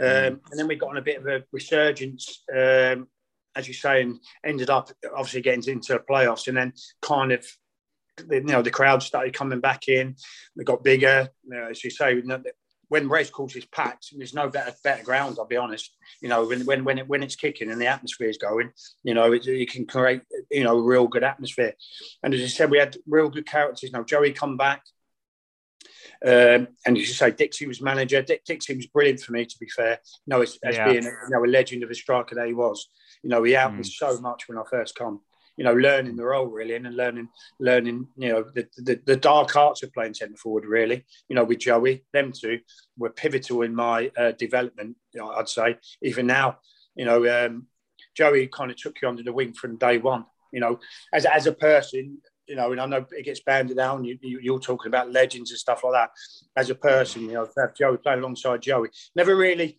um, 0.00 0.40
and 0.50 0.58
then 0.58 0.68
we 0.68 0.76
got 0.76 0.90
on 0.90 0.96
a 0.96 1.02
bit 1.02 1.20
of 1.20 1.26
a 1.26 1.44
resurgence. 1.52 2.42
Um, 2.54 3.08
as 3.56 3.68
you 3.68 3.74
say, 3.74 4.02
and 4.02 4.18
ended 4.44 4.70
up 4.70 4.90
obviously 5.14 5.40
getting 5.40 5.62
into 5.72 5.92
the 5.92 5.98
playoffs, 6.00 6.48
and 6.48 6.56
then 6.56 6.72
kind 7.00 7.32
of 7.32 7.46
you 8.30 8.42
know 8.42 8.62
the 8.62 8.70
crowd 8.70 9.02
started 9.02 9.34
coming 9.34 9.60
back 9.60 9.88
in. 9.88 10.16
We 10.56 10.64
got 10.64 10.84
bigger, 10.84 11.28
you 11.44 11.54
know, 11.54 11.68
as 11.68 11.82
you 11.84 11.90
say. 11.90 12.20
When 12.88 13.08
race 13.08 13.30
course 13.30 13.56
is 13.56 13.64
packed, 13.64 14.08
there's 14.16 14.34
no 14.34 14.48
better 14.48 14.72
better 14.84 15.02
ground. 15.02 15.36
I'll 15.38 15.46
be 15.46 15.56
honest. 15.56 15.90
You 16.20 16.28
know, 16.28 16.46
when 16.46 16.66
when 16.66 16.84
when, 16.84 16.98
it, 16.98 17.08
when 17.08 17.22
it's 17.22 17.34
kicking 17.34 17.70
and 17.70 17.80
the 17.80 17.86
atmosphere 17.86 18.28
is 18.28 18.38
going, 18.38 18.70
you 19.02 19.14
know, 19.14 19.32
it, 19.32 19.46
you 19.46 19.66
can 19.66 19.86
create 19.86 20.22
you 20.50 20.64
know 20.64 20.78
a 20.78 20.82
real 20.82 21.08
good 21.08 21.24
atmosphere. 21.24 21.72
And 22.22 22.34
as 22.34 22.42
I 22.42 22.46
said, 22.46 22.70
we 22.70 22.78
had 22.78 22.96
real 23.06 23.30
good 23.30 23.46
characters. 23.46 23.84
You 23.84 23.90
know, 23.92 24.04
Joey 24.04 24.32
come 24.32 24.56
back. 24.56 24.82
Um, 26.24 26.68
and 26.86 26.96
as 26.96 27.08
you 27.08 27.14
say, 27.14 27.30
Dixie 27.30 27.66
was 27.66 27.82
manager. 27.82 28.22
Dick, 28.22 28.44
Dixie 28.44 28.76
was 28.76 28.86
brilliant 28.86 29.20
for 29.20 29.32
me, 29.32 29.44
to 29.44 29.56
be 29.58 29.68
fair. 29.68 29.98
You 30.26 30.30
know, 30.30 30.40
as, 30.42 30.58
as 30.64 30.76
Yeah. 30.76 30.92
being 30.92 31.04
you 31.04 31.30
know, 31.30 31.44
a 31.44 31.46
legend 31.46 31.82
of 31.82 31.90
a 31.90 31.94
striker 31.94 32.34
that 32.34 32.46
he 32.46 32.54
was. 32.54 32.88
You 33.22 33.30
know, 33.30 33.42
he 33.42 33.52
helped 33.52 33.76
me 33.76 33.82
Mm. 33.84 33.92
so 33.92 34.20
much 34.20 34.48
when 34.48 34.58
I 34.58 34.62
first 34.68 34.94
come. 34.94 35.20
You 35.56 35.62
know, 35.62 35.72
learning 35.74 36.16
the 36.16 36.24
role 36.24 36.46
really, 36.46 36.74
and 36.74 36.96
learning, 36.96 37.28
learning. 37.60 38.08
You 38.16 38.28
know, 38.30 38.42
the, 38.42 38.66
the 38.76 39.00
the 39.06 39.16
dark 39.16 39.54
arts 39.54 39.84
of 39.84 39.92
playing 39.92 40.14
centre 40.14 40.36
forward. 40.36 40.64
Really, 40.64 41.04
you 41.28 41.36
know, 41.36 41.44
with 41.44 41.60
Joey, 41.60 42.04
them 42.12 42.32
two 42.32 42.58
were 42.98 43.10
pivotal 43.10 43.62
in 43.62 43.72
my 43.72 44.10
uh, 44.18 44.32
development. 44.32 44.96
You 45.12 45.20
know, 45.20 45.30
I'd 45.30 45.48
say 45.48 45.76
even 46.02 46.26
now, 46.26 46.58
you 46.96 47.04
know, 47.04 47.46
um, 47.46 47.68
Joey 48.16 48.48
kind 48.48 48.72
of 48.72 48.76
took 48.76 49.00
you 49.00 49.08
under 49.08 49.22
the 49.22 49.32
wing 49.32 49.52
from 49.52 49.76
day 49.76 49.98
one. 49.98 50.24
You 50.52 50.58
know, 50.60 50.80
as 51.12 51.24
as 51.24 51.46
a 51.46 51.52
person, 51.52 52.18
you 52.46 52.56
know, 52.56 52.72
and 52.72 52.80
I 52.80 52.86
know 52.86 53.06
it 53.10 53.24
gets 53.24 53.40
banded 53.40 53.76
down. 53.76 54.04
You, 54.04 54.18
you, 54.20 54.38
you're 54.42 54.60
talking 54.60 54.88
about 54.90 55.12
legends 55.12 55.50
and 55.50 55.58
stuff 55.58 55.82
like 55.84 55.92
that. 55.94 56.10
As 56.56 56.70
a 56.70 56.74
person, 56.74 57.22
you 57.22 57.32
know, 57.32 57.44
to 57.46 57.52
have 57.60 57.74
Joey 57.74 57.96
playing 57.98 58.20
alongside 58.20 58.62
Joey, 58.62 58.88
never 59.16 59.34
really, 59.36 59.78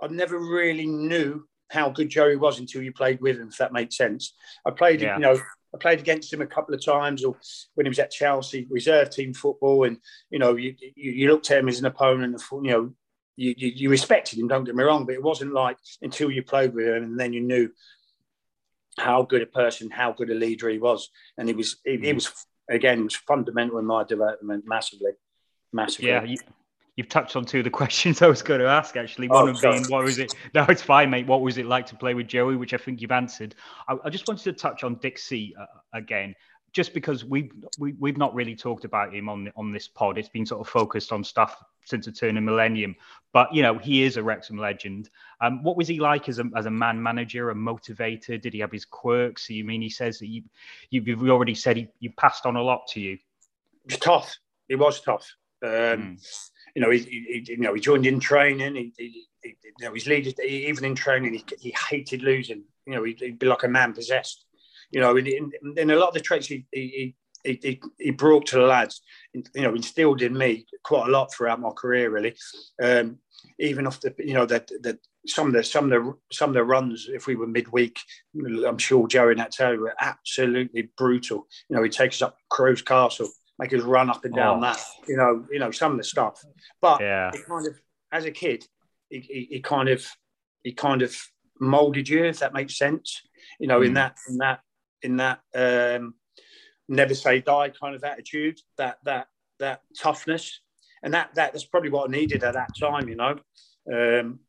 I 0.00 0.08
never 0.08 0.38
really 0.38 0.86
knew 0.86 1.46
how 1.70 1.90
good 1.90 2.08
Joey 2.08 2.36
was 2.36 2.60
until 2.60 2.82
you 2.82 2.92
played 2.92 3.20
with 3.20 3.38
him. 3.38 3.48
If 3.48 3.58
that 3.58 3.72
makes 3.72 3.96
sense, 3.96 4.34
I 4.66 4.70
played, 4.70 5.00
Yeah. 5.00 5.16
you 5.16 5.22
know, 5.22 5.40
I 5.74 5.78
played 5.78 5.98
against 5.98 6.32
him 6.32 6.40
a 6.40 6.46
couple 6.46 6.74
of 6.74 6.84
times, 6.84 7.24
or 7.24 7.36
when 7.74 7.86
he 7.86 7.90
was 7.90 7.98
at 7.98 8.10
Chelsea, 8.10 8.66
reserve 8.70 9.10
team 9.10 9.34
football, 9.34 9.84
and 9.84 9.98
you 10.30 10.38
know, 10.38 10.56
you 10.56 10.74
you, 10.78 11.10
you 11.10 11.28
looked 11.28 11.50
at 11.50 11.58
him 11.58 11.68
as 11.68 11.80
an 11.80 11.86
opponent, 11.86 12.34
and 12.34 12.64
you 12.64 12.70
know. 12.70 12.92
You, 13.38 13.52
you, 13.58 13.68
you 13.76 13.90
respected 13.90 14.38
him, 14.38 14.48
don't 14.48 14.64
get 14.64 14.74
me 14.74 14.82
wrong, 14.82 15.04
but 15.04 15.14
it 15.14 15.22
wasn't 15.22 15.52
like 15.52 15.76
until 16.00 16.30
you 16.30 16.42
played 16.42 16.72
with 16.72 16.86
him 16.86 17.02
and 17.02 17.20
then 17.20 17.34
you 17.34 17.42
knew 17.42 17.68
how 18.98 19.22
good 19.22 19.42
a 19.42 19.46
person, 19.46 19.90
how 19.90 20.12
good 20.12 20.30
a 20.30 20.34
leader 20.34 20.68
he 20.68 20.78
was, 20.78 21.10
and 21.38 21.48
he 21.48 21.54
was. 21.54 21.76
He, 21.84 21.98
he 21.98 22.12
was 22.12 22.32
again. 22.70 22.98
He 22.98 23.04
was 23.04 23.16
fundamental 23.16 23.78
in 23.78 23.84
my 23.84 24.04
development, 24.04 24.64
massively, 24.66 25.12
massively. 25.72 26.08
Yeah, 26.10 26.24
you, 26.24 26.36
you've 26.96 27.08
touched 27.08 27.36
on 27.36 27.44
two 27.44 27.58
of 27.58 27.64
the 27.64 27.70
questions 27.82 28.22
I 28.22 28.26
was 28.26 28.42
going 28.42 28.60
to 28.60 28.66
ask. 28.66 28.96
Actually, 28.96 29.28
Oh, 29.30 29.40
one 29.40 29.48
of 29.50 29.58
sorry. 29.58 29.78
being, 29.78 29.90
what 29.90 30.04
was 30.04 30.18
it? 30.18 30.34
No, 30.54 30.64
it's 30.68 30.82
fine, 30.82 31.10
mate. 31.10 31.26
What 31.26 31.42
was 31.42 31.58
it 31.58 31.66
like 31.66 31.86
to 31.86 31.96
play 31.96 32.14
with 32.14 32.26
Joey? 32.26 32.56
Which 32.56 32.74
I 32.74 32.78
think 32.78 33.00
you've 33.00 33.12
answered. 33.12 33.54
I, 33.88 33.96
I 34.04 34.10
just 34.10 34.26
wanted 34.26 34.44
to 34.44 34.52
touch 34.52 34.82
on 34.84 34.96
Dixie 34.96 35.54
uh, 35.60 35.66
again, 35.92 36.34
just 36.76 36.92
because 36.92 37.24
we've 37.24 37.50
we, 37.78 37.94
we've 37.98 38.18
not 38.18 38.34
really 38.34 38.54
talked 38.54 38.84
about 38.84 39.14
him 39.14 39.30
on 39.30 39.50
on 39.56 39.72
this 39.72 39.88
pod. 39.88 40.18
It's 40.18 40.28
been 40.28 40.44
sort 40.44 40.60
of 40.60 40.68
focused 40.68 41.10
on 41.10 41.24
stuff 41.24 41.56
since 41.86 42.04
the 42.04 42.12
turn 42.12 42.36
of 42.36 42.44
millennium. 42.44 42.94
But 43.32 43.52
you 43.54 43.62
know, 43.62 43.78
he 43.78 44.02
is 44.02 44.18
a 44.18 44.22
Wrexham 44.22 44.58
legend. 44.58 45.08
Um, 45.40 45.62
what 45.62 45.78
was 45.78 45.88
he 45.88 45.98
like 46.00 46.28
as 46.28 46.38
a 46.38 46.44
as 46.54 46.66
a 46.66 46.70
man 46.70 47.02
manager, 47.02 47.48
a 47.48 47.54
motivator? 47.54 48.38
Did 48.38 48.52
he 48.52 48.58
have 48.58 48.70
his 48.70 48.84
quirks? 48.84 49.48
You 49.48 49.64
mean 49.64 49.80
he 49.80 49.88
says 49.88 50.18
that 50.18 50.26
you 50.26 50.42
you've 50.90 51.30
already 51.30 51.54
said 51.54 51.78
he 51.78 51.88
you 51.98 52.10
passed 52.10 52.44
on 52.44 52.56
a 52.56 52.62
lot 52.62 52.86
to 52.88 53.00
you. 53.00 53.16
Was 53.86 53.96
tough. 53.98 54.36
He 54.68 54.74
was 54.74 55.00
tough. 55.00 55.26
Um, 55.64 55.70
Mm. 55.70 56.40
You 56.74 56.82
know, 56.82 56.90
he, 56.90 56.98
he, 56.98 57.42
he- 57.46 57.52
you 57.52 57.56
know, 57.56 57.72
he 57.72 57.80
joined 57.80 58.04
in 58.04 58.20
training. 58.20 58.74
He, 58.74 58.92
he, 58.98 59.24
he 59.42 59.48
you 59.78 59.86
know, 59.86 59.94
his 59.94 60.06
leaders, 60.06 60.34
even 60.40 60.84
in 60.84 60.94
training, 60.94 61.32
he, 61.32 61.42
he 61.58 61.74
hated 61.88 62.20
losing. 62.20 62.64
You 62.86 62.94
know, 62.96 63.04
he'd, 63.04 63.18
he'd 63.18 63.38
be 63.38 63.46
like 63.46 63.62
a 63.62 63.68
man 63.68 63.94
possessed. 63.94 64.44
You 64.90 65.00
know, 65.00 65.16
and, 65.16 65.26
and, 65.26 65.52
and 65.78 65.90
a 65.90 65.98
lot 65.98 66.08
of 66.08 66.14
the 66.14 66.20
traits 66.20 66.46
he, 66.46 66.66
he, 66.72 67.14
he, 67.44 67.58
he, 67.62 67.80
he 67.98 68.10
brought 68.10 68.46
to 68.46 68.56
the 68.56 68.62
lads, 68.62 69.00
you 69.32 69.42
know, 69.56 69.74
instilled 69.74 70.22
in 70.22 70.36
me 70.36 70.66
quite 70.84 71.08
a 71.08 71.10
lot 71.10 71.32
throughout 71.32 71.60
my 71.60 71.70
career, 71.70 72.10
really. 72.10 72.34
Um, 72.82 73.18
even 73.58 73.86
off 73.86 74.00
the, 74.00 74.14
you 74.18 74.34
know, 74.34 74.46
that 74.46 74.70
that 74.82 74.98
some 75.26 75.48
of 75.48 75.52
the 75.52 75.62
some 75.62 75.84
of 75.84 75.90
the 75.90 76.14
some 76.32 76.50
of 76.50 76.54
the 76.54 76.64
runs, 76.64 77.08
if 77.12 77.26
we 77.26 77.36
were 77.36 77.46
midweek, 77.46 77.98
I'm 78.66 78.78
sure 78.78 79.06
Joey 79.06 79.32
and 79.32 79.40
that 79.40 79.52
tell 79.52 79.76
were 79.76 79.94
absolutely 80.00 80.90
brutal. 80.96 81.46
You 81.68 81.76
know, 81.76 81.82
he'd 81.82 81.92
take 81.92 82.12
us 82.12 82.22
up 82.22 82.36
Crow's 82.50 82.82
Castle, 82.82 83.28
make 83.58 83.72
us 83.72 83.82
run 83.82 84.10
up 84.10 84.24
and 84.24 84.34
down 84.34 84.58
Oh. 84.58 84.60
that. 84.62 84.80
You 85.06 85.16
know, 85.16 85.44
you 85.50 85.58
know 85.58 85.70
some 85.70 85.92
of 85.92 85.98
the 85.98 86.04
stuff. 86.04 86.42
But 86.80 87.00
Yeah. 87.00 87.30
it 87.34 87.46
kind 87.46 87.66
of, 87.66 87.74
as 88.12 88.24
a 88.24 88.30
kid, 88.30 88.64
he, 89.10 89.20
he, 89.20 89.48
he 89.50 89.60
kind 89.60 89.88
of, 89.88 90.06
he 90.62 90.72
kind 90.72 91.02
of 91.02 91.14
molded 91.60 92.08
you, 92.08 92.24
if 92.24 92.38
that 92.40 92.54
makes 92.54 92.76
sense. 92.76 93.20
You 93.60 93.68
know, 93.68 93.82
in 93.82 93.92
Mm. 93.92 93.96
that, 93.96 94.16
in 94.28 94.38
that, 94.38 94.60
in 95.02 95.16
that, 95.18 95.40
um, 95.54 96.14
never 96.88 97.14
say 97.14 97.40
die 97.40 97.70
kind 97.70 97.94
of 97.94 98.04
attitude, 98.04 98.60
that 98.78 98.98
that 99.04 99.28
that 99.58 99.82
toughness, 99.98 100.60
and 101.02 101.14
that 101.14 101.34
that 101.34 101.52
that's 101.52 101.64
probably 101.64 101.90
what 101.90 102.08
I 102.08 102.12
needed 102.12 102.44
at 102.44 102.54
that 102.54 102.70
time. 102.78 103.08
You 103.08 103.16
know, 103.16 103.38
um, 103.92 104.40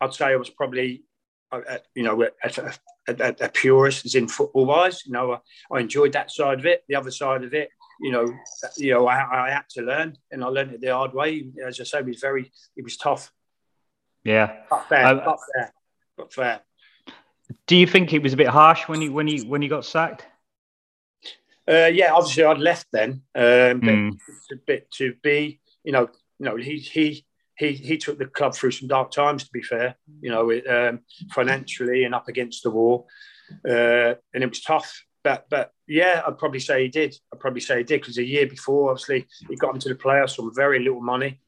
I'd 0.00 0.14
say 0.14 0.26
I 0.26 0.36
was 0.36 0.50
probably, 0.50 1.04
uh, 1.52 1.60
uh, 1.68 1.78
you 1.94 2.02
know, 2.02 2.22
a, 2.22 2.72
a, 3.08 3.48
purist 3.48 4.04
as 4.06 4.14
in 4.14 4.28
football 4.28 4.66
wise. 4.66 5.04
You 5.06 5.12
know, 5.12 5.32
I, 5.32 5.38
I 5.76 5.80
enjoyed 5.80 6.12
that 6.12 6.30
side 6.30 6.58
of 6.58 6.66
it. 6.66 6.84
The 6.88 6.94
other 6.94 7.10
side 7.10 7.44
of 7.44 7.54
it, 7.54 7.70
you 8.00 8.12
know, 8.12 8.32
you 8.76 8.94
know, 8.94 9.06
I, 9.06 9.48
I 9.48 9.50
had 9.50 9.68
to 9.70 9.82
learn, 9.82 10.16
and 10.30 10.44
I 10.44 10.48
learned 10.48 10.72
it 10.72 10.80
the 10.80 10.94
hard 10.94 11.14
way. 11.14 11.48
As 11.66 11.80
I 11.80 11.84
say, 11.84 11.98
he 11.98 12.04
was 12.10 12.20
very, 12.20 12.50
it 12.76 12.84
was 12.84 12.96
tough, 12.96 13.32
Yeah. 14.24 14.56
but 14.70 14.88
fair, 14.88 15.06
Um, 15.06 15.20
but 15.24 15.38
fair, 15.54 15.74
but 16.16 16.32
fair. 16.32 16.60
Do 17.66 17.76
you 17.76 17.86
think 17.86 18.12
it 18.12 18.22
was 18.22 18.32
a 18.32 18.36
bit 18.36 18.48
harsh 18.48 18.88
when 18.88 19.00
he 19.00 19.08
when 19.08 19.26
he 19.26 19.40
when 19.42 19.62
he 19.62 19.68
got 19.68 19.84
sacked? 19.84 20.26
Uh, 21.68 21.86
yeah, 21.92 22.12
obviously 22.12 22.44
I'd 22.44 22.58
left 22.58 22.86
then, 22.92 23.22
um, 23.34 23.80
but 23.80 23.94
Mm. 23.94 24.14
it's 24.14 24.50
a 24.52 24.56
bit 24.56 24.90
to 24.92 25.14
be, 25.22 25.60
you 25.84 25.92
know, 25.92 26.08
you 26.38 26.46
know, 26.46 26.56
he 26.56 26.78
he 26.78 27.26
he 27.58 27.72
he 27.72 27.98
took 27.98 28.18
the 28.18 28.24
club 28.26 28.54
through 28.54 28.70
some 28.70 28.88
dark 28.88 29.10
times. 29.10 29.44
To 29.44 29.50
be 29.52 29.62
fair, 29.62 29.96
you 30.22 30.30
know, 30.30 30.48
it, 30.50 30.66
um, 30.66 31.00
financially 31.30 32.04
and 32.04 32.14
up 32.14 32.28
against 32.28 32.62
the 32.62 32.70
wall, 32.70 33.06
uh, 33.68 34.14
and 34.34 34.42
it 34.44 34.48
was 34.48 34.62
tough. 34.62 35.04
But 35.22 35.46
but 35.50 35.72
yeah, 35.86 36.22
I'd 36.26 36.38
probably 36.38 36.60
say 36.60 36.82
he 36.82 36.88
did. 36.88 37.14
I'd 37.32 37.40
probably 37.40 37.60
say 37.60 37.78
he 37.78 37.84
did 37.84 38.00
because 38.00 38.16
a 38.18 38.24
year 38.24 38.46
before, 38.46 38.90
obviously, 38.90 39.26
he 39.48 39.56
got 39.56 39.74
into 39.74 39.88
the 39.90 39.94
playoffs 39.94 40.38
on 40.38 40.54
very 40.54 40.78
little 40.78 41.02
money. 41.02 41.40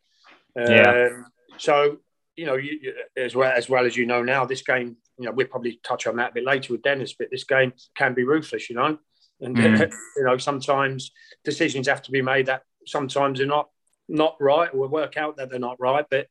Yeah. 0.57 1.09
Um, 1.11 1.27
So 1.59 1.99
you 2.37 2.47
know, 2.47 2.57
you- 2.57 2.95
as 3.17 3.35
well 3.35 3.53
as 3.53 3.69
well 3.69 3.87
as 3.87 3.97
you 3.97 4.07
know 4.07 4.23
now, 4.23 4.45
this 4.45 4.63
game, 4.63 4.97
you 5.21 5.27
know, 5.27 5.33
we'll 5.33 5.47
probably 5.47 5.79
touch 5.85 6.07
on 6.07 6.17
that 6.17 6.31
a 6.31 6.35
bit 6.35 6.45
later 6.45 6.73
with 6.73 6.83
Dennis, 6.83 7.13
but 7.13 7.29
this 7.31 7.45
game 7.45 7.73
can 7.95 8.15
be 8.15 8.25
ruthless, 8.25 8.71
you 8.71 8.77
know. 8.77 8.99
And 9.41 9.57
Mm. 9.57 9.93
you 10.17 10.25
know, 10.25 10.39
sometimes 10.39 11.13
decisions 11.45 11.89
have 11.89 12.03
to 12.03 12.11
be 12.11 12.23
made 12.23 12.47
that 12.47 12.63
sometimes 12.87 13.39
they're 13.39 13.47
not 13.47 13.69
not 14.09 14.37
right 14.41 14.71
or 14.75 14.89
work 14.89 15.17
out 15.17 15.37
that 15.37 15.51
they're 15.51 15.59
not 15.59 15.79
right, 15.79 16.05
but 16.11 16.27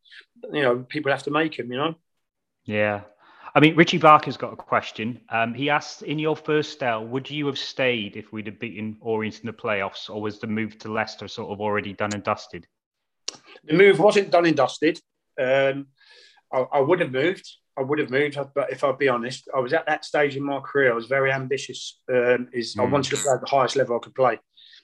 you 0.52 0.62
know, 0.62 0.80
people 0.89 1.12
have 1.12 1.23
to 1.23 1.32
make 1.32 1.56
them, 1.58 1.71
you 1.71 1.78
know. 1.78 1.95
Yeah. 2.65 3.02
I 3.56 3.60
mean, 3.62 3.75
Richie 3.75 3.97
Barker's 3.97 4.38
got 4.38 4.54
a 4.54 4.58
question. 4.58 5.21
Um, 5.30 5.54
he 5.54 5.69
asked, 5.69 6.04
in 6.04 6.19
your 6.19 6.36
first 6.36 6.73
spell, 6.73 7.06
would 7.06 7.30
you 7.30 7.47
have 7.47 7.58
stayed 7.58 8.15
if 8.15 8.32
we'd 8.32 8.45
have 8.45 8.60
beaten 8.60 8.97
Orient 9.02 9.39
in 9.39 9.47
the 9.47 9.54
playoffs, 9.54 10.10
or 10.10 10.21
was 10.21 10.39
the 10.39 10.47
move 10.47 10.78
to 10.80 10.91
Leicester 10.91 11.28
sort 11.28 11.52
of 11.52 11.62
already 11.62 11.93
done 11.93 12.13
and 12.13 12.23
dusted? 12.23 12.67
The 13.63 13.73
move 13.73 13.99
wasn't 13.99 14.30
done 14.30 14.45
and 14.45 14.56
dusted. 14.56 14.99
Um, 15.39 15.88
I, 16.54 16.60
I 16.60 16.80
would 16.80 16.99
have 16.99 17.12
moved. 17.12 17.49
I 17.79 17.83
would 17.83 17.99
have 17.99 18.09
moved, 18.09 18.37
but 18.53 18.71
if 18.71 18.83
I'll 18.83 18.93
be 18.93 19.07
honest, 19.07 19.47
I 19.55 19.59
was 19.59 19.73
at 19.73 19.85
that 19.87 20.03
stage 20.03 20.35
in 20.35 20.43
my 20.43 20.59
career. 20.59 20.91
I 20.91 20.95
was 20.95 21.05
very 21.05 21.31
ambitious. 21.31 21.99
Um, 22.11 22.49
is 22.51 22.75
I 22.77 22.83
Mm. 22.83 22.91
wanted 22.91 23.11
to 23.15 23.21
play 23.23 23.33
at 23.33 23.41
the 23.41 23.49
highest 23.49 23.75
level 23.77 23.95
I 23.95 23.99
could 24.03 24.15
play. 24.15 24.33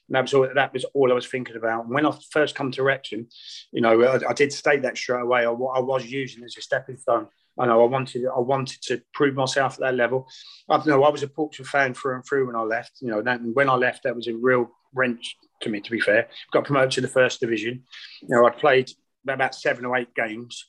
And 0.08 0.16
that 0.16 0.22
was 0.22 0.34
all. 0.34 0.48
That 0.54 0.74
was 0.74 0.86
all 0.94 1.12
I 1.12 1.16
was 1.16 1.28
thinking 1.28 1.58
about. 1.58 1.86
And 1.86 1.94
when 1.94 2.06
I 2.06 2.12
first 2.32 2.56
come 2.56 2.72
to 2.72 2.84
Wrexham, 2.84 3.28
you 3.72 3.82
know, 3.82 4.02
I, 4.02 4.30
I 4.30 4.34
did 4.34 4.54
state 4.54 4.84
that 4.84 4.98
straight 4.98 5.22
away. 5.22 5.42
I, 5.46 5.50
I 5.50 5.80
was 5.80 6.06
using 6.06 6.44
it 6.44 6.46
as 6.46 6.58
a 6.58 6.62
stepping 6.62 6.98
stone. 6.98 7.28
I 7.60 7.66
know 7.66 7.82
I 7.84 7.88
wanted. 7.88 8.26
I 8.26 8.40
wanted 8.40 8.82
to 8.84 9.02
prove 9.14 9.36
myself 9.36 9.74
at 9.74 9.80
that 9.80 9.96
level. 9.96 10.28
I 10.70 10.82
know 10.86 11.04
I 11.04 11.10
was 11.10 11.24
a 11.24 11.28
Portsmouth 11.28 11.70
fan 11.70 11.94
through 11.94 12.16
and 12.16 12.26
through 12.26 12.48
when 12.48 12.56
I 12.56 12.62
left. 12.62 12.94
You 13.02 13.10
know, 13.10 13.22
that, 13.22 13.40
and 13.42 13.56
when 13.56 13.70
I 13.70 13.76
left, 13.76 14.04
that 14.04 14.16
was 14.16 14.28
a 14.28 14.36
real 14.36 14.70
wrench 14.94 15.36
to 15.62 15.70
me. 15.70 15.82
To 15.82 15.92
be 15.92 16.00
fair, 16.00 16.28
got 16.54 16.66
promoted 16.66 16.92
to 16.92 17.02
the 17.02 17.08
first 17.08 17.40
division. 17.40 17.84
You 18.22 18.30
know, 18.30 18.46
I 18.46 18.52
played 18.52 18.92
about 19.28 19.56
seven 19.56 19.86
or 19.86 19.98
eight 19.98 20.14
games. 20.16 20.66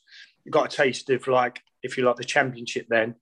Got 0.49 0.73
a 0.73 0.77
taste 0.77 1.11
of 1.11 1.27
like, 1.27 1.61
if 1.87 1.97
you 1.97 2.05
like, 2.05 2.17
the 2.17 2.25
championship 2.25 2.87
then. 2.89 3.15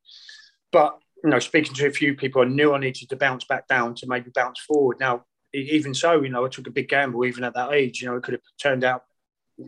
But 0.72 0.98
you 1.22 1.30
know, 1.30 1.38
speaking 1.38 1.74
to 1.74 1.86
a 1.86 1.90
few 1.90 2.14
people, 2.14 2.42
I 2.42 2.46
knew 2.46 2.74
I 2.74 2.78
needed 2.78 3.08
to 3.08 3.16
bounce 3.16 3.44
back 3.44 3.66
down 3.66 3.94
to 3.96 4.06
maybe 4.06 4.30
bounce 4.34 4.60
forward. 4.60 4.98
Now, 5.00 5.24
even 5.54 5.94
so, 5.94 6.20
you 6.20 6.28
know, 6.28 6.44
I 6.44 6.48
took 6.48 6.66
a 6.66 6.70
big 6.70 6.88
gamble 6.88 7.24
even 7.24 7.44
at 7.44 7.54
that 7.54 7.72
age. 7.72 8.02
You 8.02 8.08
know, 8.08 8.16
it 8.16 8.22
could 8.22 8.34
have 8.34 8.42
turned 8.60 8.84
out 8.84 9.04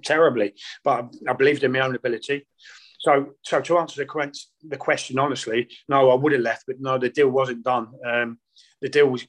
terribly, 0.05 0.55
but 0.85 1.15
I 1.29 1.33
believed 1.33 1.63
in 1.63 1.73
my 1.73 1.81
own 1.81 1.95
ability. 1.95 2.47
So, 2.99 3.35
so 3.43 3.61
to 3.61 3.79
answer 3.79 4.05
the, 4.05 4.33
the 4.69 4.77
question 4.77 5.19
honestly, 5.19 5.69
no, 5.89 6.11
I 6.11 6.15
would 6.15 6.33
have 6.33 6.41
left, 6.41 6.65
but 6.67 6.81
no, 6.81 6.99
the 6.99 7.09
deal 7.09 7.29
wasn't 7.29 7.63
done. 7.63 7.89
Um, 8.05 8.39
the 8.83 8.89
deal 8.89 9.07
was 9.07 9.27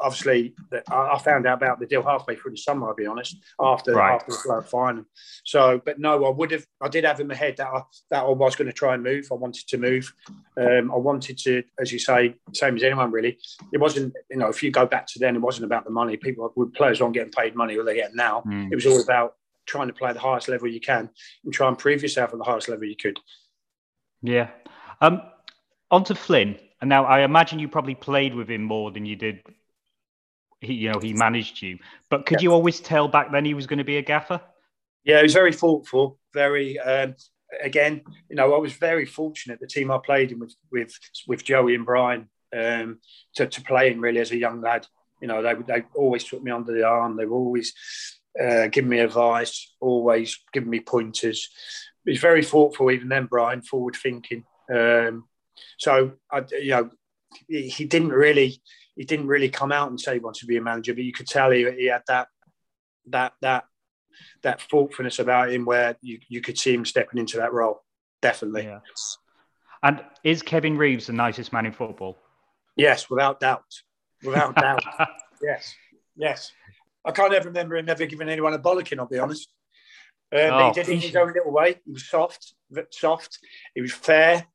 obviously 0.00 0.54
I 0.90 1.10
I 1.14 1.18
found 1.18 1.46
out 1.46 1.58
about 1.62 1.80
the 1.80 1.86
deal 1.86 2.02
halfway 2.02 2.36
through 2.36 2.52
the 2.52 2.56
summer. 2.56 2.88
I'll 2.88 2.94
be 2.94 3.06
honest, 3.06 3.36
after 3.60 3.94
Right. 3.94 4.14
after 4.14 4.32
the 4.32 4.38
club 4.38 4.66
final. 4.66 5.04
So, 5.44 5.80
but 5.84 5.98
no, 5.98 6.24
I 6.24 6.30
would 6.30 6.50
have. 6.52 6.64
I 6.80 6.88
did 6.88 7.04
have 7.04 7.20
in 7.20 7.26
my 7.26 7.34
head 7.34 7.56
that 7.58 7.68
I, 7.68 7.82
that 8.10 8.24
I 8.24 8.28
was 8.30 8.56
going 8.56 8.66
to 8.66 8.72
try 8.72 8.94
and 8.94 9.02
move. 9.02 9.28
I 9.30 9.34
wanted 9.34 9.66
to 9.68 9.78
move. 9.78 10.12
Um, 10.56 10.90
I 10.92 10.96
wanted 10.96 11.38
to, 11.38 11.62
as 11.80 11.92
you 11.92 11.98
say, 11.98 12.34
same 12.52 12.76
as 12.76 12.82
anyone 12.82 13.10
really. 13.10 13.38
It 13.72 13.78
wasn't, 13.78 14.14
you 14.30 14.36
know, 14.36 14.48
if 14.48 14.62
you 14.62 14.70
go 14.70 14.86
back 14.86 15.06
to 15.08 15.18
then, 15.18 15.36
it 15.36 15.40
wasn't 15.40 15.66
about 15.66 15.84
the 15.84 15.90
money. 15.90 16.16
People, 16.16 16.52
players 16.74 17.00
aren't 17.00 17.14
getting 17.14 17.32
paid 17.32 17.54
money, 17.54 17.76
what 17.76 17.86
they 17.86 17.94
get 17.94 18.14
now. 18.14 18.42
Mm. 18.46 18.70
It 18.70 18.74
was 18.74 18.86
all 18.86 19.00
about 19.00 19.34
trying 19.66 19.88
to 19.88 19.94
play 19.94 20.10
at 20.10 20.14
the 20.14 20.20
highest 20.20 20.48
level 20.48 20.68
you 20.68 20.80
can 20.80 21.08
and 21.44 21.52
try 21.52 21.68
and 21.68 21.78
prove 21.78 22.02
yourself 22.02 22.32
at 22.32 22.38
the 22.38 22.44
highest 22.44 22.68
level 22.68 22.84
you 22.84 22.96
could. 22.96 23.18
Yeah. 24.22 24.48
Um, 25.00 25.22
on 25.90 26.04
to 26.04 26.14
Flynn. 26.14 26.58
And 26.80 26.88
now 26.88 27.04
I 27.04 27.20
imagine 27.20 27.58
you 27.58 27.68
probably 27.68 27.94
played 27.94 28.34
with 28.34 28.48
him 28.48 28.62
more 28.62 28.90
than 28.90 29.04
you 29.04 29.16
did 29.16 29.42
he, 30.60 30.74
you 30.74 30.92
know, 30.92 30.98
he 31.00 31.12
managed 31.12 31.62
you. 31.62 31.78
But 32.10 32.26
could 32.26 32.42
you 32.42 32.52
always 32.52 32.80
tell 32.80 33.08
back 33.08 33.32
then 33.32 33.44
he 33.44 33.54
was 33.54 33.66
going 33.66 33.78
to 33.78 33.84
be 33.84 33.96
a 33.96 34.02
gaffer? 34.02 34.40
Yeah, 35.04 35.18
he 35.18 35.22
was 35.22 35.32
very 35.32 35.52
thoughtful. 35.52 36.18
Very 36.34 36.78
um, 36.78 37.14
again, 37.62 38.02
you 38.28 38.36
know, 38.36 38.54
I 38.54 38.58
was 38.58 38.74
very 38.74 39.06
fortunate. 39.06 39.60
The 39.60 39.66
team 39.66 39.90
I 39.90 39.98
played 39.98 40.32
in 40.32 40.38
with 40.38 40.54
with 40.70 40.92
with 41.26 41.44
Joey 41.44 41.74
and 41.74 41.86
Brian 41.86 42.28
um, 42.56 42.98
to 43.36 43.46
to 43.46 43.62
play 43.62 43.90
in 43.90 44.00
really 44.00 44.20
as 44.20 44.30
a 44.30 44.36
young 44.36 44.60
lad. 44.60 44.86
You 45.20 45.28
know, 45.28 45.42
they 45.42 45.54
they 45.66 45.84
always 45.94 46.24
took 46.24 46.42
me 46.42 46.50
under 46.50 46.72
the 46.72 46.84
arm. 46.84 47.16
They 47.16 47.26
were 47.26 47.36
always 47.36 47.72
uh, 48.38 48.68
giving 48.68 48.90
me 48.90 49.00
advice, 49.00 49.74
always 49.80 50.38
giving 50.52 50.70
me 50.70 50.80
pointers. 50.80 51.48
He's 52.04 52.20
very 52.20 52.44
thoughtful, 52.44 52.90
even 52.90 53.08
then, 53.08 53.26
Brian, 53.26 53.62
forward 53.62 53.96
thinking. 53.96 54.44
Um, 54.72 55.24
so, 55.78 56.12
I, 56.30 56.44
you 56.50 56.70
know, 56.70 56.90
he 57.46 57.84
didn't 57.84 58.10
really 58.10 58.62
he 58.96 59.04
didn't 59.04 59.26
really 59.26 59.48
come 59.48 59.72
out 59.72 59.88
and 59.90 60.00
say 60.00 60.14
he 60.14 60.18
wanted 60.20 60.40
to 60.40 60.46
be 60.46 60.56
a 60.56 60.62
manager, 60.62 60.94
but 60.94 61.04
you 61.04 61.12
could 61.12 61.26
tell 61.26 61.50
he, 61.50 61.70
he 61.72 61.86
had 61.86 62.02
that 62.08 62.28
that 63.08 63.32
that 63.40 63.64
that 64.42 64.60
thoughtfulness 64.62 65.18
about 65.18 65.50
him 65.50 65.64
where 65.64 65.96
you, 66.02 66.18
you 66.28 66.40
could 66.40 66.58
see 66.58 66.74
him 66.74 66.84
stepping 66.84 67.18
into 67.18 67.38
that 67.38 67.52
role. 67.52 67.82
Definitely. 68.20 68.64
Yeah. 68.64 68.80
And 69.82 70.04
is 70.24 70.42
Kevin 70.42 70.76
Reeves 70.76 71.06
the 71.06 71.12
nicest 71.12 71.52
man 71.52 71.66
in 71.66 71.72
football? 71.72 72.18
Yes, 72.76 73.08
without 73.08 73.40
doubt. 73.40 73.64
Without 74.22 74.54
doubt. 74.60 74.82
Yes. 75.42 75.74
Yes. 76.16 76.52
I 77.04 77.12
can't 77.12 77.32
ever 77.32 77.48
remember 77.48 77.76
him 77.76 77.88
ever 77.88 78.04
giving 78.06 78.28
anyone 78.28 78.52
a 78.52 78.58
bollocking, 78.58 78.98
I'll 78.98 79.06
be 79.06 79.18
honest. 79.18 79.48
Um, 80.32 80.40
Oh. 80.42 80.68
He 80.68 80.74
did 80.74 80.88
it 80.88 80.92
in 80.92 81.00
his 81.00 81.16
own 81.16 81.32
little 81.32 81.52
way. 81.52 81.80
He 81.84 81.92
was 81.92 82.08
soft, 82.08 82.54
soft. 82.90 83.38
He 83.74 83.80
was 83.80 83.92
fair. 83.92 84.46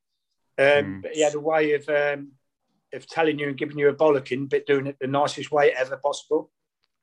Um, 0.58 0.66
Mm. 0.68 1.02
But 1.02 1.12
he 1.14 1.22
had 1.22 1.36
a 1.36 1.40
way 1.40 1.74
of 1.74 1.90
um, 1.90 2.32
of 2.96 3.08
telling 3.08 3.38
you 3.40 3.48
and 3.50 3.58
giving 3.58 3.78
you 3.78 3.90
a 3.90 3.94
bollocking, 3.94 4.50
but 4.50 4.66
doing 4.66 4.88
it 4.88 4.98
the 5.00 5.08
nicest 5.08 5.52
way 5.52 5.72
ever 5.72 5.98
possible. 5.98 6.52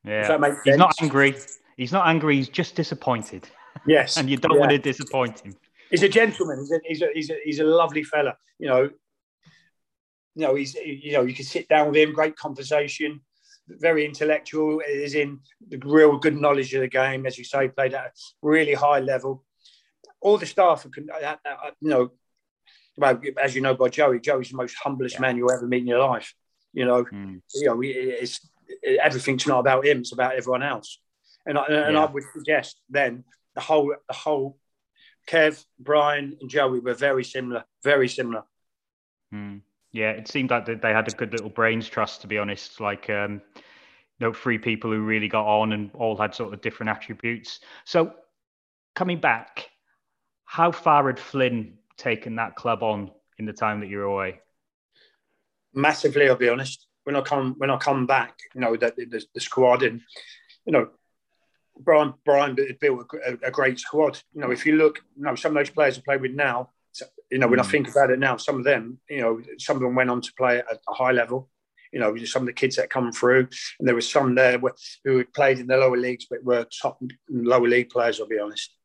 Yeah. 0.03 0.21
If 0.21 0.27
that 0.27 0.39
makes 0.41 0.57
He's 0.65 0.77
not 0.77 0.93
angry. 1.01 1.35
He's 1.77 1.91
not 1.91 2.07
angry. 2.07 2.35
He's 2.37 2.49
just 2.49 2.75
disappointed. 2.75 3.47
Yes. 3.87 4.17
And 4.17 4.29
you 4.29 4.37
don't 4.37 4.53
Yeah. 4.53 4.59
want 4.59 4.71
to 4.71 4.77
disappoint 4.77 5.39
him. 5.39 5.55
he's 5.89 6.03
a 6.03 6.07
gentleman. 6.07 6.59
He's 6.59 6.71
a, 6.71 6.79
he's 6.85 7.01
a, 7.01 7.07
he's 7.13 7.29
a, 7.31 7.35
he's 7.43 7.59
a 7.59 7.63
lovely 7.63 8.03
fella. 8.03 8.37
You 8.59 8.67
know, 8.67 8.83
you 10.35 10.41
know, 10.45 10.55
he's, 10.55 10.75
you 10.75 11.13
know, 11.13 11.23
you 11.23 11.33
can 11.33 11.43
sit 11.43 11.67
down 11.67 11.87
with 11.87 11.95
him, 11.97 12.13
great 12.13 12.35
conversation, 12.35 13.19
very 13.67 14.05
intellectual, 14.05 14.79
is 14.87 15.15
in 15.15 15.39
the 15.67 15.79
real 15.79 16.17
good 16.17 16.35
knowledge 16.37 16.73
of 16.75 16.81
the 16.81 16.87
game, 16.87 17.25
as 17.25 17.37
you 17.37 17.43
say, 17.43 17.67
played 17.67 17.93
at 17.95 18.05
a 18.05 18.11
really 18.41 18.73
high 18.73 18.99
level. 18.99 19.43
All 20.21 20.37
the 20.37 20.45
staff, 20.45 20.85
can, 20.93 21.09
uh, 21.09 21.35
uh, 21.45 21.71
you 21.81 21.89
know, 21.89 22.11
well, 22.97 23.19
as 23.41 23.55
you 23.55 23.61
know 23.61 23.73
by 23.73 23.89
Joey, 23.89 24.19
Joey's 24.19 24.49
the 24.49 24.57
most 24.57 24.75
humblest 24.75 25.19
man 25.19 25.37
you'll 25.37 25.51
ever 25.51 25.67
meet 25.67 25.81
in 25.81 25.87
your 25.87 25.99
life. 25.99 26.33
You 26.73 26.85
know, 26.85 27.05
Mm. 27.05 27.41
you 27.53 27.65
know, 27.65 27.81
it's 27.81 28.49
everything's 28.99 29.47
not 29.47 29.59
about 29.59 29.85
him; 29.85 29.99
it's 29.99 30.11
about 30.11 30.35
everyone 30.35 30.63
else. 30.63 30.99
And 31.45 31.57
I, 31.57 31.65
and 31.65 31.97
I 31.97 32.05
would 32.05 32.23
suggest 32.33 32.79
then 32.89 33.25
the 33.55 33.61
whole 33.61 33.93
the 34.07 34.13
whole 34.13 34.57
Kev, 35.27 35.63
Brian, 35.79 36.37
and 36.41 36.49
Joey 36.49 36.79
were 36.79 36.93
very 36.93 37.23
similar, 37.23 37.63
very 37.83 38.09
similar. 38.09 38.43
Mm. 39.33 39.61
Yeah, 39.91 40.11
it 40.11 40.27
seemed 40.27 40.49
like 40.49 40.65
that 40.65 40.81
they 40.81 40.91
had 40.91 41.07
a 41.07 41.11
good 41.11 41.31
little 41.31 41.49
brains 41.49 41.87
trust, 41.87 42.21
to 42.21 42.27
be 42.27 42.37
honest. 42.39 42.79
Like, 42.79 43.09
um, 43.09 43.41
you 43.55 43.61
know, 44.19 44.33
three 44.33 44.57
people 44.57 44.91
who 44.91 45.01
really 45.01 45.27
got 45.27 45.45
on 45.45 45.71
and 45.71 45.91
all 45.93 46.17
had 46.17 46.33
sort 46.33 46.53
of 46.53 46.61
different 46.61 46.89
attributes. 46.89 47.59
So, 47.85 48.13
coming 48.95 49.19
back, 49.19 49.69
how 50.45 50.71
far 50.71 51.07
had 51.07 51.19
Flynn 51.19 51.77
taken 52.03 52.35
that 52.35 52.55
club 52.55 52.83
on 52.83 53.11
in 53.39 53.45
the 53.45 53.53
time 53.53 53.79
that 53.79 53.89
you 53.89 53.97
were 53.97 54.03
away? 54.03 54.39
Massively, 55.73 56.29
I'll 56.29 56.35
be 56.35 56.49
honest. 56.49 56.87
When 57.05 57.15
I 57.15 57.21
come 57.21 57.55
when 57.57 57.69
I 57.69 57.77
come 57.77 58.05
back, 58.05 58.37
you 58.53 58.61
know 58.61 58.75
that 58.77 58.95
the, 58.95 59.05
the 59.33 59.41
squad 59.41 59.83
and 59.83 60.01
you 60.65 60.71
know 60.73 60.89
Brian 61.79 62.13
Brian 62.23 62.55
built 62.79 63.07
a, 63.25 63.47
a 63.47 63.51
great 63.51 63.79
squad. 63.79 64.21
You 64.33 64.41
know, 64.41 64.51
if 64.51 64.65
you 64.65 64.75
look, 64.75 64.99
you 65.17 65.23
know, 65.23 65.35
some 65.35 65.51
of 65.51 65.55
those 65.55 65.69
players 65.69 65.97
I 65.97 66.01
play 66.01 66.17
with 66.17 66.33
now, 66.33 66.69
you 67.31 67.39
know, 67.39 67.47
when 67.47 67.59
I 67.59 67.63
Mm. 67.63 67.71
think 67.71 67.89
about 67.89 68.11
it 68.11 68.19
now, 68.19 68.37
some 68.37 68.57
of 68.57 68.63
them, 68.63 68.99
you 69.09 69.21
know, 69.21 69.41
some 69.57 69.77
of 69.77 69.81
them 69.81 69.95
went 69.95 70.09
on 70.09 70.21
to 70.21 70.33
play 70.37 70.59
at 70.59 70.79
a 70.87 70.93
high 70.93 71.11
level. 71.11 71.49
You 71.91 71.99
know, 71.99 72.15
some 72.25 72.43
of 72.43 72.47
the 72.47 72.53
kids 72.53 72.75
that 72.77 72.89
come 72.89 73.11
through, 73.11 73.47
and 73.77 73.87
there 73.87 73.93
was 73.93 74.09
some 74.09 74.33
there 74.33 74.59
who 75.03 75.17
had 75.17 75.33
played 75.33 75.59
in 75.59 75.67
the 75.67 75.77
lower 75.77 75.97
leagues 75.97 76.25
but 76.29 76.43
were 76.43 76.65
top 76.81 76.99
lower 77.29 77.67
league 77.67 77.89
players. 77.89 78.19
I'll 78.19 78.27
be 78.27 78.39
honest, 78.39 78.75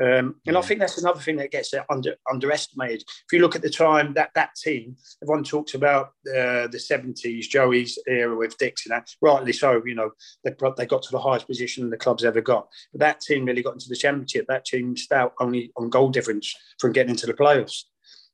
um, 0.00 0.36
and 0.46 0.56
I 0.56 0.60
think 0.60 0.80
that's 0.80 0.98
another 0.98 1.20
thing 1.20 1.36
that 1.36 1.50
gets 1.50 1.74
under 1.90 2.14
underestimated. 2.30 3.02
If 3.02 3.32
you 3.32 3.40
look 3.40 3.56
at 3.56 3.62
the 3.62 3.70
time 3.70 4.14
that 4.14 4.30
that 4.34 4.54
team, 4.54 4.96
everyone 5.22 5.44
talks 5.44 5.74
about 5.74 6.08
uh, 6.28 6.68
the 6.68 6.78
seventies, 6.78 7.48
Joey's 7.48 7.98
era 8.06 8.36
with 8.36 8.56
Dixon. 8.58 8.90
That 8.90 9.08
rightly 9.20 9.52
so. 9.52 9.82
You 9.84 9.94
know, 9.96 10.10
they 10.44 10.52
got- 10.52 10.76
they 10.76 10.86
got 10.86 11.02
to 11.02 11.10
the 11.10 11.18
highest 11.20 11.46
position 11.46 11.90
the 11.90 11.96
club's 11.96 12.24
ever 12.24 12.40
got. 12.40 12.68
But 12.92 13.00
that 13.00 13.20
team 13.20 13.44
really 13.44 13.62
got 13.62 13.74
into 13.74 13.88
the 13.88 13.96
championship. 13.96 14.46
That 14.48 14.64
team 14.64 14.92
missed 14.92 15.12
out 15.12 15.34
only 15.40 15.72
on 15.76 15.90
goal 15.90 16.10
difference 16.10 16.54
from 16.78 16.92
getting 16.92 17.10
into 17.10 17.26
the 17.26 17.34
playoffs. 17.34 17.84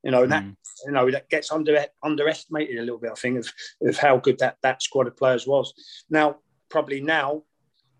You 0.03 0.11
know, 0.11 0.25
and 0.25 0.33
that 0.33 0.43
Mm. 0.45 0.57
you 0.85 0.93
know 0.93 1.11
that 1.11 1.31
gets 1.31 1.51
under 1.51 1.87
underestimated 2.03 2.77
a 2.79 2.83
little 2.83 2.99
bit. 2.99 3.13
I 3.13 3.15
think 3.15 3.39
of, 3.39 3.51
of 3.83 3.97
how 3.97 4.19
good 4.19 4.39
that 4.41 4.59
that 4.63 4.83
squad 4.83 5.07
of 5.07 5.17
players 5.17 5.47
was. 5.47 5.73
Now, 6.11 6.41
probably 6.69 7.01
now, 7.01 7.45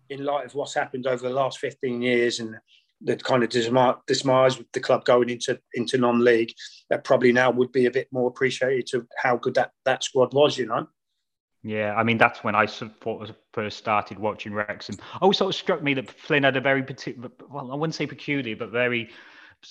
in 0.09 0.23
light 0.23 0.45
of 0.45 0.53
what's 0.53 0.75
happened 0.75 1.07
over 1.07 1.27
the 1.27 1.33
last 1.33 1.57
fifteen 1.57 2.03
years 2.03 2.39
and 2.39 2.59
the 3.05 3.15
kind 3.15 3.43
of 3.43 3.49
dismi- 3.49 3.97
dismise 4.07 4.57
with 4.57 4.69
the 4.73 4.79
club 4.79 5.05
going 5.05 5.29
into 5.29 5.57
into 5.75 5.97
non-league, 5.97 6.51
that 6.89 7.03
probably 7.03 7.31
now 7.31 7.51
would 7.51 7.71
be 7.71 7.85
a 7.85 7.91
bit 7.91 8.07
more 8.11 8.27
appreciated 8.27 8.87
to 8.87 9.07
how 9.23 9.37
good 9.37 9.53
that 9.53 9.71
that 9.85 10.03
squad 10.03 10.33
was. 10.33 10.57
You 10.57 10.65
know. 10.65 10.87
Yeah, 11.63 11.95
I 11.95 12.03
mean 12.03 12.17
that's 12.19 12.43
when 12.43 12.53
I 12.53 12.65
sort 12.67 12.91
of 13.05 13.35
first 13.53 13.77
started 13.77 14.19
watching 14.19 14.53
Wrexham. 14.53 14.97
Always 15.21 15.37
sort 15.37 15.49
of 15.53 15.55
struck 15.55 15.81
me 15.81 15.93
that 15.95 16.11
Flynn 16.11 16.43
had 16.43 16.57
a 16.57 16.61
very 16.61 16.83
particular, 16.83 17.31
well, 17.49 17.71
I 17.71 17.75
wouldn't 17.75 17.95
say 17.95 18.05
peculiar, 18.05 18.55
but 18.55 18.69
very, 18.69 19.09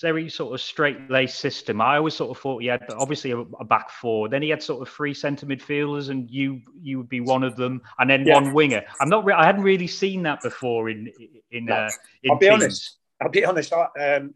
very 0.01 0.27
sort 0.27 0.53
of 0.53 0.59
straight-laced 0.59 1.39
system. 1.39 1.79
I 1.79 1.95
always 1.95 2.13
sort 2.13 2.35
of 2.35 2.41
thought 2.41 2.61
he 2.61 2.67
had 2.67 2.83
obviously 2.97 3.31
a, 3.31 3.37
a 3.39 3.63
back 3.63 3.89
four. 3.91 4.27
Then 4.27 4.41
he 4.41 4.49
had 4.49 4.61
sort 4.61 4.85
of 4.85 4.93
three 4.93 5.13
centre 5.13 5.45
midfielders, 5.45 6.09
and 6.09 6.29
you 6.29 6.59
you 6.81 6.97
would 6.97 7.07
be 7.07 7.21
one 7.21 7.43
of 7.43 7.55
them, 7.55 7.81
and 7.97 8.09
then 8.09 8.25
Yeah. 8.25 8.33
one 8.41 8.53
winger. 8.53 8.83
I'm 8.99 9.07
not, 9.07 9.23
re- 9.23 9.33
I 9.33 9.45
hadn't 9.45 9.63
really 9.63 9.87
seen 9.87 10.23
that 10.23 10.41
before 10.41 10.89
in 10.89 11.09
in. 11.51 11.65
No. 11.65 11.75
Uh, 11.75 11.89
in 12.23 12.31
I'll 12.31 12.37
be 12.39 12.49
teams. 12.49 12.63
honest. 12.63 12.97
I'll 13.21 13.29
be 13.29 13.45
honest. 13.45 13.73
I, 13.73 14.15
um, 14.15 14.33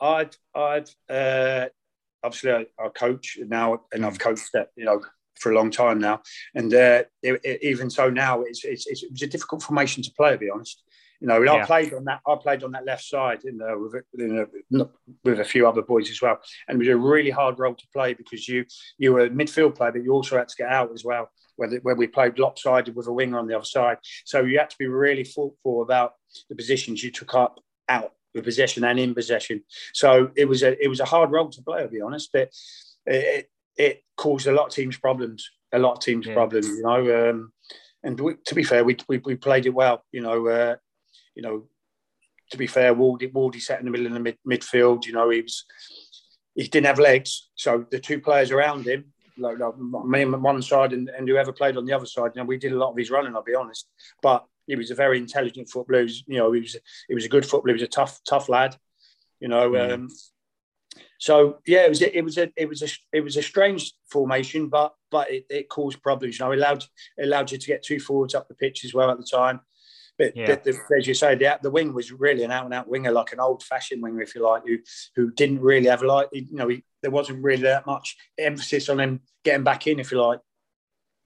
I'd, 0.00 0.36
I'd, 0.54 0.90
uh, 1.08 1.66
obviously 2.22 2.52
I, 2.52 2.66
I 2.78 2.88
coach 2.88 3.38
now, 3.46 3.82
and 3.92 4.04
I've 4.04 4.18
coached 4.18 4.50
that, 4.54 4.68
you 4.76 4.84
know, 4.84 5.00
for 5.38 5.52
a 5.52 5.54
long 5.54 5.70
time 5.70 6.00
now. 6.00 6.20
And 6.54 6.72
uh, 6.74 7.04
it, 7.22 7.40
it- 7.44 7.62
even 7.62 7.90
so, 7.90 8.10
now 8.10 8.42
it's, 8.42 8.64
it's, 8.64 8.86
it's, 8.86 9.02
it 9.04 9.12
was 9.12 9.22
a 9.22 9.26
difficult 9.28 9.62
formation 9.62 10.02
to 10.02 10.10
play. 10.16 10.32
To 10.32 10.38
be 10.38 10.50
honest, 10.50 10.82
you 11.20 11.28
know, 11.28 11.36
and 11.36 11.48
I 11.50 11.64
played 11.66 11.94
on 11.94 12.04
that. 12.04 12.20
I 12.26 12.34
played 12.36 12.64
on 12.64 12.72
that 12.72 12.84
left 12.84 13.04
side, 13.04 13.44
in, 13.44 13.58
with, 13.58 14.02
you 14.14 14.46
know, 14.70 14.90
with 15.24 15.38
a 15.40 15.44
few 15.44 15.68
other 15.68 15.82
boys 15.82 16.10
as 16.10 16.20
well. 16.20 16.40
And 16.66 16.76
it 16.76 16.78
was 16.78 16.88
a 16.88 16.96
really 16.96 17.30
hard 17.30 17.58
role 17.58 17.74
to 17.74 17.86
play 17.92 18.14
because 18.14 18.48
you 18.48 18.64
you 18.98 19.12
were 19.12 19.20
a 19.26 19.30
midfield 19.30 19.76
player, 19.76 19.92
but 19.92 20.02
you 20.02 20.12
also 20.12 20.38
had 20.38 20.48
to 20.48 20.56
get 20.56 20.68
out 20.70 20.90
as 20.92 21.04
well. 21.04 21.30
Where, 21.58 21.68
the- 21.68 21.78
where 21.82 21.96
we 21.96 22.06
played 22.06 22.38
lopsided 22.38 22.94
with 22.94 23.08
a 23.08 23.12
winger 23.12 23.36
on 23.38 23.48
the 23.48 23.56
other 23.56 23.64
side, 23.64 23.98
so 24.24 24.42
you 24.44 24.58
had 24.60 24.70
to 24.70 24.76
be 24.78 24.86
really 24.86 25.24
thoughtful 25.24 25.82
about 25.82 26.12
the 26.48 26.54
positions 26.54 27.02
you 27.02 27.10
took 27.10 27.34
up 27.34 27.58
out 27.88 28.12
with 28.32 28.44
possession 28.44 28.84
and 28.84 28.98
in 28.98 29.12
possession. 29.12 29.64
So 29.92 30.30
it 30.36 30.44
was 30.44 30.62
a 30.62 30.82
it 30.82 30.88
was 30.88 31.00
a 31.00 31.04
hard 31.04 31.32
role 31.32 31.50
to 31.50 31.62
play. 31.62 31.82
To 31.82 31.88
be 31.88 32.00
honest, 32.00 32.30
but 32.32 32.50
it 33.06 33.50
it 33.76 34.04
caused 34.16 34.46
a 34.46 34.52
lot 34.52 34.66
of 34.68 34.72
teams 34.72 34.96
problems. 34.98 35.50
A 35.72 35.78
lot 35.80 35.94
of 35.94 36.00
teams 36.00 36.26
Yeah. 36.26 36.34
problems. 36.34 36.68
You 36.68 36.82
know, 36.82 37.30
um, 37.30 37.52
and 38.04 38.18
we, 38.20 38.34
to 38.46 38.54
be 38.54 38.62
fair, 38.62 38.84
we, 38.84 38.96
we 39.08 39.18
we 39.18 39.34
played 39.34 39.66
it 39.66 39.74
well. 39.74 40.04
You 40.12 40.20
know, 40.22 40.46
uh, 40.46 40.76
you 41.34 41.42
know. 41.42 41.68
To 42.52 42.56
be 42.56 42.66
fair, 42.66 42.94
Waldy 42.94 43.30
Waldy 43.30 43.60
sat 43.60 43.78
in 43.80 43.84
the 43.84 43.90
middle 43.90 44.06
of 44.06 44.14
the 44.14 44.20
mid, 44.20 44.38
midfield. 44.48 45.04
You 45.06 45.12
know, 45.12 45.28
he 45.28 45.42
was 45.42 45.64
he 46.54 46.66
didn't 46.68 46.86
have 46.86 46.98
legs, 46.98 47.50
so 47.56 47.84
the 47.90 47.98
two 47.98 48.20
players 48.20 48.50
around 48.50 48.86
him, 48.86 49.12
like, 49.38 49.58
like 49.58 49.74
me 50.04 50.24
on 50.24 50.42
one 50.42 50.62
side 50.62 50.92
and, 50.92 51.08
and 51.10 51.28
whoever 51.28 51.52
played 51.52 51.76
on 51.76 51.84
the 51.84 51.92
other 51.92 52.06
side, 52.06 52.32
you 52.34 52.40
know, 52.40 52.46
we 52.46 52.56
did 52.58 52.72
a 52.72 52.78
lot 52.78 52.90
of 52.90 52.96
his 52.96 53.10
running. 53.10 53.34
I'll 53.34 53.42
be 53.42 53.54
honest, 53.54 53.88
but 54.22 54.44
he 54.66 54.76
was 54.76 54.90
a 54.90 54.94
very 54.94 55.18
intelligent 55.18 55.68
footballer. 55.68 56.00
He 56.00 56.04
was, 56.04 56.24
you 56.26 56.38
know, 56.38 56.52
he 56.52 56.60
was 56.60 56.76
he 57.08 57.14
was 57.14 57.24
a 57.24 57.28
good 57.28 57.46
footballer. 57.46 57.76
He 57.76 57.80
was 57.82 57.88
a 57.88 57.92
tough 57.92 58.20
tough 58.28 58.48
lad. 58.48 58.76
You 59.40 59.48
know, 59.48 59.70
Mm. 59.70 59.94
um, 59.94 60.08
so 61.18 61.58
yeah, 61.66 61.84
it 61.84 61.88
was 61.88 62.02
a, 62.02 62.16
it 62.16 62.22
was 62.24 62.38
a 62.38 62.50
it 62.56 62.68
was 62.68 62.82
a 62.82 62.88
it 63.12 63.20
was 63.20 63.36
a 63.36 63.42
strange 63.42 63.92
formation, 64.10 64.68
but 64.68 64.94
but 65.10 65.30
it, 65.30 65.46
it 65.50 65.68
caused 65.68 66.02
problems. 66.02 66.38
You 66.38 66.44
know, 66.44 66.52
it 66.52 66.58
allowed 66.58 66.84
it 67.16 67.24
allowed 67.24 67.50
you 67.50 67.58
to 67.58 67.66
get 67.66 67.82
two 67.82 67.98
forwards 68.00 68.34
up 68.34 68.48
the 68.48 68.54
pitch 68.54 68.84
as 68.84 68.94
well 68.94 69.10
at 69.10 69.18
the 69.18 69.24
time. 69.30 69.60
But, 70.18 70.36
Yeah. 70.36 70.46
but 70.48 70.64
the, 70.64 70.76
as 70.96 71.06
you 71.06 71.14
say, 71.14 71.36
the, 71.36 71.58
the 71.62 71.70
wing 71.70 71.94
was 71.94 72.10
really 72.12 72.42
an 72.42 72.50
out 72.50 72.64
and 72.64 72.74
out 72.74 72.88
winger, 72.88 73.12
like 73.12 73.32
an 73.32 73.40
old 73.40 73.62
fashioned 73.62 74.02
winger, 74.02 74.20
if 74.20 74.34
you 74.34 74.42
like, 74.44 74.64
who 74.66 74.78
who 75.14 75.30
didn't 75.30 75.60
really 75.60 75.86
have 75.88 76.02
like 76.02 76.28
you 76.32 76.46
know 76.50 76.68
he, 76.68 76.82
there 77.02 77.12
wasn't 77.12 77.42
really 77.42 77.62
that 77.62 77.86
much 77.86 78.16
emphasis 78.36 78.88
on 78.88 78.98
him 78.98 79.20
getting 79.44 79.62
back 79.64 79.86
in, 79.86 80.00
if 80.00 80.10
you 80.10 80.20
like. 80.20 80.40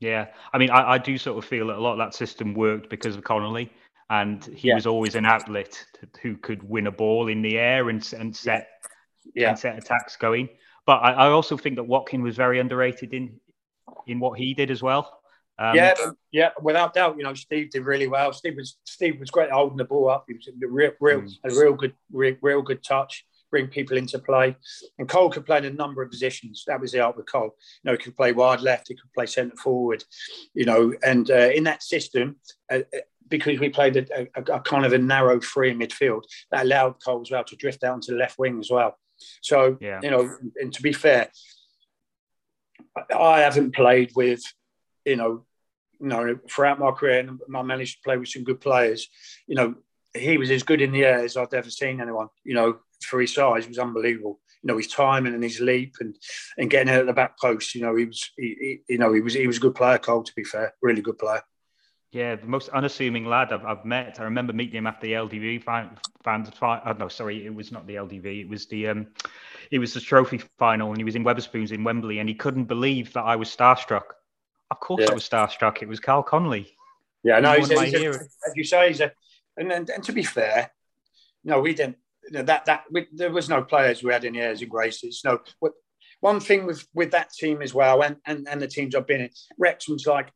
Yeah, 0.01 0.27
I 0.53 0.59
mean, 0.59 0.71
I, 0.71 0.93
I 0.93 0.99
do 0.99 1.17
sort 1.17 1.39
of 1.39 1.49
feel 1.49 1.69
that 1.69 1.79
a 1.79 1.81
lot 1.81 1.93
of 1.93 1.99
that 1.99 2.15
system 2.15 2.55
worked 2.55 2.91
because 2.91 3.17
of 3.17 3.25
Connolly, 3.25 3.73
and 4.11 4.45
he 4.45 4.69
Yeah. 4.69 4.75
was 4.75 4.87
always 4.87 5.15
an 5.15 5.25
outlet 5.25 5.73
to, 6.01 6.09
who 6.21 6.37
could 6.37 6.63
win 6.63 6.87
a 6.89 6.93
ball 6.93 7.29
in 7.29 7.41
the 7.41 7.57
air 7.59 7.89
and 7.89 8.07
and 8.19 8.37
set 8.37 8.69
Yeah, 9.35 9.51
and 9.51 9.59
set 9.59 9.79
attacks 9.79 10.17
going. 10.17 10.49
But 10.85 10.99
I, 10.99 11.13
I 11.13 11.29
also 11.31 11.57
think 11.57 11.77
that 11.77 11.85
Watkin 11.85 12.23
was 12.23 12.37
very 12.37 12.59
underrated 12.59 13.15
in 13.15 13.41
in 14.07 14.21
what 14.21 14.39
he 14.39 14.53
did 14.55 14.71
as 14.71 14.83
well. 14.83 15.22
Um, 15.59 15.77
yeah, 15.77 15.95
yeah, 16.33 16.51
without 16.63 16.95
doubt. 16.95 17.17
You 17.19 17.25
know, 17.25 17.35
Steve 17.35 17.71
did 17.71 17.85
really 17.85 18.09
well. 18.09 18.33
Steve 18.33 18.57
was 18.57 18.79
Steve 18.85 19.21
was 19.21 19.31
great 19.31 19.49
at 19.49 19.53
holding 19.55 19.77
the 19.77 19.85
ball 19.85 20.09
up. 20.09 20.25
He 20.27 20.35
was 20.35 20.49
a 20.49 20.53
real, 20.67 20.93
real, 21.01 21.21
Mm. 21.23 21.39
a 21.45 21.51
real 21.51 21.75
good, 21.75 21.95
real, 22.11 22.37
real 22.41 22.63
good 22.63 22.83
touch. 22.83 23.25
Bring 23.51 23.69
people 23.69 23.99
into 23.99 24.19
play, 24.19 24.57
and 24.99 25.07
Cole 25.07 25.29
could 25.29 25.45
play 25.45 25.59
in 25.59 25.67
a 25.67 25.71
number 25.71 26.03
of 26.03 26.11
positions. 26.11 26.65
That 26.67 26.81
was 26.81 26.93
the 26.93 27.01
art 27.01 27.19
with 27.19 27.31
Cole. 27.31 27.55
You 27.85 27.91
know, 27.91 27.93
he 27.93 27.99
could 27.99 28.17
play 28.17 28.33
wide 28.33 28.63
left, 28.63 28.89
he 28.89 28.95
could 28.95 29.13
play 29.13 29.27
centre 29.27 29.57
forward. 29.57 30.03
You 30.55 30.65
know, 30.65 30.95
and 31.05 31.31
uh, 31.31 31.51
in 31.55 31.65
that 31.65 31.83
system, 31.83 32.37
uh, 32.73 32.79
uh, 32.79 33.01
because 33.29 33.61
we 33.61 33.69
played 33.69 33.97
a, 33.99 34.23
a, 34.37 34.55
a 34.55 34.61
kind 34.61 34.87
of 34.87 34.95
a 34.95 34.99
narrow 34.99 35.39
three 35.39 35.71
in 35.71 35.79
midfield, 35.79 36.23
that 36.51 36.65
allowed 36.65 36.95
Cole 37.05 37.21
as 37.21 37.31
well 37.31 37.45
to 37.45 37.57
drift 37.57 37.83
down 37.83 38.01
to 38.01 38.13
the 38.13 38.19
left 38.19 38.39
wing 38.39 38.59
as 38.59 38.71
well. 38.71 38.99
So 39.43 39.77
Yeah. 39.83 40.01
you 40.03 40.11
know, 40.11 40.35
and 40.57 40.73
to 40.73 40.83
be 40.83 40.93
fair, 40.95 41.31
I 43.15 43.41
haven't 43.41 43.75
played 43.75 44.13
with, 44.17 44.43
you 45.05 45.17
know, 45.17 45.45
you 46.01 46.09
know, 46.09 46.39
throughout 46.51 46.79
my 46.79 46.91
career, 46.91 47.21
and 47.21 47.41
I 47.55 47.63
managed 47.63 47.99
to 47.99 48.03
play 48.03 48.17
with 48.17 48.29
some 48.29 48.45
good 48.45 48.61
players. 48.61 49.09
You 49.47 49.55
know, 49.55 49.75
he 50.15 50.37
was 50.37 50.51
as 50.51 50.63
good 50.63 50.81
in 50.81 50.93
the 50.93 51.05
air 51.05 51.21
as 51.21 51.37
I've 51.37 51.55
ever 51.55 51.71
seen 51.71 52.01
anyone. 52.01 52.29
You 52.45 52.55
know, 52.55 52.79
for 53.03 53.21
his 53.21 53.35
size, 53.35 53.69
was 53.69 53.79
unbelievable. 53.79 54.41
You 54.63 54.69
know, 54.69 54.77
his 54.77 54.89
timing 54.89 55.35
and 55.35 55.43
his 55.43 55.61
leap 55.61 55.97
and 56.01 56.17
and 56.59 56.71
getting 56.71 56.93
out 56.93 57.01
at 57.01 57.07
the 57.07 57.13
back 57.13 57.39
post. 57.39 57.75
You 57.75 57.83
know, 57.83 57.97
he 57.97 58.07
was, 58.07 58.31
he, 58.37 58.81
he, 58.87 58.95
you 58.95 58.99
know, 58.99 59.13
he 59.13 59.21
was 59.21 59.35
he 59.35 59.47
was 59.47 59.59
a 59.59 59.61
good 59.61 59.75
player. 59.75 59.99
Cole, 59.99 60.25
to 60.25 60.35
be 60.35 60.45
fair, 60.45 60.75
really 60.83 61.03
good 61.03 61.19
player. 61.19 61.43
Yeah, 62.13 62.37
the 62.37 62.47
most 62.47 62.69
unassuming 62.69 63.25
lad 63.25 63.55
I've, 63.55 63.65
I've 63.65 63.87
met. 63.87 64.21
I 64.21 64.25
remember 64.25 64.53
meeting 64.53 64.77
him 64.77 64.87
after 64.87 65.07
the 65.07 65.15
LDV 65.15 65.63
fan, 65.63 65.97
fans. 66.23 66.51
Fi- 66.51 66.83
oh, 66.85 66.93
no, 66.93 67.09
sorry, 67.09 67.47
it 67.47 67.55
was 67.55 67.73
not 67.73 67.87
the 67.87 67.95
LDV. 67.95 68.43
It 68.43 68.49
was 68.49 68.67
the 68.67 68.89
um, 68.89 69.07
it 69.71 69.79
was 69.79 69.95
the 69.95 70.01
trophy 70.01 70.43
final, 70.59 70.91
and 70.91 70.99
he 70.99 71.05
was 71.05 71.17
in 71.17 71.25
Wetherspoons 71.25 71.73
in 71.73 71.85
Wembley, 71.85 72.19
and 72.19 72.29
he 72.29 72.35
couldn't 72.35 72.65
believe 72.65 73.15
that 73.15 73.23
I 73.23 73.37
was 73.37 73.49
starstruck. 73.49 74.03
Of 74.73 74.81
course, 74.81 75.03
Yeah. 75.03 75.11
I 75.11 75.15
was 75.15 75.29
starstruck. 75.29 75.83
It 75.83 75.89
was 75.89 76.01
Karl 76.01 76.23
Connolly. 76.23 76.77
Yeah, 77.23 77.39
no, 77.41 77.53
He's 77.53 77.69
he's, 77.69 77.71
a, 77.71 77.75
of 77.75 77.79
my 77.79 77.85
he's 77.87 77.95
a- 77.95 77.99
heroes. 77.99 78.37
as 78.47 78.53
you 78.57 78.65
say, 78.65 78.89
he's 78.89 79.01
a, 79.01 79.13
and, 79.57 79.71
and 79.71 79.89
and 79.91 80.03
to 80.05 80.13
be 80.13 80.23
fair, 80.25 80.71
no, 81.45 81.61
we 81.61 81.75
didn't. 81.75 81.97
You 82.25 82.39
know, 82.39 82.43
that 82.45 82.65
that 82.67 82.85
we, 82.91 83.07
there 83.13 83.31
was 83.31 83.49
no 83.49 83.63
players 83.63 84.03
we 84.03 84.13
had 84.13 84.25
any 84.25 84.41
airs 84.41 84.61
and 84.63 84.71
graces. 84.71 85.23
No, 85.25 85.39
what, 85.61 85.73
one 86.21 86.41
thing 86.41 86.67
with 86.67 86.87
with 86.95 87.11
that 87.13 87.33
team 87.33 87.63
as 87.63 87.75
well, 87.75 88.03
and 88.03 88.17
and, 88.27 88.49
and 88.49 88.61
the 88.61 88.67
teams 88.67 88.95
I've 88.95 89.07
been 89.07 89.21
in, 89.23 89.31
Wrexham's 89.59 90.07
like 90.07 90.33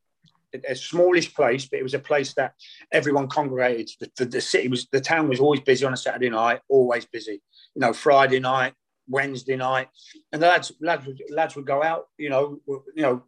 a, 0.69 0.75
smallish 0.75 1.35
place, 1.35 1.67
but 1.67 1.79
it 1.79 1.83
was 1.83 1.95
a 1.95 1.99
place 1.99 2.35
that 2.35 2.55
everyone 2.93 3.29
congregated. 3.29 3.91
The, 4.01 4.11
the, 4.17 4.25
the 4.27 4.41
city 4.41 4.69
was, 4.69 4.87
the 4.91 5.01
town 5.01 5.29
was 5.29 5.41
always 5.41 5.61
busy 5.61 5.85
on 5.85 5.93
a 5.93 5.97
Saturday 5.97 6.31
night, 6.31 6.61
always 6.69 7.05
busy. 7.05 7.43
You 7.75 7.81
know, 7.81 7.93
Friday 7.93 8.41
night, 8.41 8.75
Wednesday 9.09 9.57
night, 9.57 9.89
and 10.33 10.41
the 10.43 10.47
lads 10.47 10.73
lads 10.81 11.07
would, 11.07 11.21
lads 11.31 11.57
would 11.57 11.67
go 11.67 11.83
out. 11.83 12.07
You 12.19 12.31
know, 12.31 12.61
you 12.67 13.03
know, 13.03 13.23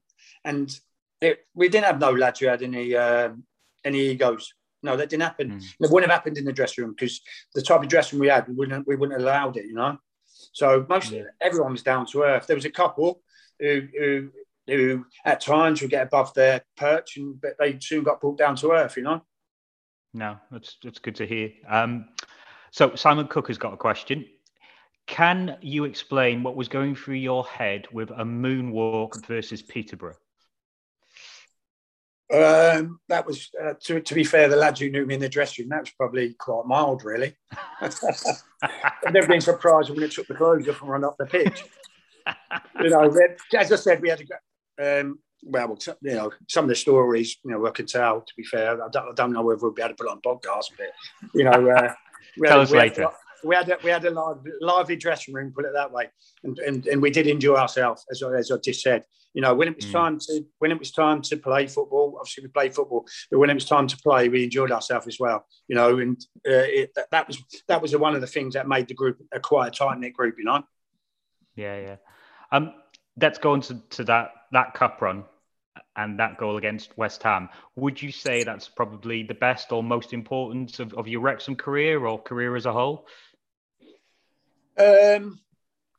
and 0.45 0.71
it, 1.21 1.41
we 1.55 1.69
didn't 1.69 1.87
have 1.87 2.01
no 2.01 2.13
lads 2.13 2.41
who 2.41 2.47
had 2.47 2.63
any 2.63 2.95
um, 2.95 3.45
any 3.85 4.01
egos. 4.11 4.53
No, 4.83 4.97
that 4.97 5.09
didn't 5.09 5.25
happen. 5.25 5.51
Mm. 5.53 5.63
It 5.81 5.91
wouldn't 5.91 6.11
have 6.11 6.19
happened 6.19 6.39
in 6.39 6.45
the 6.45 6.53
dressing 6.53 6.85
room 6.85 6.95
because 6.97 7.21
the 7.55 7.63
type 7.63 7.83
of 7.83 7.89
dressing 7.89 8.19
room 8.19 8.27
we 8.27 8.29
had, 8.29 8.47
we 8.47 8.55
wouldn't 8.55 8.87
we 8.87 8.97
wouldn't 8.97 9.19
have 9.19 9.27
allowed 9.29 9.57
it. 9.57 9.67
You 9.67 9.75
know, 9.75 9.99
so 10.53 10.87
most 10.89 11.11
Yeah. 11.11 11.25
everyone 11.41 11.73
was 11.73 11.83
down 11.83 12.07
to 12.07 12.23
earth. 12.23 12.47
There 12.47 12.57
was 12.57 12.65
a 12.65 12.71
couple 12.71 13.23
who 13.59 13.89
who 13.99 14.31
who 14.67 15.07
at 15.25 15.41
times 15.41 15.81
would 15.81 15.91
get 15.91 16.07
above 16.07 16.33
their 16.35 16.63
perch, 16.77 17.17
and 17.17 17.41
but 17.41 17.57
they 17.59 17.79
soon 17.81 18.05
got 18.05 18.21
brought 18.21 18.39
down 18.39 18.57
to 18.57 18.73
earth. 18.73 18.97
You 18.97 19.03
know. 19.05 19.23
No, 20.15 20.39
that's 20.51 20.77
that's 20.83 21.01
good 21.01 21.17
to 21.17 21.27
hear. 21.27 21.53
Um, 21.69 22.09
so 22.71 22.95
Simon 22.95 23.27
Cook 23.27 23.49
has 23.49 23.59
got 23.59 23.75
a 23.75 23.77
question. 23.77 24.27
Can 25.07 25.57
you 25.63 25.85
explain 25.85 26.43
what 26.43 26.55
was 26.55 26.69
going 26.69 26.95
through 26.95 27.15
your 27.15 27.45
head 27.47 27.87
with 27.93 28.11
a 28.11 28.25
moonwalk 28.25 29.27
versus 29.27 29.63
Peterborough? 29.63 30.17
Um, 32.31 33.01
that 33.09 33.27
was, 33.27 33.51
uh, 33.63 33.75
to, 33.85 34.01
to 34.01 34.15
be 34.15 34.25
fair, 34.25 34.49
the 34.49 34.57
lads 34.57 34.81
who 34.81 34.91
knew 34.91 35.07
me 35.07 35.15
in 35.15 35.21
the 35.21 35.29
dressing 35.29 35.65
room, 35.65 35.71
that 35.71 35.81
was 35.81 35.91
probably 35.97 36.35
quite 36.35 36.67
mild, 36.67 37.05
really. 37.05 37.35
I've 37.81 39.13
never 39.13 39.27
been 39.27 39.41
surprised 39.41 39.91
when 39.91 40.03
it 40.03 40.13
took 40.13 40.27
the 40.27 40.35
clothes 40.35 40.69
off 40.69 40.83
and 40.83 40.91
run 40.91 41.05
up 41.05 41.17
the 41.19 41.27
pitch. 41.27 41.65
you 42.81 42.91
know, 42.91 43.11
as 43.57 43.73
I 43.73 43.77
said, 43.77 44.03
we 44.03 44.11
had 44.11 44.23
a, 44.79 45.01
um, 45.01 45.19
well, 45.43 45.79
you 46.03 46.15
know, 46.15 46.33
some 46.49 46.65
of 46.65 46.69
the 46.69 46.75
stories, 46.75 47.39
you 47.45 47.51
know, 47.51 47.67
I 47.67 47.71
can 47.71 47.87
tell, 47.87 48.21
to 48.21 48.33
be 48.37 48.45
fair. 48.45 48.73
I 48.73 48.89
don't, 48.91 49.09
I 49.09 49.13
don't 49.15 49.33
know 49.33 49.43
whether 49.43 49.61
we'll 49.63 49.73
be 49.73 49.83
able 49.83 49.95
to 49.95 50.05
put 50.05 50.11
on 50.11 50.21
podcast, 50.21 50.67
but, 50.77 50.93
you 51.35 51.45
know, 51.45 51.71
uh, 51.71 51.95
Tell 52.45 52.61
us 52.61 52.71
later. 52.71 53.09
We 53.45 53.55
had 53.55 53.69
a, 53.69 53.79
we 53.83 53.91
had 53.91 54.05
a 54.05 54.11
lively, 54.11 54.53
lively 54.61 54.97
dressing 54.97 55.35
room, 55.35 55.53
put 55.55 55.65
it 55.65 55.73
that 55.75 55.93
way, 55.93 56.09
and 56.45 56.59
and, 56.59 56.87
and 56.87 57.03
we 57.03 57.11
did 57.11 57.27
enjoy 57.27 57.55
ourselves, 57.57 58.05
as, 58.11 58.23
I- 58.23 58.35
as 58.35 58.51
I 58.51 58.57
just 58.59 58.83
said. 58.83 59.05
You 59.35 59.43
know, 59.43 59.55
when 59.55 59.69
it 59.69 59.77
was 59.77 59.85
Mm. 59.87 59.93
time 59.93 60.19
to 60.21 60.45
when 60.59 60.73
it 60.73 60.79
was 60.79 60.91
time 60.91 61.23
to 61.23 61.37
play 61.37 61.67
football, 61.67 62.17
obviously 62.19 62.45
we 62.45 62.49
played 62.49 62.75
football, 62.75 63.07
but 63.31 63.39
when 63.39 63.51
it 63.51 63.55
was 63.55 63.67
time 63.67 63.87
to 63.87 63.97
play, 63.99 64.29
we 64.29 64.45
enjoyed 64.45 64.73
ourselves 64.73 65.07
as 65.07 65.19
well. 65.21 65.47
You 65.69 65.77
know, 65.77 65.99
and 65.99 66.19
uh, 66.49 66.65
it, 66.67 66.91
that, 66.97 67.11
that 67.11 67.29
was 67.29 67.39
that 67.69 67.83
was 67.83 67.95
one 67.97 68.15
of 68.15 68.21
the 68.21 68.27
things 68.27 68.55
that 68.55 68.67
made 68.67 68.89
the 68.89 68.95
group 68.95 69.19
a 69.33 69.39
quite 69.39 69.69
a 69.69 69.71
tight 69.71 69.99
knit 69.99 70.15
group. 70.15 70.37
You 70.39 70.45
know. 70.45 70.63
Yeah, 71.57 71.79
yeah. 71.79 71.97
Um, 72.51 72.73
let's 73.21 73.39
go 73.39 73.53
on 73.53 73.61
to, 73.63 73.81
to 73.91 74.05
that 74.05 74.31
that 74.53 74.75
cup 74.75 75.03
run 75.03 75.25
and 75.95 76.19
that 76.19 76.39
goal 76.39 76.57
against 76.57 76.97
West 76.97 77.23
Ham. 77.23 77.49
Would 77.77 78.01
you 78.01 78.11
say 78.11 78.43
that's 78.43 78.69
probably 78.69 79.23
the 79.23 79.35
best 79.35 79.73
or 79.73 79.83
most 79.83 80.13
important 80.13 80.81
of, 80.81 80.95
of 80.95 81.07
your 81.07 81.21
Wrexham 81.21 81.55
career 81.55 82.07
or 82.07 82.21
career 82.21 82.57
as 82.57 82.67
a 82.67 82.73
whole? 82.73 83.07
Um, 84.79 85.41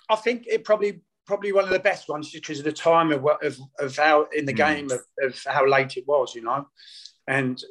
I 0.10 0.16
think 0.16 0.48
it 0.48 0.64
probably 0.64 1.02
probably 1.26 1.52
one 1.52 1.64
of 1.64 1.70
the 1.70 1.80
best 1.80 2.10
ones 2.10 2.32
just 2.32 2.44
because 2.44 2.58
of 2.60 2.66
the 2.66 2.72
time 2.72 3.12
of, 3.12 3.24
of, 3.44 3.60
of 3.78 3.96
how 3.96 4.26
in 4.36 4.46
the 4.46 4.54
Mm. 4.54 4.58
game 4.58 4.92
of, 4.92 5.02
of 5.22 5.44
how 5.46 5.68
late 5.68 5.96
it 5.96 6.08
was, 6.08 6.34
you 6.34 6.42
know, 6.42 6.68
and 7.28 7.62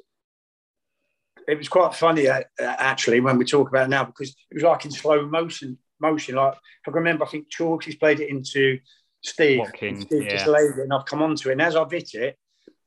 it 1.49 1.59
was 1.59 1.69
quite 1.69 1.93
funny 1.95 2.29
uh, 2.29 2.43
actually 2.61 3.19
when 3.19 3.37
we 3.39 3.45
talk 3.45 3.69
about 3.69 3.87
it 3.87 3.91
now 3.91 4.05
because 4.05 4.31
it 4.51 4.55
was 4.55 4.63
like 4.63 4.85
in 4.85 4.91
slow 4.93 5.27
motion. 5.27 5.79
Motion, 6.01 6.37
like 6.37 6.55
I 6.87 6.91
remember, 6.93 7.25
I 7.25 7.29
think 7.29 7.51
Chalky's 7.51 7.97
played 7.97 8.21
it 8.21 8.29
into 8.29 8.79
Steve. 9.21 9.59
Watkins, 9.59 10.05
Steve 10.05 10.29
just 10.29 10.47
laid 10.47 10.71
it, 10.71 10.79
and 10.79 10.93
I've 10.93 11.07
come 11.07 11.23
onto 11.23 11.49
it. 11.49 11.53
And 11.53 11.63
as 11.63 11.75
I've 11.75 11.91
hit 11.91 12.15
it, 12.15 12.39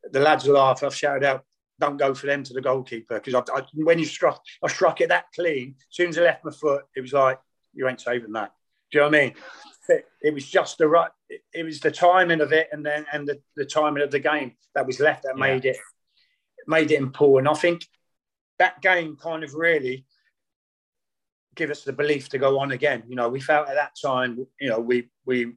the 0.10 0.22
lads 0.22 0.48
laugh. 0.48 0.82
I've 0.82 0.96
shouted 0.96 1.26
out, 1.26 1.44
"Don't 1.78 1.98
go 1.98 2.14
for 2.14 2.28
them 2.28 2.44
to 2.44 2.54
the 2.54 2.62
goalkeeper," 2.62 3.20
because 3.20 3.36
when 3.74 4.00
you 4.00 4.06
struck, 4.06 4.42
I 4.64 4.70
struck 4.70 5.02
it 5.02 5.10
that 5.10 5.26
clean. 5.36 5.76
As 5.78 5.86
soon 5.90 6.08
as 6.08 6.18
I 6.18 6.22
left 6.22 6.46
my 6.46 6.52
foot, 6.52 6.86
it 6.96 7.02
was 7.02 7.12
like 7.12 7.38
you 7.74 7.88
ain't 7.88 8.02
saving 8.02 8.34
that. 8.34 8.52
Do 8.92 8.98
you 8.98 9.02
know 9.04 9.10
what 9.10 9.18
I 9.18 9.22
mean? 9.22 9.34
It, 9.90 10.06
it 10.22 10.34
was 10.34 10.48
just 10.50 10.78
the 10.78 10.88
right. 10.88 11.12
It, 11.30 11.42
it 11.54 11.64
was 11.64 11.80
the 11.80 11.92
timing 11.92 12.42
of 12.42 12.54
it, 12.54 12.70
and 12.72 12.86
then 12.86 13.06
and 13.12 13.28
the, 13.28 13.42
the 13.56 13.66
timing 13.66 14.04
of 14.04 14.12
the 14.12 14.20
game 14.20 14.54
that 14.76 14.86
was 14.88 15.00
left 15.00 15.24
that 15.24 15.36
Yeah. 15.38 15.42
made 15.42 15.66
it 15.66 15.78
made 16.68 16.92
it 16.92 17.00
important. 17.00 17.50
I 17.50 17.60
think 17.60 17.86
that 18.60 18.82
game 18.82 19.18
kind 19.18 19.44
of 19.44 19.54
really 19.56 20.06
give 21.56 21.70
us 21.72 21.84
the 21.84 21.92
belief 21.94 22.30
to 22.30 22.38
go 22.38 22.60
on 22.60 22.72
again. 22.72 23.04
You 23.08 23.16
know, 23.16 23.28
we 23.28 23.42
felt 23.42 23.68
at 23.68 23.76
that 23.76 23.94
time, 24.02 24.46
you 24.60 24.70
know, 24.70 24.80
we 24.80 25.10
we 25.26 25.54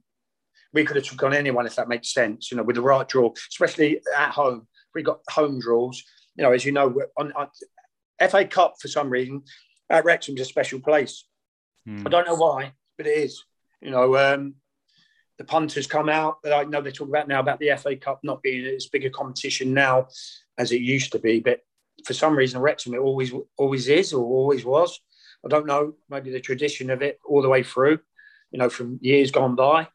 we 0.73 0.83
could 0.83 0.97
have 0.97 1.05
took 1.05 1.23
on 1.23 1.33
anyone 1.33 1.65
if 1.65 1.75
that 1.75 1.87
makes 1.87 2.13
sense. 2.13 2.51
You 2.51 2.57
know, 2.57 2.63
with 2.63 2.75
the 2.75 2.81
right 2.81 3.07
draw, 3.07 3.31
especially 3.49 4.01
at 4.17 4.31
home. 4.31 4.67
We 4.93 5.03
got 5.03 5.19
home 5.29 5.59
draws. 5.59 6.03
You 6.35 6.43
know, 6.43 6.51
as 6.51 6.65
you 6.65 6.71
know, 6.71 6.93
on, 7.17 7.31
on 7.33 7.47
FA 8.29 8.45
Cup 8.45 8.75
for 8.81 8.87
some 8.87 9.09
reason 9.09 9.43
at 9.89 10.03
Wrexham's 10.03 10.41
a 10.41 10.45
special 10.45 10.79
place. 10.79 11.25
Hmm. 11.85 12.03
I 12.05 12.09
don't 12.09 12.27
know 12.27 12.35
why, 12.35 12.73
but 12.97 13.07
it 13.07 13.17
is. 13.17 13.43
You 13.81 13.91
know, 13.91 14.17
um, 14.17 14.55
the 15.37 15.43
punters 15.43 15.87
come 15.87 16.09
out. 16.09 16.41
That 16.43 16.53
I 16.53 16.63
know 16.63 16.81
they 16.81 16.91
talk 16.91 17.09
about 17.09 17.27
now 17.27 17.39
about 17.39 17.59
the 17.59 17.75
FA 17.77 17.95
Cup 17.95 18.19
not 18.23 18.41
being 18.41 18.65
as 18.65 18.87
big 18.87 19.05
a 19.05 19.09
competition 19.09 19.73
now 19.73 20.07
as 20.57 20.71
it 20.71 20.81
used 20.81 21.11
to 21.11 21.19
be, 21.19 21.39
but 21.39 21.61
for 22.05 22.13
some 22.13 22.35
reason, 22.35 22.61
Wrexham 22.61 22.93
it 22.93 22.99
always 22.99 23.33
always 23.57 23.87
is 23.87 24.13
or 24.13 24.23
always 24.23 24.65
was. 24.65 24.99
I 25.45 25.49
don't 25.49 25.67
know, 25.67 25.93
maybe 26.09 26.31
the 26.31 26.39
tradition 26.39 26.89
of 26.89 27.03
it 27.03 27.19
all 27.23 27.43
the 27.43 27.49
way 27.49 27.61
through, 27.61 27.99
you 28.51 28.57
know, 28.57 28.69
from 28.69 28.97
years 29.01 29.29
gone 29.29 29.55
by. 29.55 29.87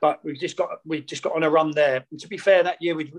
But 0.00 0.24
we've 0.24 0.38
just 0.38 0.56
got 0.56 0.70
we've 0.84 1.06
just 1.06 1.22
got 1.22 1.36
on 1.36 1.44
a 1.44 1.50
run 1.50 1.70
there. 1.70 2.04
And 2.10 2.18
to 2.20 2.28
be 2.28 2.38
fair, 2.38 2.64
that 2.64 2.82
year 2.82 2.96
we 2.96 3.12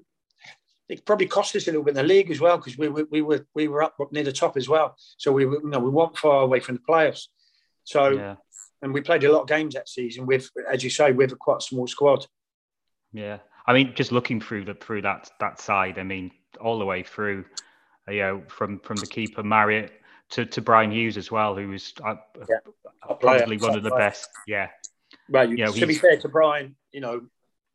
it 0.89 1.06
probably 1.06 1.28
cost 1.28 1.56
us 1.56 1.68
a 1.68 1.72
little 1.72 1.84
bit 1.84 1.91
in 1.91 1.95
the 1.95 2.04
league 2.04 2.30
as 2.30 2.41
well 2.41 2.58
because 2.58 2.78
we 2.78 2.89
were 2.89 3.08
we 3.10 3.22
were 3.22 3.45
we 3.56 3.68
were 3.68 3.84
up 3.84 3.95
near 4.12 4.24
the 4.24 4.34
top 4.34 4.58
as 4.58 4.68
well. 4.68 4.95
So 5.18 5.32
we 5.32 5.45
were 5.45 5.62
you 5.62 5.70
know 5.70 5.80
we 5.80 5.89
weren't 5.89 6.18
far 6.18 6.41
away 6.41 6.60
from 6.60 6.76
the 6.76 6.82
playoffs. 6.82 7.28
So 7.84 8.10
Yeah, 8.12 8.36
and 8.82 8.94
we 8.94 9.02
played 9.02 9.24
a 9.24 9.32
lot 9.32 9.42
of 9.42 9.48
games 9.48 9.74
that 9.76 9.90
season 9.90 10.26
with, 10.26 10.50
as 10.72 10.84
you 10.84 10.90
say, 10.90 11.12
with 11.12 11.32
a 11.32 11.36
quite 11.36 11.62
small 11.62 11.88
squad. 11.88 12.26
yeah. 13.12 13.40
I 13.66 13.74
mean, 13.74 13.94
just 13.96 14.12
looking 14.12 14.42
through 14.42 14.66
the 14.66 14.74
through 14.74 15.04
that 15.04 15.32
that 15.40 15.60
side. 15.60 15.98
I 15.98 16.04
mean, 16.04 16.32
all 16.60 16.80
the 16.80 16.86
way 16.86 17.04
through. 17.04 17.46
uh, 18.08 18.12
You 18.12 18.22
know, 18.22 18.44
from 18.50 18.80
from 18.80 18.98
the 18.98 19.08
keeper 19.08 19.44
Marriott 19.44 19.92
to, 20.32 20.46
to 20.46 20.62
Bryan 20.62 20.92
Hughes 20.92 21.18
as 21.18 21.32
well, 21.32 21.56
who 21.56 21.70
was 21.70 21.94
uh, 22.04 22.16
Yeah. 22.50 22.58
Probably 23.20 23.58
one 23.58 23.76
of 23.76 23.84
the 23.84 23.90
player. 23.90 24.10
best. 24.10 24.30
Yeah, 24.48 24.70
Well, 25.30 25.50
you, 25.50 25.58
Yeah, 25.58 25.68
to 25.68 25.88
be 25.88 25.96
fair 25.96 26.18
to 26.18 26.28
Brian, 26.28 26.76
you 26.92 27.02
know, 27.02 27.22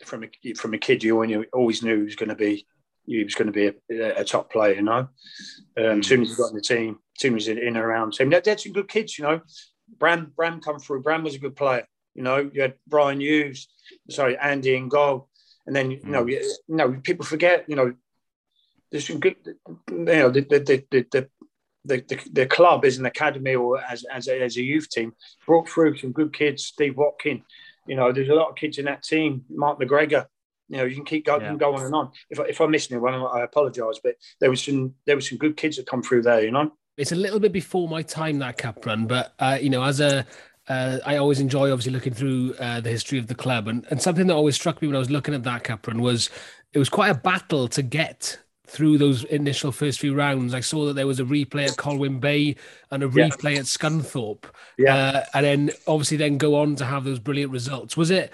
from 0.05 0.25
a 0.25 0.53
from 0.55 0.75
a 0.75 0.79
kid, 0.79 1.03
you 1.03 1.23
you 1.25 1.45
always 1.53 1.83
knew 1.83 1.97
he 1.97 2.03
was 2.05 2.17
going 2.17 2.29
to 2.31 2.35
be 2.35 2.67
he 3.07 3.25
was 3.25 3.35
going 3.35 3.51
to 3.51 3.53
be 3.53 3.67
a, 3.97 4.21
a 4.21 4.25
top 4.25 4.53
player. 4.53 4.75
You 4.75 4.83
know, 4.83 4.99
um, 4.99 5.09
Mm. 5.77 6.05
soon 6.05 6.23
as 6.23 6.31
he 6.31 6.37
got 6.37 6.51
in 6.51 6.57
the 6.57 6.61
team, 6.61 6.99
soon 7.17 7.37
as 7.37 7.49
in 7.49 7.59
and 7.59 7.77
around 7.77 8.13
the 8.13 8.17
team, 8.19 8.31
they 8.31 8.43
had 8.45 8.61
some 8.61 8.73
good 8.73 8.89
kids. 8.89 9.19
You 9.19 9.25
know, 9.25 9.41
Bram 9.99 10.33
Bram 10.37 10.61
come 10.61 10.79
through. 10.79 11.03
Bram 11.03 11.25
was 11.25 11.35
a 11.35 11.39
good 11.39 11.57
player. 11.57 11.87
You 12.15 12.23
know, 12.23 12.51
you 12.53 12.63
had 12.63 12.75
Bryan 12.87 13.21
Hughes, 13.21 13.69
sorry, 14.11 14.37
Andy 14.37 14.77
and 14.77 14.91
goal, 14.91 15.29
and 15.67 15.75
then 15.75 15.91
you 15.91 16.01
know, 16.05 16.25
mm. 16.25 16.33
you, 16.33 16.39
you 16.69 16.77
know, 16.77 17.01
people 17.03 17.25
forget. 17.25 17.65
You 17.69 17.77
know, 17.77 17.95
there's 18.91 19.07
some 19.07 19.21
good, 19.21 19.37
you 19.47 19.97
know, 20.05 20.31
the 20.31 20.41
the 20.41 20.59
the 20.59 20.85
the, 20.91 21.29
the, 21.85 22.05
the, 22.09 22.21
the 22.33 22.47
club 22.47 22.85
as 22.85 22.99
an 22.99 23.07
academy 23.07 23.55
or 23.55 23.81
as 23.81 24.05
as 24.13 24.29
a, 24.29 24.43
as 24.43 24.57
a 24.57 24.63
youth 24.63 24.91
team 24.91 25.13
brought 25.47 25.69
through 25.69 25.97
some 25.99 26.13
good 26.13 26.33
kids. 26.33 26.65
Steve 26.65 26.97
Watkin, 26.97 27.43
you 27.87 27.97
know, 27.97 28.13
there's 28.13 28.29
a 28.29 28.35
lot 28.35 28.51
of 28.51 28.57
kids 28.57 28.79
in 28.79 28.87
that 28.87 29.03
team. 29.03 29.45
Mark 29.49 29.81
McGregor, 29.81 30.27
you 30.69 30.77
know, 30.79 30.85
you 30.85 30.95
can 30.95 31.05
keep 31.05 31.25
going, 31.25 31.43
Yeah. 31.43 31.55
go 31.57 31.75
on 31.75 31.85
and 31.85 31.95
on. 31.95 32.11
If, 32.31 32.41
I- 32.41 32.49
if 32.49 32.61
I'm 32.61 32.71
missing 32.71 32.95
anyone, 32.97 33.15
I 33.15 33.43
apologise, 33.43 34.01
but 34.03 34.17
there 34.41 34.51
was 34.51 34.63
some 34.63 34.95
there 35.07 35.17
was 35.17 35.29
some 35.29 35.39
good 35.39 35.57
kids 35.57 35.77
that 35.77 35.87
come 35.87 36.03
through 36.03 36.23
there. 36.23 36.43
You 36.45 36.51
know, 36.51 36.73
it's 36.99 37.13
a 37.13 37.17
little 37.17 37.41
bit 37.41 37.53
before 37.53 37.89
my 37.89 38.03
time 38.03 38.39
that 38.41 38.59
cup 38.59 38.85
run, 38.85 39.07
but 39.07 39.33
uh, 39.39 39.59
you 39.61 39.71
know, 39.71 39.83
as 39.83 40.01
a 40.01 40.27
uh, 40.69 40.99
I 41.07 41.17
always 41.17 41.41
enjoy 41.41 41.71
obviously 41.73 41.93
looking 41.93 42.13
through 42.13 42.55
uh, 42.61 42.81
the 42.81 42.91
history 42.91 43.19
of 43.19 43.27
the 43.27 43.35
club, 43.35 43.69
and 43.69 43.87
and 43.91 44.03
something 44.03 44.27
that 44.27 44.35
always 44.35 44.55
struck 44.57 44.83
me 44.83 44.89
when 44.89 44.97
I 44.97 45.01
was 45.01 45.11
looking 45.11 45.35
at 45.35 45.45
that 45.45 45.65
cup 45.65 45.87
run 45.87 46.03
was 46.03 46.29
it 46.75 46.79
was 46.79 46.89
quite 46.91 47.09
a 47.11 47.15
battle 47.15 47.69
to 47.69 47.83
get 47.83 48.39
through 48.67 48.99
those 48.99 49.25
initial 49.25 49.73
first 49.73 49.99
few 49.99 50.15
rounds. 50.15 50.53
I 50.53 50.61
saw 50.61 50.85
that 50.87 50.93
there 50.93 51.07
was 51.07 51.21
a 51.21 51.25
replay 51.25 51.67
at 51.69 51.79
Colwyn 51.79 52.21
Bay 52.21 52.55
and 52.91 53.03
a 53.03 53.07
Yeah. 53.07 53.29
replay 53.31 53.57
at 53.57 53.65
Scunthorpe, 53.65 54.45
Yeah. 54.77 54.95
uh, 54.95 55.25
and 55.33 55.47
then 55.47 55.71
obviously 55.87 56.19
then 56.19 56.37
go 56.37 56.57
on 56.57 56.77
to 56.77 56.85
have 56.85 57.05
those 57.05 57.19
brilliant 57.19 57.51
results. 57.53 57.97
Was 57.97 58.11
it? 58.11 58.31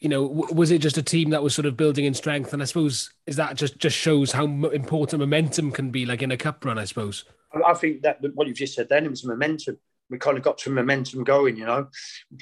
You 0.00 0.08
know, 0.08 0.28
w- 0.28 0.54
was 0.54 0.70
it 0.72 0.78
just 0.78 0.98
a 0.98 1.02
team 1.02 1.30
that 1.30 1.42
was 1.42 1.54
sort 1.54 1.66
of 1.66 1.76
building 1.76 2.04
in 2.04 2.14
strength? 2.14 2.52
And 2.52 2.60
I 2.62 2.66
suppose 2.66 3.10
is 3.26 3.36
that 3.36 3.56
just 3.56 3.78
just 3.78 3.96
shows 3.96 4.30
how 4.32 4.44
m- 4.44 4.64
important 4.66 5.18
momentum 5.20 5.72
can 5.72 5.90
be, 5.90 6.06
like 6.06 6.22
in 6.22 6.30
a 6.30 6.36
cup 6.36 6.64
run. 6.64 6.78
I 6.78 6.84
suppose. 6.84 7.24
I- 7.54 7.74
think 7.74 8.02
that 8.02 8.18
what 8.34 8.46
you've 8.46 8.56
just 8.56 8.74
said 8.74 8.88
then 8.88 9.04
it 9.04 9.10
was 9.10 9.24
momentum. 9.24 9.78
We 10.10 10.18
kind 10.18 10.36
of 10.36 10.44
got 10.44 10.60
some 10.60 10.74
momentum 10.74 11.24
going, 11.24 11.56
you 11.56 11.64
know. 11.64 11.88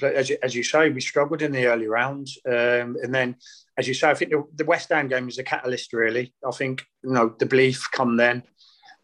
As 0.03 0.29
you, 0.29 0.37
as 0.43 0.53
you 0.53 0.63
say, 0.63 0.89
we 0.89 0.99
struggled 0.99 1.41
in 1.41 1.53
the 1.53 1.67
early 1.67 1.87
rounds, 1.87 2.37
um, 2.45 2.97
and 3.01 3.15
then, 3.15 3.37
as 3.77 3.87
you 3.87 3.93
say, 3.93 4.09
I 4.09 4.13
think 4.13 4.31
the, 4.31 4.43
the 4.55 4.65
West 4.65 4.89
Ham 4.89 5.07
game 5.07 5.25
was 5.25 5.37
a 5.37 5.43
catalyst. 5.43 5.93
Really, 5.93 6.33
I 6.45 6.51
think 6.51 6.83
you 7.03 7.13
know 7.13 7.33
the 7.39 7.45
belief 7.45 7.87
come 7.91 8.17
then, 8.17 8.43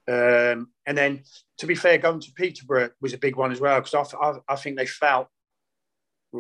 um, 0.08 0.70
and 0.86 0.98
then 0.98 1.24
to 1.60 1.66
be 1.66 1.76
fair, 1.76 1.98
going 1.98 2.20
to 2.20 2.34
Peterborough 2.34 2.90
was 3.02 3.14
a 3.14 3.18
big 3.18 3.38
one 3.38 3.52
as 3.52 3.62
well 3.62 3.80
because 3.80 4.14
I, 4.14 4.18
I, 4.18 4.40
I 4.50 4.56
think 4.56 4.78
they 4.78 4.86
felt 4.86 5.28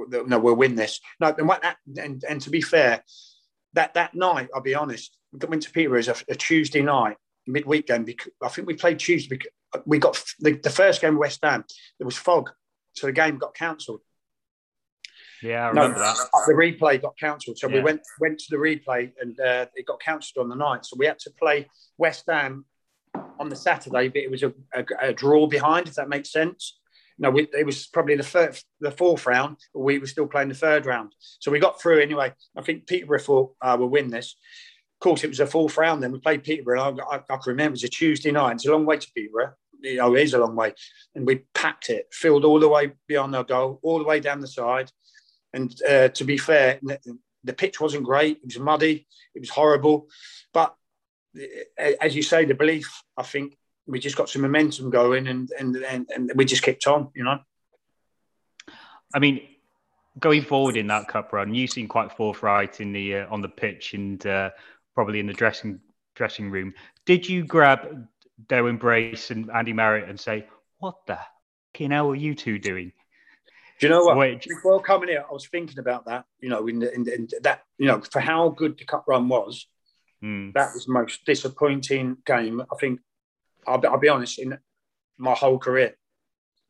that, 0.09 0.28
no, 0.28 0.39
we'll 0.39 0.55
win 0.55 0.76
this. 0.76 0.99
No, 1.20 1.34
and, 1.38 1.47
what, 1.47 1.61
that 1.61 1.78
and 1.97 2.24
and 2.28 2.41
to 2.41 2.49
be 2.49 2.61
fair, 2.61 3.03
that 3.74 3.93
that 3.93 4.15
night, 4.15 4.49
I'll 4.53 4.61
be 4.61 4.76
honest, 4.76 5.18
going 5.38 5.59
to 5.59 5.72
Peterborough 5.72 5.99
is 5.99 6.07
a, 6.07 6.15
a 6.30 6.36
Tuesday 6.36 6.82
night 6.82 7.18
midweek 7.52 7.88
game 7.88 8.04
because 8.04 8.32
I 8.43 8.50
think 8.50 8.68
we 8.68 8.76
played 8.76 9.00
Tuesday. 9.00 9.36
Because 9.36 9.52
we 9.86 10.00
got 10.00 10.24
the, 10.39 10.54
the 10.54 10.70
first 10.70 11.02
game 11.02 11.18
West 11.18 11.39
Ham. 11.43 11.64
There 12.00 12.06
was 12.06 12.18
fog, 12.18 12.50
so 12.93 13.08
the 13.08 13.14
game 13.14 13.38
got 13.38 13.56
cancelled. 13.56 14.02
Yeah, 15.43 15.70
I 15.70 15.74
No, 15.74 15.82
remember 15.82 16.00
that. 16.00 16.18
the 16.48 16.54
replay 16.54 17.02
got 17.02 17.18
cancelled. 17.18 17.58
So 17.60 17.68
we 17.68 17.80
went 17.80 18.02
went 18.20 18.39
to 18.39 18.45
the 18.50 18.58
replay 18.58 19.12
and 19.22 19.39
uh, 19.39 19.68
it 19.76 19.86
got 19.86 20.00
cancelled 20.02 20.43
on 20.43 20.50
the 20.50 20.56
night. 20.56 20.86
So 20.86 20.95
we 20.98 21.06
had 21.06 21.20
to 21.20 21.32
play 21.32 21.68
West 21.98 22.24
Ham 22.28 22.66
on 23.39 23.50
the 23.50 23.56
Saturday, 23.56 24.08
but 24.08 24.18
it 24.18 24.32
was 24.32 24.43
a, 24.43 24.52
a, 24.74 24.86
a 25.02 25.14
draw 25.14 25.48
behind, 25.48 25.88
if 25.88 25.95
that 25.95 26.10
makes 26.10 26.32
sense. 26.32 26.80
No, 27.20 27.32
we, 27.32 27.48
it 27.58 27.66
was 27.66 27.88
probably 27.88 28.16
the 28.16 28.24
first, 28.24 28.66
the 28.80 28.91
fourth 28.91 29.26
round, 29.26 29.58
but 29.74 29.82
we 29.82 29.98
were 29.98 30.06
still 30.08 30.28
playing 30.28 30.50
the 30.50 30.56
third 30.56 30.86
round. 30.86 31.14
So 31.39 31.52
we 31.52 31.60
got 31.60 31.82
through 31.82 32.00
anyway. 32.02 32.34
I 32.56 32.62
think 32.62 32.86
Peterborough 32.88 33.20
thought 33.20 33.54
uh, 33.62 33.76
we'll 33.80 33.89
win 33.89 34.10
this. 34.10 34.36
Of 34.98 35.00
course, 35.02 35.24
it 35.24 35.30
was 35.30 35.39
a 35.39 35.45
fourth 35.45 35.78
round. 35.78 36.02
Then 36.02 36.12
we 36.12 36.20
played 36.20 36.43
Peterborough. 36.43 36.82
I, 36.82 37.16
I, 37.16 37.18
I 37.18 37.20
can 37.20 37.39
remember 37.45 37.70
it 37.70 37.82
was 37.82 37.84
a 37.84 37.89
Tuesday 37.89 38.32
night. 38.32 38.56
It's 38.56 38.66
a 38.66 38.72
long 38.72 38.86
way 38.86 38.98
to 38.98 39.12
Peterborough. 39.14 39.54
You 39.80 39.98
know, 39.98 40.16
it 40.16 40.24
is 40.24 40.34
a 40.34 40.39
long 40.39 40.56
way, 40.56 40.74
and 41.14 41.28
we 41.28 41.43
packed 41.54 41.91
it, 41.91 42.08
filled 42.12 42.45
all 42.45 42.60
the 42.60 42.68
way 42.68 42.93
beyond 43.08 43.36
our 43.36 43.43
goal, 43.43 43.80
all 43.84 44.00
the 44.00 44.06
way 44.06 44.20
down 44.20 44.41
the 44.41 44.48
side. 44.48 44.91
And 45.54 45.72
uh, 45.88 46.10
to 46.10 46.24
be 46.24 46.38
fair, 46.38 46.80
the, 47.43 47.54
pitch 47.54 47.80
wasn't 47.80 48.04
great. 48.04 48.38
It 48.38 48.45
was 48.45 48.60
muddy. 48.60 49.08
It 49.36 49.39
was 49.39 49.52
horrible. 49.52 50.08
But 50.52 50.76
as 51.78 52.16
you 52.16 52.24
say, 52.24 52.45
the 52.45 52.56
belief, 52.56 53.04
I 53.16 53.24
think 53.24 53.56
we 53.86 54.00
just 54.00 54.18
got 54.18 54.30
some 54.30 54.41
momentum 54.41 54.89
going 54.89 55.28
and, 55.28 55.52
and, 55.58 55.76
and, 55.76 56.08
and 56.14 56.32
we 56.36 56.43
just 56.43 56.64
kept 56.64 56.88
on, 56.88 57.10
you 57.16 57.24
know? 57.24 57.39
I 59.14 59.20
mean, 59.20 59.41
going 60.20 60.41
forward 60.41 60.78
in 60.78 60.88
that 60.88 61.08
cup 61.08 61.34
run, 61.34 61.54
you 61.54 61.68
seem 61.68 61.88
quite 61.88 62.12
forthright 62.12 62.82
in 62.82 62.91
the 62.91 63.18
uh, 63.18 63.28
on 63.30 63.41
the 63.41 63.50
pitch 63.50 63.93
and 63.93 64.26
uh, 64.26 64.50
probably 64.98 65.20
in 65.20 65.28
the 65.28 65.34
dressing 65.34 65.80
dressing 66.16 66.50
room. 66.50 66.74
Did 67.06 67.30
you 67.30 67.45
grab 67.45 68.08
Deryn 68.48 68.80
Brace 68.80 69.30
and 69.30 69.52
Andy 69.52 69.72
Marriott 69.72 70.10
and 70.10 70.20
say, 70.20 70.48
"What 70.80 70.95
the 71.06 71.20
fucking 71.72 71.91
hell 71.91 72.10
are 72.10 72.16
you 72.16 72.34
two 72.34 72.58
doing?" 72.58 72.91
Do 73.80 73.86
you 73.86 73.91
know 73.91 74.04
what? 74.06 74.18
Wait. 74.18 74.43
Before 74.50 74.82
coming 74.82 75.10
here, 75.10 75.24
I 75.30 75.32
was 75.32 75.48
thinking 75.48 75.78
about 75.78 76.06
that, 76.08 76.26
you 76.39 76.50
know, 76.50 76.66
in, 76.68 76.82
in, 76.82 77.08
in 77.08 77.28
that, 77.43 77.62
you 77.78 77.86
know, 77.86 78.02
for 78.12 78.20
how 78.20 78.50
good 78.50 78.76
the 78.80 78.86
cup 78.86 79.06
run 79.08 79.30
was, 79.30 79.68
Hmm. 80.20 80.50
that 80.56 80.74
was 80.74 80.86
the 80.88 80.93
most 80.93 81.24
disappointing 81.28 82.18
game, 82.26 82.60
I 82.60 82.76
think, 82.80 83.00
I'll, 83.68 83.78
be- 83.78 83.88
I'll 83.88 84.00
be 84.00 84.10
honest, 84.10 84.39
in 84.39 84.58
my 85.20 85.36
whole 85.36 85.60
career, 85.60 85.95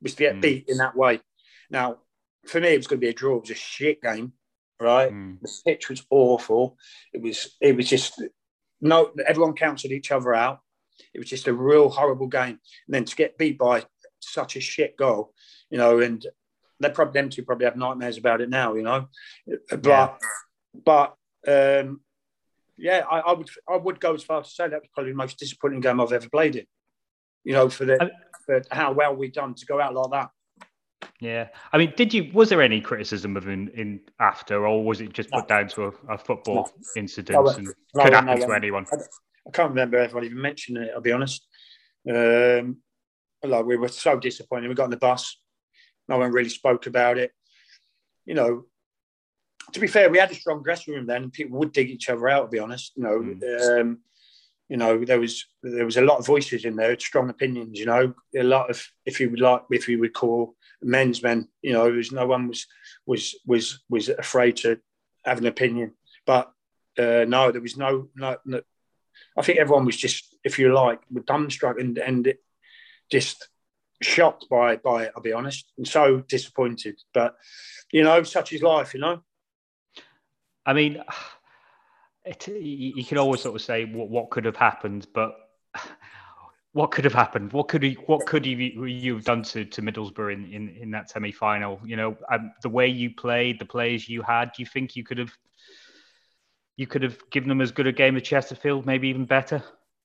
was 0.01 0.15
to 0.15 0.23
get 0.23 0.35
Mm. 0.35 0.41
beat 0.41 0.65
in 0.67 0.77
that 0.79 0.97
way. 0.97 1.21
Now, 1.69 1.99
for 2.45 2.59
me, 2.59 2.73
it 2.73 2.77
was 2.77 2.87
going 2.87 2.99
to 2.99 3.05
be 3.05 3.09
a 3.09 3.13
draw. 3.13 3.37
It 3.37 3.43
was 3.43 3.51
a 3.51 3.55
shit 3.55 4.01
game, 4.01 4.33
right? 4.79 5.09
Hmm. 5.11 5.35
The 5.41 5.51
pitch 5.65 5.89
was 5.89 6.05
awful. 6.09 6.77
It 7.13 7.21
was, 7.21 7.55
it 7.61 7.75
was 7.75 7.89
just, 7.89 8.21
no, 8.81 9.11
everyone 9.25 9.53
counted 9.53 9.91
each 9.91 10.11
other 10.11 10.33
out. 10.33 10.59
It 11.13 11.19
was 11.19 11.29
just 11.29 11.47
a 11.47 11.53
real 11.53 11.89
horrible 11.89 12.27
game. 12.27 12.59
And 12.87 12.89
then 12.89 13.05
to 13.05 13.15
get 13.15 13.37
beat 13.37 13.57
by 13.57 13.83
such 14.19 14.55
a 14.55 14.59
shit 14.59 14.97
goal, 14.97 15.33
you 15.69 15.77
know, 15.77 15.99
and 15.99 16.25
they 16.79 16.89
probably 16.89 17.19
them 17.19 17.29
two 17.29 17.43
probably 17.43 17.65
have 17.65 17.75
nightmares 17.75 18.17
about 18.17 18.41
it 18.41 18.49
now, 18.49 18.75
you 18.75 18.83
know. 18.83 19.07
But 19.69 19.85
Yeah. 19.85 20.13
but 20.85 21.15
um, 21.47 22.01
yeah, 22.77 23.03
I, 23.09 23.19
I 23.19 23.33
would 23.33 23.49
I 23.67 23.77
would 23.77 23.99
go 23.99 24.13
as 24.13 24.23
far 24.23 24.41
as 24.41 24.49
to 24.49 24.53
say 24.53 24.67
that 24.67 24.81
was 24.81 24.89
probably 24.93 25.11
the 25.11 25.17
most 25.17 25.39
disappointing 25.39 25.79
game 25.79 25.99
I've 25.99 26.13
ever 26.13 26.29
played 26.29 26.55
in. 26.55 26.65
You 27.43 27.53
know, 27.53 27.69
for 27.69 27.85
the 27.85 28.03
I- 28.03 28.11
for 28.45 28.61
how 28.71 28.91
well 28.91 29.15
we've 29.15 29.33
done 29.33 29.55
to 29.55 29.65
go 29.65 29.81
out 29.81 29.93
like 29.95 30.11
that. 30.11 30.29
Yeah, 31.19 31.47
I 31.73 31.79
mean, 31.79 31.93
did 31.97 32.13
you? 32.13 32.29
Was 32.33 32.49
there 32.49 32.61
any 32.61 32.79
criticism 32.79 33.35
of 33.37 33.47
him 33.47 33.69
in 33.73 34.01
after, 34.19 34.67
or 34.67 34.83
was 34.83 35.01
it 35.01 35.13
just 35.13 35.31
put 35.31 35.47
down 35.47 35.67
to 35.69 35.85
a, 35.85 36.13
a 36.13 36.17
football 36.17 36.69
incident 36.95 37.43
No, 37.43 37.49
and 37.49 37.67
no, 37.95 38.03
could 38.03 38.13
happen 38.13 38.39
no, 38.39 38.45
to 38.45 38.53
anyone? 38.53 38.85
I 38.91 39.51
can't 39.51 39.69
remember 39.69 39.97
everyone 39.97 40.25
even 40.25 40.41
mentioning 40.41 40.83
it. 40.83 40.91
I'll 40.93 41.01
be 41.01 41.11
honest. 41.11 41.47
Um, 42.07 42.77
like 43.43 43.65
we 43.65 43.77
were 43.77 43.87
so 43.87 44.19
disappointed. 44.19 44.69
We 44.69 44.75
got 44.75 44.85
on 44.85 44.89
the 44.91 44.97
bus. 44.97 45.39
No 46.07 46.19
one 46.19 46.31
really 46.31 46.49
spoke 46.49 46.85
about 46.85 47.17
it. 47.17 47.31
You 48.25 48.35
know, 48.35 48.65
to 49.73 49.79
be 49.79 49.87
fair, 49.87 50.11
we 50.11 50.19
had 50.19 50.31
a 50.31 50.35
strong 50.35 50.61
dressing 50.61 50.93
room 50.93 51.07
then. 51.07 51.31
People 51.31 51.57
would 51.59 51.71
dig 51.71 51.89
each 51.89 52.09
other 52.09 52.29
out. 52.29 52.43
To 52.43 52.47
be 52.49 52.59
honest, 52.59 52.93
you 52.95 53.03
know, 53.03 53.79
um, 53.81 53.99
you 54.69 54.77
know, 54.77 55.03
there 55.03 55.19
was 55.19 55.45
there 55.63 55.85
was 55.85 55.97
a 55.97 56.01
lot 56.01 56.19
of 56.19 56.25
voices 56.25 56.65
in 56.65 56.75
there, 56.75 56.99
strong 56.99 57.29
opinions. 57.29 57.79
You 57.79 57.85
know, 57.85 58.13
a 58.35 58.43
lot 58.43 58.69
of 58.69 58.85
if 59.05 59.19
you 59.19 59.29
would 59.29 59.39
like, 59.39 59.63
if 59.71 59.87
you 59.87 59.99
would 59.99 60.13
call 60.13 60.55
men's 60.81 61.23
men. 61.23 61.47
You 61.61 61.73
know, 61.73 61.85
there 61.85 61.93
was 61.93 62.11
no 62.11 62.27
one 62.27 62.47
was 62.47 62.67
was 63.05 63.35
was 63.45 63.83
was 63.89 64.09
afraid 64.09 64.57
to 64.57 64.79
have 65.25 65.37
an 65.37 65.45
opinion. 65.45 65.93
But 66.25 66.51
uh, 66.97 67.25
no, 67.27 67.51
there 67.51 67.61
was 67.61 67.77
no, 67.77 68.09
no 68.15 68.37
no. 68.45 68.61
I 69.37 69.41
think 69.41 69.59
everyone 69.59 69.85
was 69.85 69.97
just, 69.97 70.35
if 70.43 70.59
you 70.59 70.73
like, 70.73 70.99
dumbstruck 71.11 71.79
and 71.79 71.97
and 71.97 72.33
just 73.09 73.47
shocked 74.01 74.47
by 74.49 74.75
by 74.75 75.05
it. 75.05 75.13
I'll 75.15 75.23
be 75.23 75.33
honest, 75.33 75.71
and 75.77 75.87
so 75.87 76.19
disappointed. 76.19 76.99
But 77.13 77.35
you 77.91 78.03
know, 78.03 78.23
such 78.23 78.53
is 78.53 78.61
life. 78.61 78.93
You 78.93 78.99
know. 78.99 79.21
I 80.65 80.73
mean, 80.73 81.01
it, 82.27 82.47
you 82.47 83.03
can 83.03 83.17
always 83.17 83.41
sort 83.41 83.55
of 83.55 83.61
say 83.61 83.85
what, 83.85 84.09
what 84.09 84.29
could 84.29 84.45
have 84.45 84.55
happened, 84.55 85.07
but 85.13 85.35
what 86.73 86.91
could 86.91 87.05
have 87.05 87.13
happened? 87.13 87.53
What 87.53 87.67
could 87.67 87.83
you, 87.83 87.95
what 88.05 88.25
could 88.25 88.45
you 88.45 88.57
you 88.85 89.15
have 89.15 89.23
done 89.23 89.43
to, 89.43 89.65
to 89.65 89.81
Middlesbrough 89.81 90.33
in, 90.33 90.45
in, 90.53 90.69
in 90.69 90.91
that 90.91 91.09
semi 91.09 91.31
final? 91.31 91.79
You 91.85 91.95
know, 91.95 92.17
um, 92.31 92.51
the 92.61 92.69
way 92.69 92.87
you 92.87 93.13
played, 93.13 93.59
the 93.59 93.65
players 93.65 94.07
you 94.09 94.21
had. 94.21 94.51
Do 94.53 94.61
you 94.61 94.65
think 94.65 94.95
you 94.95 95.03
could 95.03 95.17
have 95.17 95.31
you 96.75 96.85
could 96.85 97.01
have 97.01 97.17
given 97.31 97.49
them 97.49 97.61
as 97.61 97.71
good 97.71 97.87
a 97.87 97.91
game 97.91 98.15
as 98.15 98.23
Chesterfield, 98.23 98.85
maybe 98.85 99.07
even 99.07 99.25
better? 99.25 99.63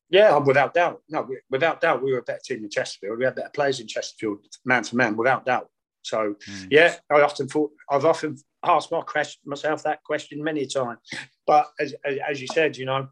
Yeah, 0.09 0.37
without 0.39 0.75
doubt. 0.75 1.03
No, 1.09 1.23
we- 1.23 1.41
without 1.51 1.81
doubt, 1.81 2.03
we 2.03 2.13
were 2.13 2.19
a 2.19 2.23
better 2.23 2.41
team 2.45 2.65
in 2.65 2.71
Chesterfield. 2.71 3.19
We 3.19 3.25
had 3.25 3.35
better 3.35 3.51
players 3.53 3.81
in 3.81 3.87
Chesterfield, 3.87 4.41
man 4.65 4.83
to 4.85 4.97
man, 4.97 5.17
without 5.17 5.45
doubt. 5.45 5.69
So, 6.03 6.37
yeah, 6.71 6.97
I 7.11 7.21
often 7.21 7.49
thought 7.49 7.71
I've 7.91 8.05
often 8.05 8.37
asked 8.65 8.93
my 8.93 9.01
question, 9.01 9.41
myself 9.45 9.83
that 9.83 10.03
question 10.05 10.43
many 10.43 10.63
a 10.63 10.67
time. 10.67 10.99
But 11.47 11.67
as, 11.81 11.95
as, 12.05 12.41
you 12.41 12.47
said, 12.47 12.77
you 12.77 12.85
know, 12.85 13.09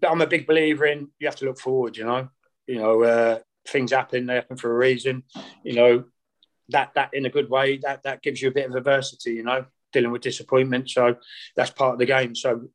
but 0.00 0.10
I'm 0.10 0.20
a 0.20 0.26
big 0.26 0.46
believer 0.46 0.86
in 0.86 1.08
you 1.18 1.26
have 1.26 1.36
to 1.36 1.46
look 1.46 1.58
forward. 1.58 1.96
You 1.96 2.04
know, 2.04 2.28
you 2.66 2.76
know, 2.76 3.02
uh, 3.02 3.38
things 3.66 3.92
happen; 3.92 4.26
they 4.26 4.34
happen 4.34 4.56
for 4.56 4.70
a 4.70 4.76
reason. 4.76 5.24
You 5.64 5.74
know, 5.74 6.04
that 6.68 6.92
that 6.94 7.14
in 7.14 7.26
a 7.26 7.30
good 7.30 7.50
way 7.50 7.78
that 7.78 8.02
that 8.04 8.22
gives 8.22 8.40
you 8.40 8.48
a 8.48 8.52
bit 8.52 8.68
of 8.68 8.76
adversity. 8.76 9.32
You 9.32 9.44
know, 9.44 9.64
dealing 9.92 10.12
with 10.12 10.22
disappointment. 10.22 10.90
So 10.90 11.16
that's 11.56 11.70
part 11.70 11.94
of 11.94 11.98
the 11.98 12.06
game. 12.06 12.34
So 12.34 12.68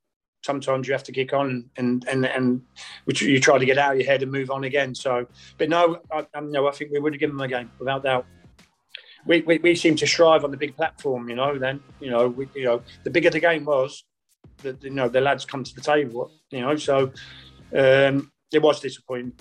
sometimes 0.44 0.88
you 0.88 0.94
have 0.94 1.04
to 1.04 1.12
kick 1.12 1.34
on 1.34 1.70
and 1.78 2.06
and 2.10 2.26
and 2.26 2.62
which 3.06 3.22
you 3.22 3.40
try 3.40 3.58
to 3.58 3.66
get 3.66 3.78
out 3.78 3.94
of 3.94 4.00
your 4.00 4.08
head 4.08 4.24
and 4.24 4.32
move 4.32 4.52
on 4.52 4.64
again. 4.66 4.94
So, 4.94 5.28
but 5.58 5.70
no, 5.70 6.00
I, 6.12 6.26
I, 6.34 6.40
no, 6.42 6.68
I 6.68 6.72
think 6.72 6.92
we 6.92 7.00
would 7.00 7.14
have 7.14 7.20
given 7.20 7.38
them 7.38 7.46
a 7.46 7.48
game 7.48 7.72
without 7.80 8.04
doubt. 8.04 8.26
We, 9.26 9.42
we, 9.42 9.58
we 9.60 9.76
seem 9.76 9.96
to 9.98 10.08
strive 10.08 10.44
on 10.44 10.52
the 10.52 10.58
big 10.58 10.76
platform, 10.76 11.30
you 11.30 11.36
know. 11.36 11.58
Then 11.58 11.82
you 12.00 12.10
know, 12.10 12.28
we, 12.28 12.48
you 12.56 12.66
know, 12.66 12.82
the 13.04 13.10
bigger 13.10 13.30
the 13.30 13.40
game 13.40 13.66
was, 13.66 14.04
the 14.58 14.78
you 14.82 14.90
know 14.90 15.10
the 15.10 15.22
lads 15.22 15.46
come 15.46 15.64
to 15.64 15.76
the 15.76 15.82
table, 15.82 16.32
you 16.52 16.62
know. 16.62 16.76
So 16.76 17.12
um, 17.76 18.32
it 18.52 18.62
was 18.62 18.80
disappointing. 18.80 19.34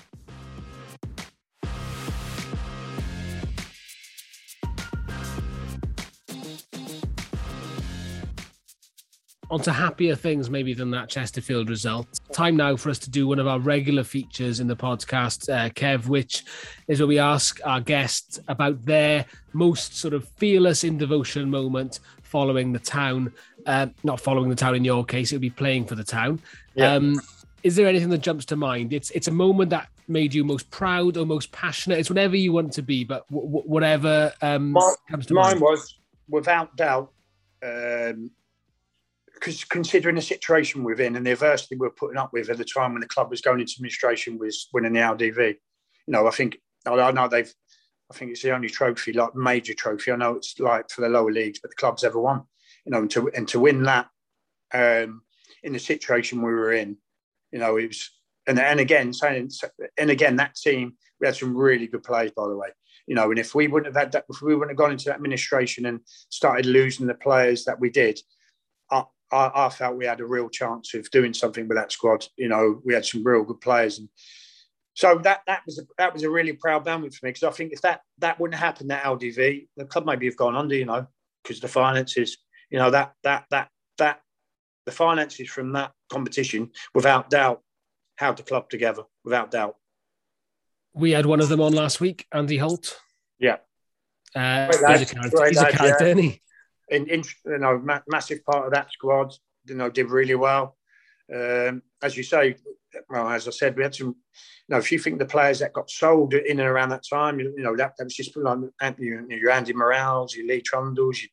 Onto 9.53 9.71
happier 9.71 10.17
things 10.17 10.49
maybe 10.49 10.73
than 10.73 10.91
that 10.91 11.11
Chesterfield 11.11 11.69
result. 11.69 12.07
Time 12.33 12.57
now 12.57 12.75
for 12.75 12.89
us 12.89 12.99
to 13.01 13.11
do 13.11 13.29
one 13.29 13.39
of 13.39 13.47
our 13.47 13.61
regular 13.61 14.03
features 14.03 14.61
in 14.61 14.67
the 14.67 14.75
podcast, 14.75 15.53
uh, 15.53 15.69
Kev, 15.69 16.07
which 16.07 16.45
is 16.89 17.01
where 17.01 17.07
we 17.07 17.19
ask 17.19 17.61
our 17.65 17.81
guests 17.81 18.41
about 18.49 18.83
their 18.87 19.27
most 19.53 19.99
sort 19.99 20.15
of 20.15 20.27
fearless 20.27 20.85
in 20.85 20.97
devotion 20.97 21.51
moment 21.51 22.01
following 22.23 22.73
the 22.73 22.79
town. 22.79 23.31
Uh, 23.67 23.89
not 24.05 24.19
following 24.19 24.49
the 24.49 24.57
town 24.57 24.75
in 24.75 24.85
your 24.85 25.05
case, 25.05 25.33
it 25.33 25.35
would 25.35 25.43
be 25.43 25.51
playing 25.51 25.85
for 25.85 25.97
the 25.97 26.03
town. 26.03 26.41
Yeah. 26.75 26.95
Um, 26.95 27.21
is 27.63 27.77
there 27.77 27.87
anything 27.87 28.09
that 28.09 28.23
jumps 28.23 28.47
to 28.47 28.57
mind? 28.57 28.95
It's 28.95 29.11
it's 29.11 29.29
a 29.29 29.33
moment 29.33 29.69
that 29.71 29.89
made 30.09 30.33
you 30.33 30.45
most 30.45 30.69
proud 30.71 31.19
or 31.19 31.27
most 31.27 31.53
passionate. 31.53 31.99
It's 31.99 32.09
whatever 32.09 32.37
you 32.37 32.53
want 32.53 32.73
to 32.73 32.83
be, 32.83 33.05
but 33.05 33.29
w- 33.31 33.63
whatever 33.67 34.33
um, 34.41 34.73
Mi- 34.73 34.95
comes 35.11 35.27
to 35.27 35.35
Mine 35.35 35.45
mind. 35.45 35.61
was, 35.61 35.99
without 36.29 36.75
doubt, 36.75 37.13
because 39.43 39.65
considering 39.65 40.15
the 40.15 40.23
situation 40.23 40.85
we're 40.85 41.01
in 41.01 41.17
and 41.17 41.27
the 41.27 41.33
adversity 41.33 41.75
we 41.75 41.81
we're 41.81 41.91
putting 41.91 42.17
up 42.17 42.33
with 42.33 42.49
at 42.49 42.59
the 42.59 42.65
time 42.65 42.93
when 42.93 43.01
the 43.01 43.09
club 43.09 43.29
was 43.29 43.41
going 43.41 43.59
into 43.59 43.75
administration 43.77 44.39
was 44.39 44.69
winning 44.73 44.93
the 44.93 45.01
LDV. 45.01 45.37
You 46.07 46.13
know, 46.13 46.29
I 46.29 46.31
think 46.31 46.59
I 46.87 46.93
I 46.93 47.11
know 47.11 47.27
they've. 47.27 47.53
I 48.11 48.15
think 48.15 48.31
it's 48.31 48.43
the 48.43 48.55
only 48.55 48.69
trophy, 48.69 49.13
like 49.15 49.35
major 49.35 49.75
trophy. 49.75 50.13
I 50.13 50.17
know 50.17 50.37
it's 50.37 50.61
like 50.61 50.91
for 50.91 51.01
the 51.01 51.09
lower 51.09 51.33
leagues, 51.33 51.59
but 51.61 51.71
the 51.71 51.77
club's 51.77 52.05
ever 52.05 52.21
won. 52.21 52.43
You 52.85 52.93
know, 52.93 52.99
and 52.99 53.11
to 53.11 53.31
and 53.35 53.49
to 53.49 53.59
win 53.59 53.83
that 53.83 54.09
um, 54.73 55.23
in 55.65 55.73
the 55.73 55.79
situation 55.79 56.43
we 56.43 56.53
were 56.53 56.73
in, 56.73 56.97
you 57.51 57.59
know, 57.59 57.77
it 57.77 57.89
was. 57.89 58.11
And, 58.45 58.59
and 58.59 58.81
again, 58.81 59.13
saying 59.13 59.51
and 59.97 60.11
again, 60.11 60.37
that 60.37 60.57
team 60.57 60.95
we 61.21 61.27
had 61.27 61.37
some 61.37 61.57
really 61.57 61.87
good 61.87 62.03
players, 62.03 62.33
by 62.33 62.49
the 62.49 62.57
way. 62.57 62.69
You 63.07 63.15
know, 63.15 63.31
and 63.31 63.39
if 63.39 63.55
we 63.55 63.69
wouldn't 63.69 63.95
have 63.95 64.03
had 64.03 64.13
that, 64.13 64.25
if 64.29 64.43
we 64.43 64.55
wouldn't 64.55 64.73
have 64.73 64.79
gone 64.79 64.93
into 64.93 65.07
that 65.07 65.17
administration 65.17 65.87
and 65.87 66.01
started 66.29 66.67
losing 66.67 67.07
the 67.07 67.15
players 67.15 67.65
that 67.65 67.79
we 67.79 67.89
did, 67.89 68.19
I, 69.33 69.67
I, 69.67 69.69
felt 69.71 69.97
we 69.97 70.05
had 70.05 70.21
a 70.21 70.27
real 70.27 70.49
chance 70.49 70.95
of 70.95 71.11
doing 71.11 71.33
something 71.33 71.67
with 71.67 71.79
that 71.79 71.93
squad. 71.93 72.27
You 72.37 72.49
know, 72.49 72.81
we 72.85 72.95
had 72.95 73.07
some 73.07 73.25
real 73.25 73.45
good 73.45 73.61
players, 73.61 73.99
and 73.99 74.09
so 74.95 75.19
that 75.19 75.41
that 75.47 75.63
was 75.67 75.79
a, 75.79 75.83
that 75.99 76.13
was 76.13 76.23
a 76.23 76.31
really 76.31 76.53
proud 76.53 76.85
moment 76.85 77.15
for 77.15 77.27
me 77.27 77.31
because 77.31 77.45
I 77.45 77.51
think 77.51 77.73
if 77.73 77.81
that 77.83 78.03
that 78.19 78.39
wouldn't 78.39 78.61
happen, 78.61 78.89
that 78.89 79.05
LDV, 79.05 79.69
the 79.77 79.85
club 79.87 80.07
maybe 80.07 80.27
have 80.27 80.37
gone 80.37 80.55
under. 80.55 80.75
You 80.75 80.85
know, 80.85 81.07
because 81.43 81.61
the 81.61 81.69
finances, 81.69 82.39
you 82.71 82.79
know, 82.79 82.91
that 82.91 83.15
that 83.25 83.47
that 83.51 83.69
that 83.99 84.21
the 84.85 84.93
finances 84.93 85.49
from 85.49 85.73
that 85.73 85.93
competition, 86.11 86.71
without 86.95 87.31
doubt, 87.31 87.63
held 88.17 88.37
the 88.37 88.43
club 88.43 88.69
together. 88.69 89.03
Without 89.25 89.51
doubt. 89.51 89.77
We 90.95 91.13
had 91.13 91.25
one 91.25 91.41
of 91.41 91.49
them 91.49 91.61
on 91.61 91.73
last 91.73 92.01
week, 92.01 92.27
Andy 92.33 92.59
Holt. 92.59 92.99
Yeah. 93.39 93.57
Uh, 94.35 94.67
he's 94.67 95.11
a 95.11 95.15
character, 95.15 95.47
he's 95.47 95.61
a 95.61 95.71
character 95.71 96.05
yeah. 96.05 96.11
isn't 96.11 96.23
he? 96.23 96.43
In, 96.89 97.09
in 97.09 97.23
you 97.47 97.59
know 97.59 97.79
ma- 97.79 98.01
massive 98.09 98.45
part 98.45 98.67
of 98.67 98.73
that 98.73 98.93
squad 98.93 99.33
you 99.67 99.75
know 99.75 99.89
did 99.89 100.11
really 100.11 100.35
well 100.35 100.77
um, 101.35 101.83
as 102.03 102.17
you 102.17 102.23
say 102.23 102.57
well 103.09 103.29
as 103.29 103.49
I 103.49 103.51
said 103.51 103.77
we 103.77 103.83
had 103.83 103.95
some 103.95 104.09
you 104.09 104.15
know 104.69 104.79
if 104.79 104.91
you 104.93 104.99
think 104.99 105.19
the 105.19 105.25
players 105.25 105.61
that 105.61 105.73
got 105.73 105.91
sold 105.91 106.35
in 106.35 106.61
and 106.61 106.69
around 106.69 106.91
that 106.91 107.05
time 107.09 107.39
you, 107.39 107.55
you 107.57 107.63
know 107.63 107.77
that, 107.77 107.95
that 107.97 108.05
was 108.05 108.15
just 108.15 108.37
like 108.37 108.59
your, 108.99 109.31
your 109.31 109.51
Andy 109.51 109.73
Morrells 109.73 110.35
your 110.35 110.47
Lee 110.47 110.61
Trundles 110.61 111.23
your 111.23 111.31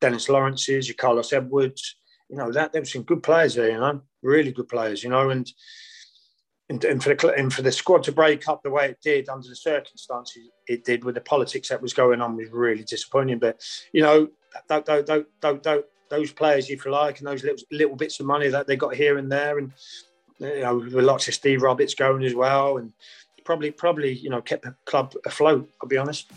Dennis 0.00 0.28
Lawrence's 0.28 0.88
your 0.88 0.96
Carlos 0.96 1.32
Edwards 1.32 1.96
you 2.28 2.36
know 2.36 2.52
that 2.52 2.72
there 2.72 2.82
were 2.82 2.86
some 2.86 3.02
good 3.02 3.22
players 3.22 3.54
there 3.54 3.70
you 3.70 3.78
know 3.78 4.02
really 4.22 4.52
good 4.52 4.68
players 4.68 5.02
you 5.02 5.10
know 5.10 5.30
and 5.30 5.50
and, 6.68 6.84
and 6.84 7.02
for 7.02 7.14
the 7.14 7.34
and 7.34 7.52
for 7.52 7.62
the 7.62 7.72
squad 7.72 8.02
to 8.04 8.12
break 8.12 8.48
up 8.48 8.62
the 8.62 8.70
way 8.70 8.90
it 8.90 8.98
did 9.02 9.28
under 9.28 9.48
the 9.48 9.56
circumstances 9.56 10.50
it 10.66 10.84
did 10.84 11.04
with 11.04 11.14
the 11.14 11.20
politics 11.20 11.68
that 11.68 11.80
was 11.80 11.94
going 11.94 12.20
on 12.20 12.36
was 12.36 12.50
really 12.50 12.84
disappointing. 12.84 13.38
But 13.38 13.60
you 13.92 14.02
know, 14.02 14.28
th- 14.68 14.84
th- 14.84 15.06
th- 15.06 15.26
th- 15.40 15.62
th- 15.62 15.84
those 16.10 16.32
players, 16.32 16.70
if 16.70 16.84
you 16.84 16.90
like, 16.90 17.18
and 17.18 17.28
those 17.28 17.42
little, 17.42 17.58
little 17.70 17.96
bits 17.96 18.20
of 18.20 18.26
money 18.26 18.48
that 18.48 18.66
they 18.66 18.76
got 18.76 18.94
here 18.94 19.18
and 19.18 19.30
there, 19.30 19.58
and 19.58 19.72
you 20.38 20.60
know, 20.60 20.76
with 20.76 20.94
lots 20.94 21.28
of 21.28 21.34
Steve 21.34 21.62
Roberts 21.62 21.94
going 21.94 22.24
as 22.24 22.34
well, 22.34 22.78
and 22.78 22.92
probably 23.44 23.70
probably 23.70 24.12
you 24.12 24.30
know 24.30 24.40
kept 24.40 24.64
the 24.64 24.74
club 24.84 25.14
afloat. 25.26 25.68
I'll 25.82 25.88
be 25.88 25.96
honest. 25.96 26.30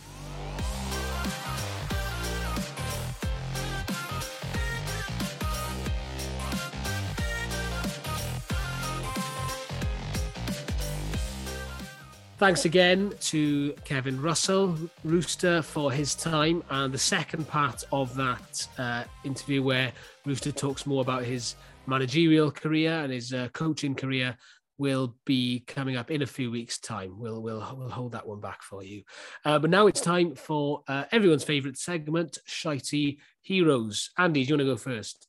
Thanks 12.42 12.66
again 12.66 13.14
to 13.20 13.72
Kevin 13.86 14.20
Russell, 14.20 14.76
Rooster, 15.04 15.62
for 15.62 15.92
his 15.92 16.16
time. 16.16 16.64
And 16.72 16.92
the 16.92 16.98
second 16.98 17.48
part 17.48 17.84
of 17.92 18.16
that 18.16 18.68
uh, 18.80 19.04
interview, 19.24 19.62
where 19.62 19.92
Rooster 20.26 20.52
talks 20.52 20.88
more 20.88 21.04
about 21.04 21.24
his 21.24 21.54
managerial 21.86 22.50
career 22.50 22.94
and 22.94 23.14
his 23.14 23.32
uh, 23.32 23.50
coaching 23.54 23.94
career, 23.94 24.36
will 24.80 25.16
be 25.24 25.60
coming 25.68 25.98
up 25.98 26.10
in 26.10 26.24
a 26.24 26.26
few 26.26 26.50
weeks' 26.50 26.80
time. 26.80 27.20
We'll 27.20 27.44
we'll 27.44 27.76
we'll 27.78 27.92
hold 27.92 28.14
that 28.14 28.28
one 28.28 28.42
back 28.42 28.64
for 28.64 28.84
you. 28.84 29.04
Uh, 29.46 29.60
but 29.60 29.70
now 29.70 29.86
it's 29.86 30.02
time 30.02 30.34
for 30.34 30.82
uh, 30.88 31.04
everyone's 31.12 31.44
favourite 31.44 31.78
segment, 31.78 32.40
Shitey 32.50 33.20
Heroes. 33.44 34.10
Andy, 34.18 34.44
do 34.44 34.50
you 34.50 34.56
want 34.56 34.62
to 34.62 34.74
go 34.74 34.78
first? 34.78 35.28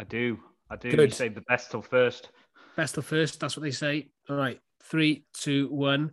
I 0.00 0.02
do. 0.02 0.40
I 0.68 0.74
do. 0.74 0.90
Good. 0.90 1.10
You 1.10 1.14
save 1.14 1.36
the 1.36 1.42
best 1.42 1.70
till 1.70 1.82
first. 1.82 2.30
Best 2.74 2.98
of 2.98 3.06
first. 3.06 3.38
That's 3.38 3.56
what 3.56 3.62
they 3.62 3.70
say. 3.70 4.08
All 4.28 4.34
right, 4.34 4.58
three, 4.82 5.26
two, 5.32 5.68
one, 5.68 6.10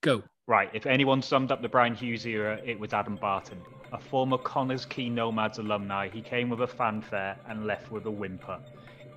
go. 0.00 0.22
Right, 0.46 0.70
if 0.72 0.86
anyone 0.86 1.20
summed 1.20 1.52
up 1.52 1.60
the 1.60 1.68
Bryan 1.68 1.94
Hughes 1.94 2.26
era, 2.26 2.58
it 2.64 2.80
was 2.80 2.94
Adam 2.94 3.16
Barton. 3.16 3.60
A 3.92 3.98
former 3.98 4.38
Connah's 4.38 4.86
Quay 4.86 5.10
Nomads 5.10 5.58
alumni, 5.58 6.08
he 6.08 6.22
came 6.22 6.48
with 6.48 6.62
a 6.62 6.66
fanfare 6.66 7.36
and 7.48 7.66
left 7.66 7.90
with 7.90 8.06
a 8.06 8.10
whimper. 8.10 8.58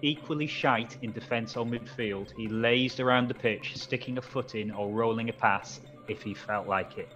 Equally 0.01 0.47
shite 0.47 0.97
in 1.01 1.11
defence 1.11 1.55
or 1.55 1.65
midfield, 1.65 2.35
he 2.35 2.47
lazed 2.47 2.99
around 2.99 3.29
the 3.29 3.33
pitch, 3.33 3.77
sticking 3.77 4.17
a 4.17 4.21
foot 4.21 4.55
in 4.55 4.71
or 4.71 4.91
rolling 4.91 5.29
a 5.29 5.33
pass 5.33 5.79
if 6.07 6.21
he 6.21 6.33
felt 6.33 6.67
like 6.67 6.97
it. 6.97 7.09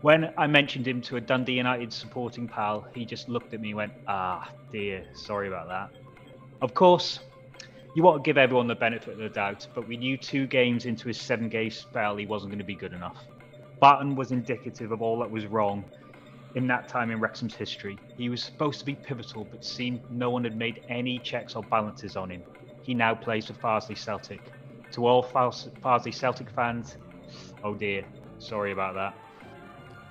When 0.00 0.32
I 0.36 0.46
mentioned 0.46 0.86
him 0.86 1.00
to 1.02 1.16
a 1.16 1.20
Dundee 1.20 1.54
United 1.54 1.92
supporting 1.92 2.48
pal, 2.48 2.86
he 2.94 3.04
just 3.04 3.28
looked 3.28 3.54
at 3.54 3.60
me 3.60 3.68
and 3.68 3.76
went, 3.76 3.92
ah, 4.08 4.50
dear, 4.72 5.04
sorry 5.14 5.48
about 5.48 5.68
that. 5.68 5.90
Of 6.60 6.74
course, 6.74 7.20
you 7.94 8.02
want 8.02 8.22
to 8.22 8.28
give 8.28 8.36
everyone 8.36 8.66
the 8.66 8.74
benefit 8.74 9.14
of 9.14 9.18
the 9.18 9.28
doubt, 9.28 9.66
but 9.74 9.86
we 9.86 9.96
knew 9.96 10.16
two 10.16 10.46
games 10.46 10.84
into 10.84 11.08
his 11.08 11.20
seven 11.20 11.48
game 11.48 11.70
spell 11.70 12.16
he 12.16 12.26
wasn't 12.26 12.50
going 12.50 12.58
to 12.58 12.64
be 12.64 12.74
good 12.74 12.92
enough. 12.92 13.24
Barton 13.80 14.16
was 14.16 14.32
indicative 14.32 14.92
of 14.92 15.00
all 15.00 15.18
that 15.20 15.30
was 15.30 15.46
wrong 15.46 15.84
in 16.54 16.66
that 16.66 16.88
time 16.88 17.10
in 17.10 17.20
Wrexham's 17.20 17.54
history. 17.54 17.98
He 18.16 18.28
was 18.28 18.42
supposed 18.42 18.78
to 18.80 18.84
be 18.84 18.94
pivotal, 18.94 19.46
but 19.50 19.64
seemed 19.64 20.00
no 20.10 20.30
one 20.30 20.44
had 20.44 20.56
made 20.56 20.84
any 20.88 21.18
checks 21.18 21.54
or 21.54 21.62
balances 21.62 22.16
on 22.16 22.30
him. 22.30 22.42
He 22.82 22.94
now 22.94 23.14
plays 23.14 23.46
for 23.46 23.54
Farsley 23.54 23.96
Celtic. 23.96 24.40
To 24.92 25.06
all 25.06 25.22
Fars- 25.22 25.68
Farsley 25.82 26.14
Celtic 26.14 26.50
fans, 26.50 26.96
oh 27.64 27.74
dear, 27.74 28.04
sorry 28.38 28.72
about 28.72 28.94
that. 28.94 29.16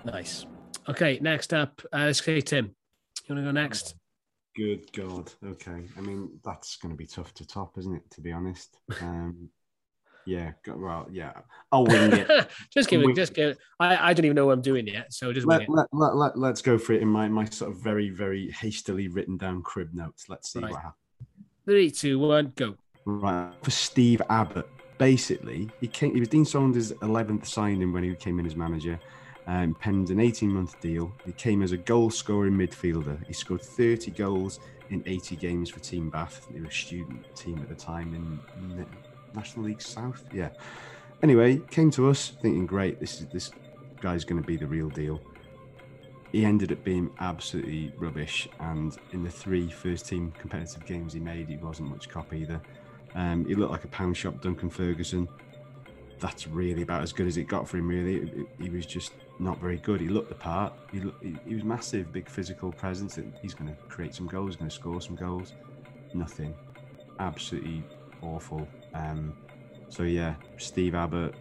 Nice. 0.05 0.45
Okay, 0.89 1.19
next 1.21 1.53
up, 1.53 1.81
uh, 1.93 1.99
let's 1.99 2.19
Tim. 2.21 2.75
You 3.25 3.35
want 3.35 3.39
to 3.39 3.43
go 3.43 3.51
next? 3.51 3.95
Good 4.55 4.91
God. 4.93 5.31
Okay. 5.45 5.85
I 5.97 6.01
mean, 6.01 6.39
that's 6.43 6.75
going 6.77 6.91
to 6.93 6.97
be 6.97 7.07
tough 7.07 7.33
to 7.35 7.45
top, 7.47 7.77
isn't 7.77 7.95
it? 7.95 8.03
To 8.11 8.21
be 8.21 8.31
honest. 8.31 8.77
Um, 9.01 9.49
yeah. 10.25 10.51
go- 10.63 10.77
Well, 10.77 11.07
yeah. 11.11 11.33
I'll 11.71 11.85
wing 11.85 12.13
it. 12.13 12.49
just 12.73 12.87
give 12.89 13.01
it. 13.01 13.15
Just 13.15 13.33
give 13.33 13.49
it. 13.51 13.57
I, 13.79 14.09
I 14.09 14.13
don't 14.13 14.25
even 14.25 14.35
know 14.35 14.45
what 14.45 14.53
I'm 14.53 14.61
doing 14.61 14.85
yet, 14.87 15.11
so 15.11 15.33
just 15.33 15.47
let, 15.47 15.63
it. 15.63 15.69
let, 15.69 15.87
let, 15.91 16.15
let, 16.15 16.37
let's 16.37 16.61
go 16.61 16.77
for 16.77 16.93
it 16.93 17.01
in 17.01 17.07
my, 17.07 17.27
my 17.27 17.45
sort 17.45 17.71
of 17.71 17.81
very, 17.81 18.09
very 18.09 18.51
hastily 18.51 19.07
written 19.07 19.37
down 19.37 19.63
crib 19.63 19.89
notes. 19.93 20.25
Let's 20.29 20.53
see 20.53 20.59
Right. 20.59 20.71
what 20.71 20.81
happens. 20.81 20.97
Three, 21.65 21.89
two, 21.89 22.19
one, 22.19 22.53
go. 22.55 22.75
Right. 23.05 23.51
For 23.63 23.71
Steve 23.71 24.21
Abbott, 24.29 24.67
basically, 24.97 25.69
he 25.81 25.87
came. 25.87 26.13
He 26.13 26.19
was 26.19 26.29
Dean 26.29 26.45
Saunders' 26.45 26.91
11th 26.93 27.45
signing 27.47 27.91
when 27.91 28.03
he 28.03 28.13
came 28.15 28.39
in 28.39 28.45
as 28.45 28.55
manager. 28.55 28.99
Um, 29.45 29.75
penned 29.75 30.09
an 30.09 30.17
18-month 30.17 30.79
deal. 30.79 31.13
He 31.25 31.33
came 31.33 31.63
as 31.63 31.73
a 31.73 31.77
goal-scoring 31.77 32.53
midfielder. 32.53 33.25
He 33.27 33.33
scored 33.33 33.61
30 33.61 34.11
goals 34.11 34.59
in 34.89 35.03
80 35.05 35.35
games 35.35 35.69
for 35.69 35.79
Team 35.79 36.09
Bath. 36.09 36.47
They 36.49 36.61
were 36.61 36.67
a 36.67 36.71
student 36.71 37.35
team 37.35 37.59
at 37.59 37.67
the 37.67 37.75
time 37.75 38.13
in 38.15 38.77
Na- 38.77 38.85
National 39.35 39.65
League 39.65 39.81
South. 39.81 40.23
Yeah. 40.33 40.49
Anyway, 41.21 41.57
came 41.69 41.91
to 41.91 42.09
us 42.09 42.33
thinking, 42.41 42.65
great, 42.65 42.99
this 42.99 43.19
is 43.19 43.27
this 43.27 43.51
guy's 44.01 44.23
going 44.23 44.41
to 44.41 44.45
be 44.45 44.57
the 44.57 44.67
real 44.67 44.89
deal. 44.89 45.21
He 46.31 46.45
ended 46.45 46.71
up 46.71 46.83
being 46.83 47.11
absolutely 47.19 47.93
rubbish, 47.97 48.49
and 48.59 48.97
in 49.11 49.23
the 49.23 49.29
three 49.29 49.69
first-team 49.69 50.33
competitive 50.39 50.85
games 50.85 51.13
he 51.13 51.19
made, 51.19 51.47
he 51.47 51.57
wasn't 51.57 51.89
much 51.89 52.09
cop 52.09 52.33
either. 52.33 52.61
Um, 53.15 53.45
he 53.45 53.55
looked 53.55 53.71
like 53.71 53.83
a 53.83 53.89
pound 53.89 54.17
shop 54.17 54.41
Duncan 54.41 54.69
Ferguson. 54.69 55.27
That's 56.23 56.47
really 56.47 56.83
about 56.87 57.01
as 57.01 57.11
good 57.11 57.27
as 57.27 57.35
it 57.35 57.47
got 57.55 57.67
for 57.67 57.77
him. 57.77 57.87
Really, 57.89 58.47
he 58.59 58.69
was 58.69 58.85
just 58.85 59.11
not 59.39 59.59
very 59.59 59.77
good. 59.77 59.99
He 59.99 60.07
looked 60.07 60.29
the 60.29 60.35
part. 60.35 60.71
He, 60.93 60.99
he, 61.45 61.53
was 61.53 61.65
massive, 61.65 62.13
big 62.13 62.29
physical 62.29 62.71
presence. 62.71 63.19
He's 63.41 63.53
going 63.53 63.69
to 63.69 63.77
create 63.89 64.15
some 64.15 64.27
goals. 64.27 64.55
Going 64.55 64.69
to 64.69 64.75
score 64.81 65.01
some 65.01 65.17
goals. 65.17 65.53
Nothing. 66.13 66.53
Absolutely 67.19 67.83
awful. 68.21 68.65
Um, 68.93 69.33
So 69.89 70.03
yeah, 70.03 70.33
Steve 70.57 70.95
Abbott, 70.95 71.35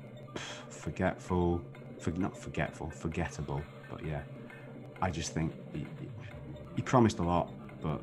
forgetful, 0.68 1.62
for, 2.00 2.10
not 2.10 2.36
forgetful, 2.36 2.90
forgettable. 2.90 3.62
But 3.88 4.04
yeah, 4.04 4.22
I 5.00 5.10
just 5.10 5.32
think 5.32 5.54
he, 5.72 5.86
he 6.76 6.82
promised 6.82 7.18
a 7.20 7.22
lot, 7.22 7.50
but 7.80 8.00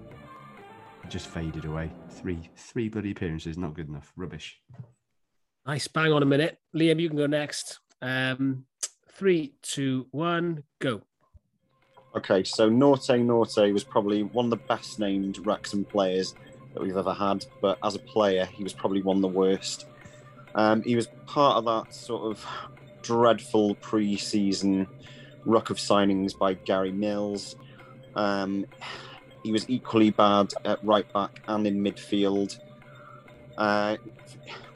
just 1.09 1.27
faded 1.27 1.65
away. 1.65 1.91
Three 2.09 2.49
three 2.55 2.89
bloody 2.89 3.11
appearances, 3.11 3.57
not 3.57 3.73
good 3.73 3.89
enough. 3.89 4.11
Rubbish. 4.15 4.61
Nice, 5.70 5.88
bang 5.88 6.11
on 6.11 6.24
a 6.24 6.26
minute. 6.26 6.57
Liam, 6.76 6.99
you 6.99 7.09
can 7.09 7.15
go 7.15 7.28
next. 7.28 7.78
Um, 8.01 8.65
three, 9.11 9.53
two, 9.61 10.07
one, 10.09 10.63
go. 10.80 11.03
Okay, 12.15 12.43
so 12.43 12.72
Nortei 12.72 13.24
Nortey 13.24 13.72
was 13.72 13.84
probably 13.84 14.24
one 14.24 14.45
of 14.45 14.49
the 14.49 14.65
best 14.67 14.97
named 14.97 15.45
Wrexham 15.45 15.86
players 15.86 16.34
that 16.74 16.82
we've 16.82 16.97
ever 16.97 17.13
had, 17.13 17.45
but 17.61 17.78
as 17.84 17.93
a 17.93 17.99
player, 17.99 18.45
he 18.45 18.63
was 18.63 18.74
probably 18.74 19.03
one 19.03 19.17
of 19.17 19.22
the 19.22 19.28
worst. 19.28 19.86
Um, 20.55 20.82
he 20.82 20.95
was 20.95 21.05
part 21.28 21.57
of 21.57 21.65
that 21.65 21.93
sort 21.93 22.24
of 22.24 22.43
dreadful 23.03 23.76
pre-season 23.76 24.88
ruck 25.45 25.70
of 25.70 25.78
signings 25.78 26.36
by 26.36 26.55
Gary 26.55 26.91
Mills. 26.91 27.55
Um, 28.15 28.65
he 29.43 29.51
was 29.51 29.70
equally 29.70 30.09
bad 30.09 30.51
at 30.65 30.84
right 30.84 31.13
back 31.13 31.43
and 31.47 31.67
in 31.67 31.84
midfield. 31.84 32.57
Uh, 33.55 33.97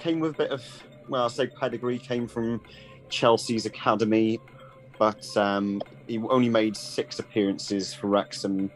came 0.04 0.20
with 0.20 0.32
a 0.32 0.38
bit 0.38 0.52
of, 0.52 0.64
well, 1.08 1.24
I'll 1.24 1.30
say 1.30 1.48
pedigree, 1.48 1.98
came 1.98 2.28
from 2.28 2.62
Chelsea's 3.10 3.66
academy, 3.66 4.40
but 5.00 5.26
um, 5.38 5.82
he 6.08 6.20
only 6.20 6.50
made 6.50 6.76
six 6.76 7.20
appearances 7.20 7.94
for 7.94 8.08
Wrexham 8.08 8.70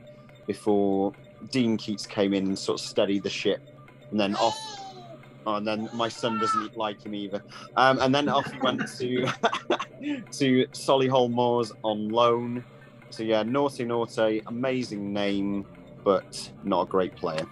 before 0.46 1.12
Dean 1.52 1.76
Keates 1.76 2.08
came 2.08 2.34
in 2.34 2.48
and 2.48 2.58
sort 2.58 2.80
of 2.80 2.86
steadied 2.86 3.24
the 3.24 3.30
ship, 3.30 3.62
and 4.10 4.20
then 4.20 4.36
off. 4.36 4.58
Oh, 5.46 5.56
and 5.56 5.68
then 5.68 5.90
my 5.94 6.10
son 6.10 6.40
doesn't 6.40 6.78
like 6.78 7.06
him 7.06 7.14
either. 7.14 7.42
Um, 7.76 8.00
and 8.00 8.14
then 8.14 8.28
off 8.28 8.52
he 8.52 8.60
went 8.60 8.82
to 8.98 9.26
to 10.32 10.68
Solihull 10.72 11.32
Moors 11.32 11.72
on 11.84 12.10
loan. 12.10 12.64
So 13.10 13.24
yeah, 13.24 13.44
Nortei 13.44 13.86
Nortey, 13.86 14.44
amazing 14.48 15.14
name, 15.14 15.66
but 16.04 16.52
not 16.64 16.82
a 16.82 16.86
great 16.86 17.16
player. 17.16 17.46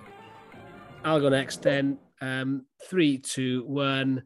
I'll 1.06 1.22
go 1.22 1.30
next 1.30 1.62
then. 1.62 2.00
Um, 2.26 2.66
three, 2.90 3.20
two, 3.20 3.64
one. 3.66 4.24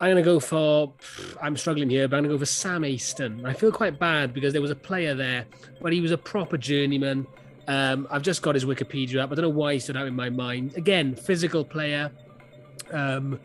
I'm 0.00 0.12
going 0.12 0.16
to 0.16 0.22
go 0.22 0.38
for, 0.38 0.94
I'm 1.42 1.56
struggling 1.56 1.90
here, 1.90 2.06
but 2.06 2.16
I'm 2.16 2.22
going 2.22 2.30
to 2.30 2.36
go 2.36 2.38
for 2.38 2.46
Sam 2.46 2.82
Aiston. 2.82 3.44
I 3.44 3.52
feel 3.52 3.72
quite 3.72 3.98
bad 3.98 4.32
because 4.32 4.52
there 4.52 4.62
was 4.62 4.70
a 4.70 4.76
player 4.76 5.14
there, 5.14 5.44
but 5.82 5.92
he 5.92 6.00
was 6.00 6.12
a 6.12 6.18
proper 6.18 6.56
journeyman. 6.56 7.26
Um, 7.66 8.06
I've 8.10 8.22
just 8.22 8.40
got 8.40 8.54
his 8.54 8.64
Wikipedia 8.64 9.20
up. 9.20 9.32
I 9.32 9.34
don't 9.34 9.42
know 9.42 9.48
why 9.48 9.74
he 9.74 9.80
stood 9.80 9.96
out 9.96 10.06
in 10.06 10.14
my 10.14 10.30
mind. 10.30 10.76
Again, 10.76 11.16
physical 11.16 11.64
player. 11.64 12.12
Um, 12.92 13.40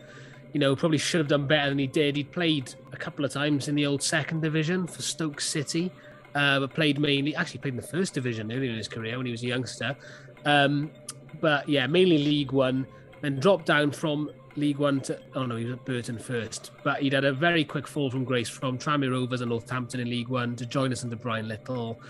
you 0.52 0.60
know, 0.60 0.76
probably 0.76 0.98
should 0.98 1.18
have 1.18 1.28
done 1.28 1.46
better 1.48 1.68
than 1.68 1.78
he 1.78 1.88
did. 1.88 2.14
He 2.16 2.22
played 2.24 2.72
a 2.92 2.96
couple 2.96 3.24
of 3.24 3.32
times 3.32 3.66
in 3.66 3.74
the 3.74 3.84
old 3.84 4.02
second 4.02 4.40
division 4.40 4.86
for 4.86 5.02
Stoke 5.02 5.40
City, 5.40 5.90
uh, 6.36 6.60
but 6.60 6.72
played 6.72 7.00
mainly, 7.00 7.34
actually 7.34 7.58
played 7.58 7.74
in 7.74 7.80
the 7.80 7.86
first 7.86 8.14
division 8.14 8.50
earlier 8.52 8.70
in 8.70 8.76
his 8.76 8.88
career 8.88 9.16
when 9.16 9.26
he 9.26 9.32
was 9.32 9.42
a 9.42 9.48
youngster. 9.48 9.96
Um, 10.44 10.92
but 11.40 11.68
yeah, 11.68 11.88
mainly 11.88 12.18
League 12.18 12.52
One, 12.52 12.86
then 13.24 13.40
dropped 13.40 13.66
down 13.66 13.90
from 13.90 14.30
League 14.56 14.78
One 14.78 15.00
to 15.02 15.18
oh 15.34 15.46
no, 15.46 15.56
he 15.56 15.64
was 15.64 15.74
at 15.74 15.84
Burton 15.84 16.18
first, 16.18 16.72
but 16.82 17.00
he'd 17.00 17.12
had 17.12 17.24
a 17.24 17.32
very 17.32 17.64
quick 17.64 17.86
fall 17.86 18.10
from 18.10 18.24
grace 18.24 18.48
from 18.48 18.78
Tranmere 18.78 19.10
Rovers 19.10 19.40
and 19.40 19.50
Northampton 19.50 20.00
in 20.00 20.10
League 20.10 20.28
One 20.28 20.54
to 20.56 20.66
join 20.66 20.92
us 20.92 21.02
under 21.02 21.16
Brian 21.16 21.48
Little. 21.48 22.00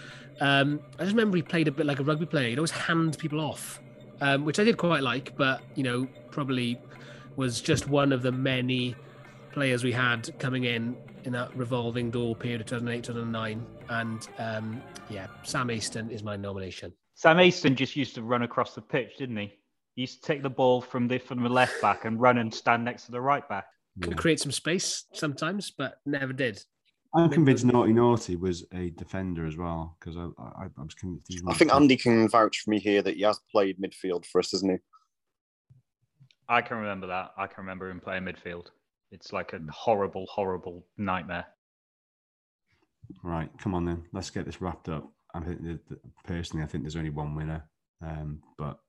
Um, 0.40 0.80
I 0.98 1.04
just 1.04 1.12
remember 1.12 1.36
he 1.36 1.42
played 1.42 1.68
a 1.68 1.70
bit 1.70 1.86
like 1.86 2.00
a 2.00 2.04
rugby 2.04 2.26
player. 2.26 2.48
He'd 2.48 2.58
always 2.58 2.72
hand 2.72 3.16
people 3.18 3.40
off, 3.40 3.80
um, 4.20 4.44
which 4.44 4.58
I 4.58 4.64
did 4.64 4.76
quite 4.76 5.02
like, 5.02 5.36
but 5.36 5.62
you 5.74 5.84
know 5.84 6.08
probably 6.30 6.80
was 7.36 7.60
just 7.60 7.88
one 7.88 8.12
of 8.12 8.22
the 8.22 8.32
many 8.32 8.94
players 9.52 9.84
we 9.84 9.92
had 9.92 10.36
coming 10.38 10.64
in 10.64 10.96
in 11.24 11.32
that 11.32 11.56
revolving 11.56 12.10
door 12.10 12.34
period 12.34 12.60
of 12.60 12.66
2008 12.66 13.04
2009 13.04 13.66
and 13.88 14.28
um, 14.38 14.82
yeah 15.08 15.26
sam 15.42 15.68
aiston 15.68 16.10
is 16.10 16.22
my 16.22 16.36
nomination 16.36 16.92
Sam 17.14 17.36
Aiston 17.36 17.76
just 17.76 17.94
used 17.94 18.16
to 18.16 18.22
run 18.22 18.42
across 18.42 18.74
the 18.74 18.82
pitch, 18.82 19.16
didn't 19.18 19.36
he? 19.36 19.52
He 19.94 20.02
used 20.02 20.22
to 20.22 20.26
take 20.26 20.42
the 20.42 20.50
ball 20.50 20.80
from 20.80 21.06
the 21.08 21.18
from 21.18 21.42
the 21.42 21.48
left 21.48 21.80
back 21.80 22.04
and 22.04 22.20
run 22.20 22.38
and 22.38 22.52
stand 22.52 22.84
next 22.84 23.04
to 23.06 23.12
the 23.12 23.20
right 23.20 23.48
back. 23.48 23.66
could 24.02 24.16
create 24.16 24.40
some 24.40 24.50
space 24.52 25.04
sometimes 25.12 25.70
but 25.70 26.00
never 26.04 26.32
did 26.32 26.60
I'm 27.16 27.30
convinced 27.30 27.64
Nortei 27.64 27.92
Nortey 27.92 28.36
was 28.36 28.64
a 28.74 28.90
defender 28.90 29.46
as 29.46 29.56
well 29.56 29.96
because 30.00 30.16
I, 30.16 30.24
I, 30.42 30.64
I 30.64 30.82
was 30.82 30.94
convinced. 30.94 31.26
he 31.32 31.38
I 31.44 31.48
was- 31.50 31.58
think 31.58 31.72
Andy 31.72 31.96
can 31.96 32.28
vouch 32.28 32.58
for 32.60 32.70
me 32.70 32.80
here 32.80 33.02
that 33.02 33.14
he 33.14 33.22
has 33.22 33.38
played 33.52 33.78
midfield 33.80 34.26
for 34.26 34.40
us, 34.40 34.50
hasn't 34.50 34.72
he? 34.72 34.78
I 36.48 36.60
can 36.60 36.78
remember 36.78 37.06
that. 37.06 37.30
I 37.38 37.46
can 37.46 37.58
remember 37.58 37.88
him 37.88 38.00
playing 38.00 38.24
midfield. 38.24 38.66
It's 39.12 39.32
like 39.32 39.52
a 39.52 39.60
horrible, 39.70 40.26
horrible 40.28 40.84
nightmare. 40.98 41.46
Right, 43.22 43.48
come 43.58 43.74
on 43.74 43.84
then. 43.84 44.02
Let's 44.12 44.30
get 44.30 44.44
this 44.44 44.60
wrapped 44.60 44.88
up. 44.88 45.08
I 45.34 45.40
think 45.40 45.62
that, 45.62 45.88
that- 45.90 46.00
personally, 46.24 46.64
I 46.64 46.66
think 46.66 46.82
there's 46.82 46.96
only 46.96 47.10
one 47.10 47.36
winner. 47.36 47.62
Um, 48.02 48.40
but 48.58 48.80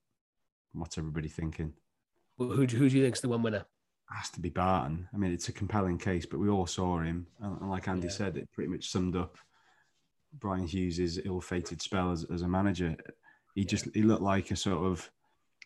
what's 0.76 0.97
everybody 0.97 1.28
thinking? 1.30 1.73
who, 2.38 2.51
who 2.53 2.67
do 2.67 2.78
you 2.97 3.03
think's 3.03 3.21
the 3.21 3.30
one 3.30 3.41
winner 3.41 3.65
Has 4.11 4.30
to 4.32 4.39
be 4.39 4.49
Barton. 4.49 5.07
I 5.13 5.17
mean, 5.17 5.32
it's 5.32 5.47
a 5.49 5.53
compelling 5.53 5.97
case, 5.97 6.26
but 6.26 6.39
we 6.39 6.49
all 6.49 6.67
saw 6.67 6.99
him, 6.99 7.28
and, 7.39 7.69
like 7.69 7.88
Andy 7.88 8.07
Yeah. 8.07 8.13
said, 8.13 8.38
it 8.38 8.51
pretty 8.51 8.69
much 8.69 8.89
summed 8.89 9.15
up 9.15 9.38
Bryan 10.39 10.67
Hughes' 10.67 11.19
ill-fated 11.23 11.82
spell 11.82 12.11
as, 12.11 12.26
as 12.34 12.41
a 12.41 12.47
manager. 12.47 12.95
He 13.55 13.63
just 13.63 13.88
he 13.93 14.03
looked 14.03 14.21
like 14.21 14.51
a 14.51 14.55
sort 14.55 14.86
of 14.86 15.09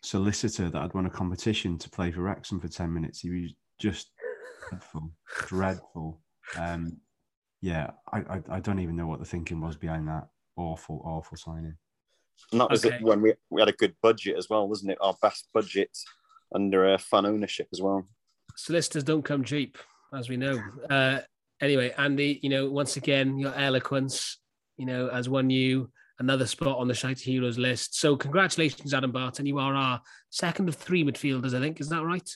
solicitor 0.03 0.69
that 0.69 0.81
had 0.81 0.93
won 0.93 1.07
a 1.07 1.09
competition 1.09 1.77
to 1.79 1.89
play 1.89 2.11
for 2.11 2.21
Wrexham 2.21 2.59
for 2.59 2.67
ten 2.67 2.93
minutes. 2.93 3.19
He 3.21 3.29
was 3.31 3.53
just 3.79 4.11
dreadful, 4.69 5.11
dreadful. 5.47 6.21
Um, 6.55 6.97
yeah, 7.61 7.91
I, 8.13 8.19
I 8.19 8.41
I 8.51 8.59
don't 8.59 8.79
even 8.79 8.95
know 8.95 9.07
what 9.07 9.19
the 9.19 9.25
thinking 9.25 9.59
was 9.59 9.75
behind 9.75 10.07
that 10.07 10.27
awful, 10.55 11.01
awful 11.03 11.35
signing. 11.35 11.75
And 12.51 12.61
that 12.61 12.69
was 12.69 12.85
Okay. 12.85 12.95
it 12.95 13.01
when 13.01 13.21
we, 13.21 13.33
we 13.49 13.61
had 13.61 13.69
a 13.69 13.73
good 13.73 13.95
budget 14.01 14.37
as 14.37 14.49
well, 14.49 14.67
wasn't 14.67 14.91
it? 14.91 14.97
Our 15.01 15.15
best 15.21 15.47
budget 15.53 15.95
under 16.53 16.87
uh, 16.93 16.97
fan 16.97 17.25
ownership 17.25 17.67
as 17.73 17.81
well. 17.81 18.07
solicitors 18.55 19.03
don't 19.03 19.23
come 19.23 19.43
cheap 19.43 19.77
as 20.13 20.27
we 20.27 20.35
know 20.35 20.59
uh, 20.89 21.19
anyway 21.61 21.93
andy 21.99 22.39
you 22.41 22.49
know 22.49 22.67
once 22.69 22.97
again 22.97 23.37
your 23.37 23.53
eloquence 23.53 24.39
you 24.77 24.85
know 24.87 25.07
has 25.09 25.29
won 25.29 25.49
you 25.51 25.91
another 26.17 26.47
spot 26.47 26.77
on 26.79 26.87
the 26.87 26.93
Shite 26.93 27.19
Heroes 27.19 27.57
list. 27.57 27.97
So 27.97 28.17
congratulations, 28.17 28.93
Adam 28.93 29.11
Barton. 29.11 29.45
You 29.45 29.57
are 29.59 29.73
our 29.73 30.01
second 30.31 30.67
of 30.67 30.75
three 30.75 31.03
midfielders, 31.05 31.53
I 31.55 31.61
think. 31.61 31.79
Is 31.79 31.87
that 31.89 32.03
right? 32.03 32.29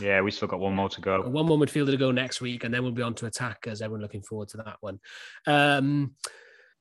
Yeah, 0.00 0.22
we 0.22 0.30
still 0.30 0.48
got 0.48 0.60
one 0.60 0.74
more 0.74 0.88
to 0.88 1.00
go. 1.02 1.20
One 1.20 1.44
more 1.46 1.58
midfielder 1.58 1.90
to 1.90 1.96
go 1.98 2.10
next 2.10 2.40
week, 2.40 2.64
and 2.64 2.72
then 2.72 2.82
we'll 2.82 2.92
be 2.92 3.02
on 3.02 3.12
to 3.16 3.26
attackers. 3.26 3.82
Everyone 3.82 4.00
looking 4.00 4.22
forward 4.22 4.48
to 4.48 4.56
that 4.58 4.76
one. 4.80 4.98
Um, 5.46 6.14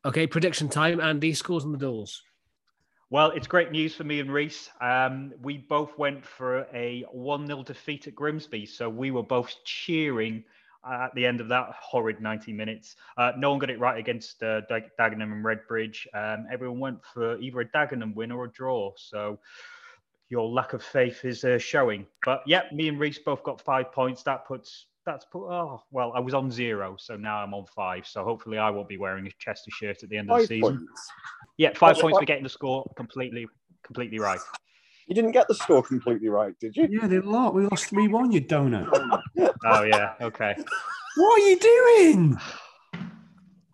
okay, 0.06 0.28
prediction 0.28 0.70
time. 0.70 1.00
Andy 1.00 1.34
scores 1.34 1.64
on 1.64 1.72
the 1.72 1.78
doors. 1.78 2.24
Well, 3.10 3.30
it's 3.32 3.46
great 3.46 3.72
news 3.72 3.96
for 3.96 4.04
me 4.04 4.20
and 4.20 4.32
Reese. 4.32 4.70
Um, 4.82 5.34
we 5.42 5.58
both 5.58 5.98
went 5.98 6.26
for 6.26 6.66
a 6.74 7.06
1 7.12 7.46
0 7.46 7.64
defeat 7.64 8.08
at 8.08 8.16
Grimsby. 8.16 8.66
So 8.66 8.90
we 8.90 9.12
were 9.12 9.22
both 9.24 9.54
cheering 9.66 10.44
at 10.84 11.14
the 11.16 11.26
end 11.26 11.40
of 11.40 11.48
that 11.50 11.70
horrid 11.80 12.22
90 12.22 12.54
minutes. 12.54 12.96
Uh, 13.18 13.32
no 13.38 13.52
one 13.52 13.60
got 13.60 13.70
it 13.70 13.80
right 13.80 13.98
against 13.98 14.42
uh, 14.44 14.62
Dag- 14.62 14.90
Dagenham 15.00 15.32
and 15.32 15.46
Redbridge. 15.46 16.08
Um, 16.14 16.48
everyone 16.52 16.80
went 16.80 17.06
for 17.14 17.40
either 17.40 17.62
a 17.62 17.66
Dagenham 17.66 18.16
win 18.16 18.32
or 18.32 18.46
a 18.46 18.52
draw. 18.52 18.92
So 18.96 19.40
your 20.30 20.50
lack 20.50 20.74
of 20.74 20.84
faith 20.84 21.24
is 21.24 21.44
uh, 21.44 21.58
showing. 21.58 22.06
But 22.26 22.42
yeah, 22.46 22.64
me 22.72 22.88
and 22.88 23.00
Reese 23.00 23.20
both 23.20 23.44
got 23.44 23.62
five 23.62 23.92
points. 23.92 24.24
That 24.24 24.46
puts. 24.46 24.88
That's 25.06 25.26
put. 25.26 25.50
Oh 25.50 25.84
well, 25.92 26.14
I 26.16 26.20
was 26.20 26.34
on 26.34 26.50
zero, 26.50 26.96
so 26.98 27.16
now 27.18 27.38
I'm 27.44 27.54
on 27.54 27.66
five. 27.66 28.08
So 28.08 28.24
hopefully, 28.24 28.58
I 28.58 28.70
won't 28.70 28.88
be 28.88 28.98
wearing 28.98 29.28
a 29.28 29.32
Chester 29.40 29.72
shirt 29.72 30.04
at 30.04 30.10
the 30.10 30.18
end 30.18 30.32
of 30.32 30.40
the 30.40 30.48
season. 30.48 30.78
points. 30.78 31.08
Yeah, 31.58 31.74
five 31.76 31.96
Wait, 31.98 32.02
points 32.04 32.20
for 32.20 32.26
getting 32.26 32.44
the 32.44 32.50
score 32.50 32.90
completely, 32.96 33.48
completely 33.84 34.20
right. 34.20 34.40
You 35.08 35.16
didn't 35.16 35.32
get 35.32 35.48
the 35.48 35.56
score 35.56 35.84
completely 35.84 36.30
right, 36.30 36.58
did 36.60 36.76
you? 36.78 36.88
Yeah, 36.90 37.08
they 37.08 37.20
lost. 37.20 37.54
We 37.54 37.64
lost 37.64 37.88
3 37.88 38.08
1, 38.08 38.32
you 38.32 38.42
donut. 38.42 39.22
Oh 39.66 39.84
yeah, 39.84 40.14
okay. 40.22 40.56
what 41.16 41.42
are 41.42 41.50
you 41.50 41.60
doing? 41.60 42.38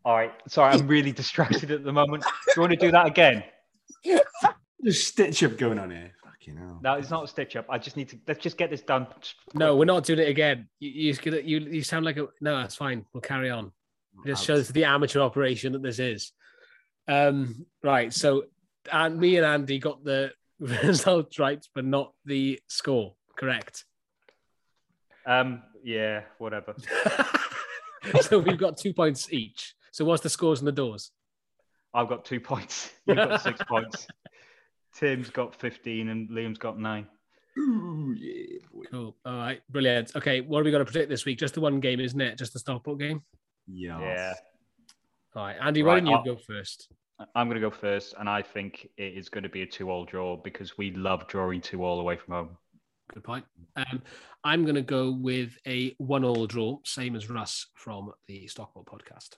All 0.06 0.16
right. 0.16 0.32
Sorry, 0.48 0.74
I'm 0.74 0.88
really 0.88 1.12
distracted 1.24 1.72
at 1.72 1.84
the 1.84 1.92
moment. 1.92 2.24
Do 2.24 2.54
you 2.56 2.62
want 2.62 2.74
to 2.74 2.78
do 2.78 2.92
that 2.92 3.08
again? 3.08 3.44
There's 4.80 5.04
stitch 5.04 5.44
up 5.44 5.58
going 5.58 5.80
on 5.80 5.92
here. 5.92 6.12
Fucking 6.50 6.68
hell. 6.68 6.80
No, 6.82 6.94
it's 6.94 7.10
not 7.10 7.24
a 7.24 7.28
stitch 7.28 7.56
up. 7.56 7.66
I 7.70 7.78
just 7.78 7.98
need 7.98 8.10
to 8.10 8.20
let's 8.28 8.42
just 8.42 8.58
get 8.58 8.70
this 8.70 8.82
done. 8.82 9.08
No, 9.54 9.76
we're 9.76 9.86
not 9.86 10.04
doing 10.04 10.20
it 10.20 10.30
again. 10.30 10.68
You, 10.80 11.14
you, 11.14 11.34
you, 11.44 11.60
you 11.60 11.84
sound 11.84 12.06
like 12.06 12.18
a 12.18 12.28
no. 12.42 12.58
That's 12.58 12.76
fine. 12.76 13.06
We'll 13.14 13.22
carry 13.22 13.50
on. 13.50 13.72
Just 14.26 14.44
shows 14.44 14.68
the 14.68 14.84
amateur 14.84 15.22
operation 15.22 15.74
that 15.74 15.82
this 15.82 16.00
is. 16.00 16.34
Um, 17.08 17.66
right. 17.84 18.12
So, 18.14 18.46
and 18.92 19.18
me 19.18 19.38
and 19.38 19.46
Andy 19.46 19.80
got 19.80 20.04
the 20.04 20.32
results 20.60 21.40
right, 21.40 21.66
but 21.74 21.86
not 21.86 22.14
the 22.26 22.60
score. 22.68 23.16
Correct. 23.38 23.86
Um, 25.26 25.64
yeah, 25.84 26.24
whatever. 26.38 26.76
so 28.22 28.40
we've 28.40 28.58
got 28.58 28.78
two 28.78 28.94
points 28.94 29.32
each. 29.32 29.74
So 29.92 30.04
what's 30.06 30.24
the 30.24 30.30
scores 30.30 30.60
and 30.60 30.68
the 30.68 30.74
doors? 30.74 31.12
I've 31.94 32.10
got 32.10 32.26
two 32.26 32.40
points. 32.40 32.92
You've 33.06 33.18
got 33.18 33.42
six 33.42 33.62
points. 33.68 34.08
Tim's 34.94 35.30
got 35.30 35.56
15 35.56 36.10
and 36.10 36.30
Liam's 36.30 36.58
got 36.58 36.80
nine. 36.80 37.08
Ooh, 37.58 38.16
yeah, 38.18 38.60
boy. 38.74 38.84
Cool. 38.92 39.16
All 39.26 39.38
right. 39.38 39.62
Brilliant. 39.70 40.16
Okay. 40.16 40.42
What 40.42 40.60
are 40.60 40.64
we 40.64 40.72
going 40.72 40.86
to 40.86 40.92
predict 40.92 41.10
this 41.10 41.26
week? 41.26 41.40
Just 41.40 41.54
the 41.56 41.62
one 41.62 41.80
game, 41.80 42.00
isn't 42.00 42.20
it? 42.22 42.38
Just 42.38 42.54
the 42.54 42.60
Stockport 42.60 43.00
game. 43.00 43.22
Yeah. 43.68 44.00
Yeah. 44.00 44.34
All 45.36 45.44
right. 45.46 45.58
Andy, 45.62 45.84
why 45.84 45.96
don't 45.96 46.08
you 46.08 46.14
I'll- 46.14 46.24
go 46.24 46.36
first? 46.38 46.88
I'm 47.36 47.48
going 47.50 47.62
to 47.62 47.70
go 47.70 47.76
first, 47.76 48.14
and 48.18 48.30
I 48.30 48.42
think 48.42 48.88
it 48.96 49.14
is 49.18 49.28
going 49.28 49.44
to 49.44 49.50
be 49.50 49.62
a 49.64 49.66
two-all 49.66 50.06
draw 50.06 50.38
because 50.38 50.78
we 50.78 50.92
love 50.92 51.28
drawing 51.28 51.60
two-all 51.60 52.00
away 52.00 52.16
from 52.16 52.34
home. 52.34 52.58
Good 53.14 53.26
point. 53.26 53.44
Um, 53.76 54.02
I'm 54.46 54.64
going 54.64 54.76
to 54.76 54.82
go 54.82 55.12
with 55.12 55.58
a 55.68 55.94
one-all 55.98 56.48
draw, 56.48 56.78
same 56.86 57.18
as 57.18 57.30
Russ 57.30 57.68
from 57.74 58.14
the 58.28 58.48
Stockport 58.48 58.86
podcast. 58.86 59.32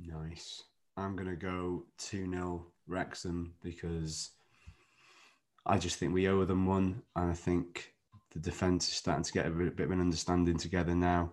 Nice. 0.00 0.64
I'm 0.96 1.14
going 1.14 1.28
to 1.28 1.36
go 1.36 1.84
2 1.98 2.28
0 2.28 2.66
Wrexham 2.88 3.54
because 3.62 4.30
I 5.68 5.78
just 5.78 5.96
think 5.96 6.14
we 6.14 6.28
owe 6.28 6.44
them 6.44 6.66
one. 6.66 7.02
And 7.14 7.30
I 7.30 7.34
think 7.34 7.92
the 8.32 8.38
defence 8.38 8.88
is 8.88 8.94
starting 8.94 9.24
to 9.24 9.32
get 9.32 9.46
a 9.46 9.50
bit, 9.50 9.78
of 9.78 9.90
an 9.90 10.00
understanding 10.00 10.56
together 10.56 10.94
now. 10.94 11.32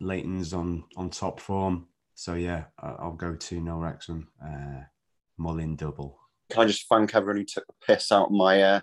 Leighton's 0.00 0.52
on, 0.52 0.84
on 0.96 1.10
top 1.10 1.40
form. 1.40 1.86
So, 2.14 2.34
yeah, 2.34 2.64
I'll 2.78 3.12
go 3.12 3.34
2 3.34 3.62
0 3.62 3.78
Wrexham. 3.78 4.28
Uh, 4.44 4.84
Mullin 5.38 5.76
double. 5.76 6.18
Can 6.50 6.64
I 6.64 6.66
just 6.66 6.86
thank 6.88 7.14
everyone 7.14 7.38
who 7.38 7.44
took 7.44 7.66
the 7.66 7.72
piss 7.86 8.12
out 8.12 8.30
my 8.30 8.62
uh, 8.62 8.80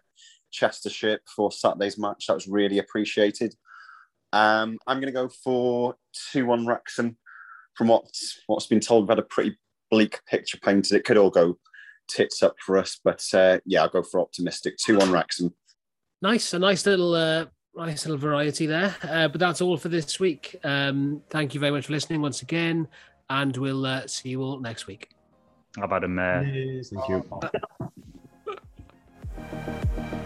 Chester 0.51 0.89
shirt 0.89 1.23
before 1.25 1.51
Saturday's 1.51 1.99
match? 1.99 2.25
That 2.27 2.33
was 2.33 2.47
really 2.47 2.79
appreciated. 2.79 3.53
Um, 4.33 4.77
I'm 4.87 4.97
going 4.97 5.13
to 5.13 5.19
go 5.19 5.29
for 5.29 5.95
2 6.31 6.45
1 6.45 6.65
Wrexham. 6.65 7.17
From 7.75 7.89
what's, 7.89 8.41
what's 8.47 8.65
been 8.65 8.79
told, 8.79 9.03
we've 9.03 9.09
had 9.09 9.19
a 9.19 9.23
pretty 9.23 9.57
bleak 9.91 10.19
picture 10.25 10.57
painted. 10.57 10.95
It 10.95 11.05
could 11.05 11.17
all 11.17 11.29
go 11.29 11.59
tits 12.07 12.43
up 12.43 12.55
for 12.59 12.77
us. 12.77 12.99
But 13.03 13.23
uh, 13.33 13.59
yeah, 13.65 13.83
I'll 13.83 13.89
go 13.89 14.03
for 14.03 14.19
optimistic. 14.19 14.77
Two 14.77 14.99
on 14.99 15.11
Wrexham. 15.11 15.53
Nice, 16.21 16.53
a 16.53 16.59
nice 16.59 16.85
little, 16.85 17.13
uh, 17.13 17.45
nice 17.75 18.05
little 18.05 18.17
variety 18.17 18.65
there. 18.65 18.95
Uh, 19.03 19.27
but 19.27 19.39
that's 19.39 19.61
all 19.61 19.77
for 19.77 19.89
this 19.89 20.19
week. 20.19 20.55
Um, 20.63 21.21
thank 21.29 21.53
you 21.53 21.59
very 21.59 21.71
much 21.71 21.85
for 21.85 21.93
listening 21.93 22.21
once 22.21 22.41
again, 22.41 22.87
and 23.29 23.55
we'll 23.55 23.85
uh, 23.85 24.07
see 24.07 24.29
you 24.29 24.41
all 24.41 24.59
next 24.59 24.87
week. 24.87 25.09
I've 25.81 25.91
had 25.91 26.03
a 26.03 26.07
mare. 26.07 26.81
Thank 26.83 27.09
you. 27.09 27.23